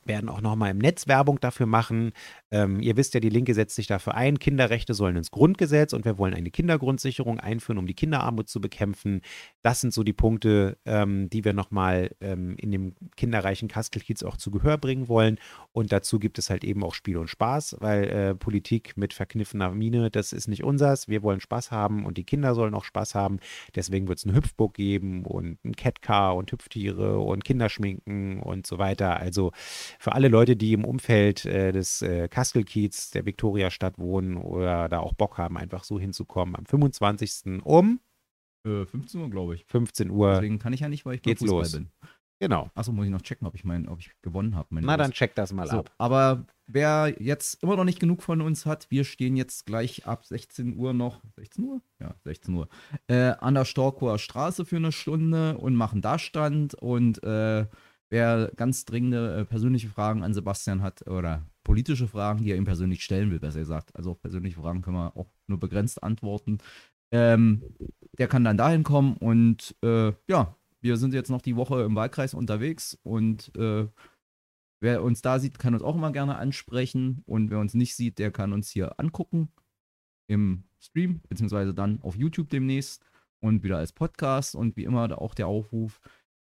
Werden 0.04 0.28
auch 0.28 0.40
nochmal 0.40 0.72
im 0.72 0.78
Netz 0.78 1.06
Werbung 1.06 1.38
dafür 1.38 1.66
machen. 1.66 2.12
Ähm, 2.50 2.80
ihr 2.80 2.96
wisst 2.96 3.14
ja, 3.14 3.20
die 3.20 3.28
Linke 3.28 3.54
setzt 3.54 3.76
sich 3.76 3.86
dafür 3.86 4.16
ein. 4.16 4.40
Kinderrechte 4.40 4.94
sollen 4.94 5.14
ins 5.14 5.30
Grundgesetz 5.30 5.92
und 5.92 6.04
wir 6.04 6.18
wollen 6.18 6.34
eine 6.34 6.50
Kindergrundsicherung 6.50 7.38
einführen, 7.38 7.78
um 7.78 7.86
die 7.86 7.94
Kinderarmut 7.94 8.48
zu 8.48 8.60
bekämpfen. 8.60 9.22
Das 9.62 9.80
sind 9.80 9.94
so 9.94 10.02
die 10.02 10.12
Punkte, 10.12 10.76
ähm, 10.86 11.30
die 11.30 11.44
wir 11.44 11.52
nochmal 11.52 12.10
ähm, 12.20 12.56
in 12.58 12.72
dem 12.72 12.94
kinderreichen 13.16 13.68
Kastelkiez 13.68 14.24
auch 14.24 14.36
zu 14.36 14.50
Gehör 14.50 14.76
bringen 14.76 15.06
wollen. 15.06 15.38
Und 15.70 15.92
dazu 15.92 16.18
gibt 16.18 16.38
es 16.38 16.50
halt 16.50 16.64
eben 16.64 16.82
auch 16.82 16.94
Spiel 16.94 17.16
und 17.16 17.28
Spaß, 17.28 17.76
weil 17.78 18.04
äh, 18.04 18.34
Politik 18.34 18.96
mit 18.96 19.14
verkniffener 19.14 19.70
Mine, 19.70 20.10
das 20.10 20.32
ist 20.32 20.48
nicht 20.48 20.64
unsers. 20.64 21.06
Wir 21.06 21.22
wollen 21.22 21.40
Spaß 21.40 21.70
haben 21.70 22.04
und 22.04 22.18
die 22.18 22.24
Kinder 22.24 22.56
sollen 22.56 22.74
auch 22.74 22.84
Spaß 22.84 23.14
haben. 23.14 23.38
Deswegen 23.76 24.08
wird 24.08 24.18
es 24.18 24.26
eine 24.26 24.34
Hüpfburg 24.34 24.74
geben 24.74 25.24
und 25.24 25.64
ein 25.64 25.76
Catcar 25.76 26.34
und 26.34 26.50
Hüpftiere 26.50 27.20
und 27.20 27.44
Kinderschminken 27.44 28.40
und 28.40 28.66
so 28.66 28.78
weiter. 28.78 29.20
Also 29.20 29.52
für 29.98 30.12
alle 30.12 30.28
Leute, 30.28 30.56
die 30.56 30.72
im 30.72 30.84
Umfeld 30.84 31.44
äh, 31.44 31.72
des 31.72 32.02
äh, 32.02 32.28
Kastelkiez, 32.28 33.10
der 33.10 33.26
Viktoriastadt 33.26 33.98
wohnen 33.98 34.36
oder 34.36 34.88
da 34.88 35.00
auch 35.00 35.14
Bock 35.14 35.38
haben, 35.38 35.56
einfach 35.56 35.84
so 35.84 35.98
hinzukommen, 35.98 36.56
am 36.56 36.66
25. 36.66 37.62
um 37.64 38.00
Äh, 38.66 38.86
15 38.86 39.20
Uhr, 39.20 39.30
glaube 39.30 39.54
ich. 39.54 39.64
15 39.66 40.10
Uhr. 40.10 40.32
Deswegen 40.34 40.58
kann 40.58 40.72
ich 40.72 40.80
ja 40.80 40.88
nicht, 40.88 41.04
weil 41.04 41.16
ich 41.16 41.22
beim 41.22 41.36
Fußball 41.36 41.60
los. 41.60 41.72
bin. 41.72 41.90
Genau. 42.42 42.68
Achso, 42.74 42.90
muss 42.90 43.04
ich 43.04 43.12
noch 43.12 43.22
checken, 43.22 43.46
ob 43.46 43.54
ich, 43.54 43.62
mein, 43.62 43.86
ob 43.86 44.00
ich 44.00 44.10
gewonnen 44.20 44.56
habe. 44.56 44.66
Na, 44.80 44.96
dann 44.96 45.12
check 45.12 45.32
das 45.36 45.52
mal 45.52 45.68
so, 45.68 45.78
ab. 45.78 45.92
Aber 45.96 46.44
wer 46.66 47.14
jetzt 47.20 47.62
immer 47.62 47.76
noch 47.76 47.84
nicht 47.84 48.00
genug 48.00 48.20
von 48.20 48.40
uns 48.40 48.66
hat, 48.66 48.90
wir 48.90 49.04
stehen 49.04 49.36
jetzt 49.36 49.64
gleich 49.64 50.08
ab 50.08 50.26
16 50.26 50.76
Uhr 50.76 50.92
noch, 50.92 51.22
16 51.36 51.64
Uhr? 51.64 51.82
Ja, 52.00 52.16
16 52.24 52.52
Uhr, 52.52 52.68
äh, 53.06 53.34
an 53.38 53.54
der 53.54 53.64
Storkower 53.64 54.18
Straße 54.18 54.64
für 54.64 54.74
eine 54.74 54.90
Stunde 54.90 55.56
und 55.56 55.76
machen 55.76 56.02
da 56.02 56.18
Stand. 56.18 56.74
Und 56.74 57.22
äh, 57.22 57.66
wer 58.12 58.52
ganz 58.56 58.84
dringende 58.84 59.38
äh, 59.38 59.44
persönliche 59.46 59.88
Fragen 59.88 60.22
an 60.22 60.34
Sebastian 60.34 60.82
hat 60.82 61.06
oder 61.08 61.46
politische 61.64 62.06
Fragen, 62.06 62.44
die 62.44 62.50
er 62.50 62.58
ihm 62.58 62.66
persönlich 62.66 63.02
stellen 63.02 63.30
will, 63.30 63.40
besser 63.40 63.60
gesagt, 63.60 63.96
also 63.96 64.10
auf 64.10 64.20
persönliche 64.20 64.60
Fragen 64.60 64.82
können 64.82 64.98
wir 64.98 65.16
auch 65.16 65.32
nur 65.46 65.58
begrenzt 65.58 66.02
antworten, 66.02 66.58
ähm, 67.10 67.62
der 68.18 68.28
kann 68.28 68.44
dann 68.44 68.58
dahin 68.58 68.82
kommen 68.82 69.16
und 69.16 69.74
äh, 69.82 70.12
ja, 70.28 70.54
wir 70.82 70.98
sind 70.98 71.14
jetzt 71.14 71.30
noch 71.30 71.40
die 71.40 71.56
Woche 71.56 71.84
im 71.84 71.94
Wahlkreis 71.94 72.34
unterwegs 72.34 72.98
und 73.02 73.50
äh, 73.56 73.88
wer 74.80 75.02
uns 75.02 75.22
da 75.22 75.38
sieht, 75.38 75.58
kann 75.58 75.72
uns 75.72 75.82
auch 75.82 75.96
immer 75.96 76.12
gerne 76.12 76.36
ansprechen 76.36 77.22
und 77.24 77.50
wer 77.50 77.60
uns 77.60 77.72
nicht 77.72 77.96
sieht, 77.96 78.18
der 78.18 78.30
kann 78.30 78.52
uns 78.52 78.68
hier 78.68 79.00
angucken 79.00 79.48
im 80.26 80.64
Stream, 80.80 81.22
beziehungsweise 81.30 81.72
dann 81.72 82.02
auf 82.02 82.16
YouTube 82.16 82.50
demnächst 82.50 83.06
und 83.40 83.62
wieder 83.62 83.78
als 83.78 83.92
Podcast 83.94 84.54
und 84.54 84.76
wie 84.76 84.84
immer 84.84 85.18
auch 85.18 85.34
der 85.34 85.46
Aufruf, 85.46 86.00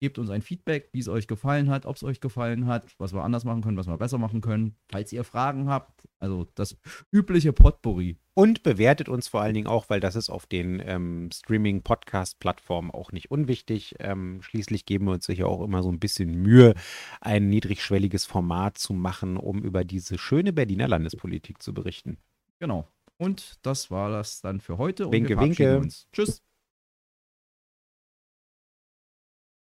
gebt 0.01 0.19
uns 0.19 0.31
ein 0.31 0.43
Feedback, 0.43 0.91
wie 0.93 1.01
es 1.01 1.09
euch 1.09 1.27
gefallen 1.27 1.71
hat, 1.71 1.87
ob 1.87 1.97
es 1.97 2.05
euch 2.05 2.21
gefallen 2.21 2.67
hat, 2.67 2.87
was 2.99 3.13
wir 3.13 3.25
anders 3.25 3.45
machen 3.45 3.63
können, 3.63 3.77
was 3.77 3.87
wir 3.87 3.97
besser 3.97 4.19
machen 4.19 4.41
können. 4.41 4.77
Falls 4.91 5.13
ihr 5.13 5.25
Fragen 5.25 5.69
habt, 5.69 6.09
also 6.19 6.47
das 6.55 6.77
übliche 7.13 7.53
Potpourri. 7.53 8.17
Und 8.35 8.63
bewertet 8.63 9.09
uns 9.09 9.27
vor 9.27 9.43
allen 9.43 9.55
Dingen 9.55 9.67
auch, 9.67 9.91
weil 9.91 9.99
das 9.99 10.15
ist 10.15 10.31
auf 10.31 10.47
den 10.47 10.81
ähm, 10.85 11.29
Streaming-Podcast-Plattformen 11.33 12.93
auch 12.93 13.11
nicht 13.11 13.31
unwichtig. 13.31 13.97
Ähm, 13.99 14.41
schließlich 14.43 14.87
geben 14.87 15.07
wir 15.07 15.13
uns 15.15 15.27
sicher 15.27 15.49
auch 15.49 15.63
immer 15.63 15.83
so 15.83 15.91
ein 15.91 15.99
bisschen 15.99 16.41
Mühe, 16.41 16.75
ein 17.21 17.49
niedrigschwelliges 17.49 18.27
Format 18.27 18.79
zu 18.79 18.93
machen, 18.93 19.37
um 19.37 19.63
über 19.63 19.85
diese 19.85 20.19
schöne 20.19 20.53
Berliner 20.53 20.87
Landespolitik 20.87 21.61
zu 21.61 21.75
berichten. 21.75 22.19
Genau. 22.61 22.87
Und 23.17 23.59
das 23.63 23.91
war 23.91 24.11
das 24.11 24.41
dann 24.41 24.61
für 24.61 24.79
heute. 24.79 25.07
Und 25.07 25.13
Winke, 25.13 25.39
winke. 25.41 25.79
Uns. 25.79 26.07
Tschüss. 26.13 26.41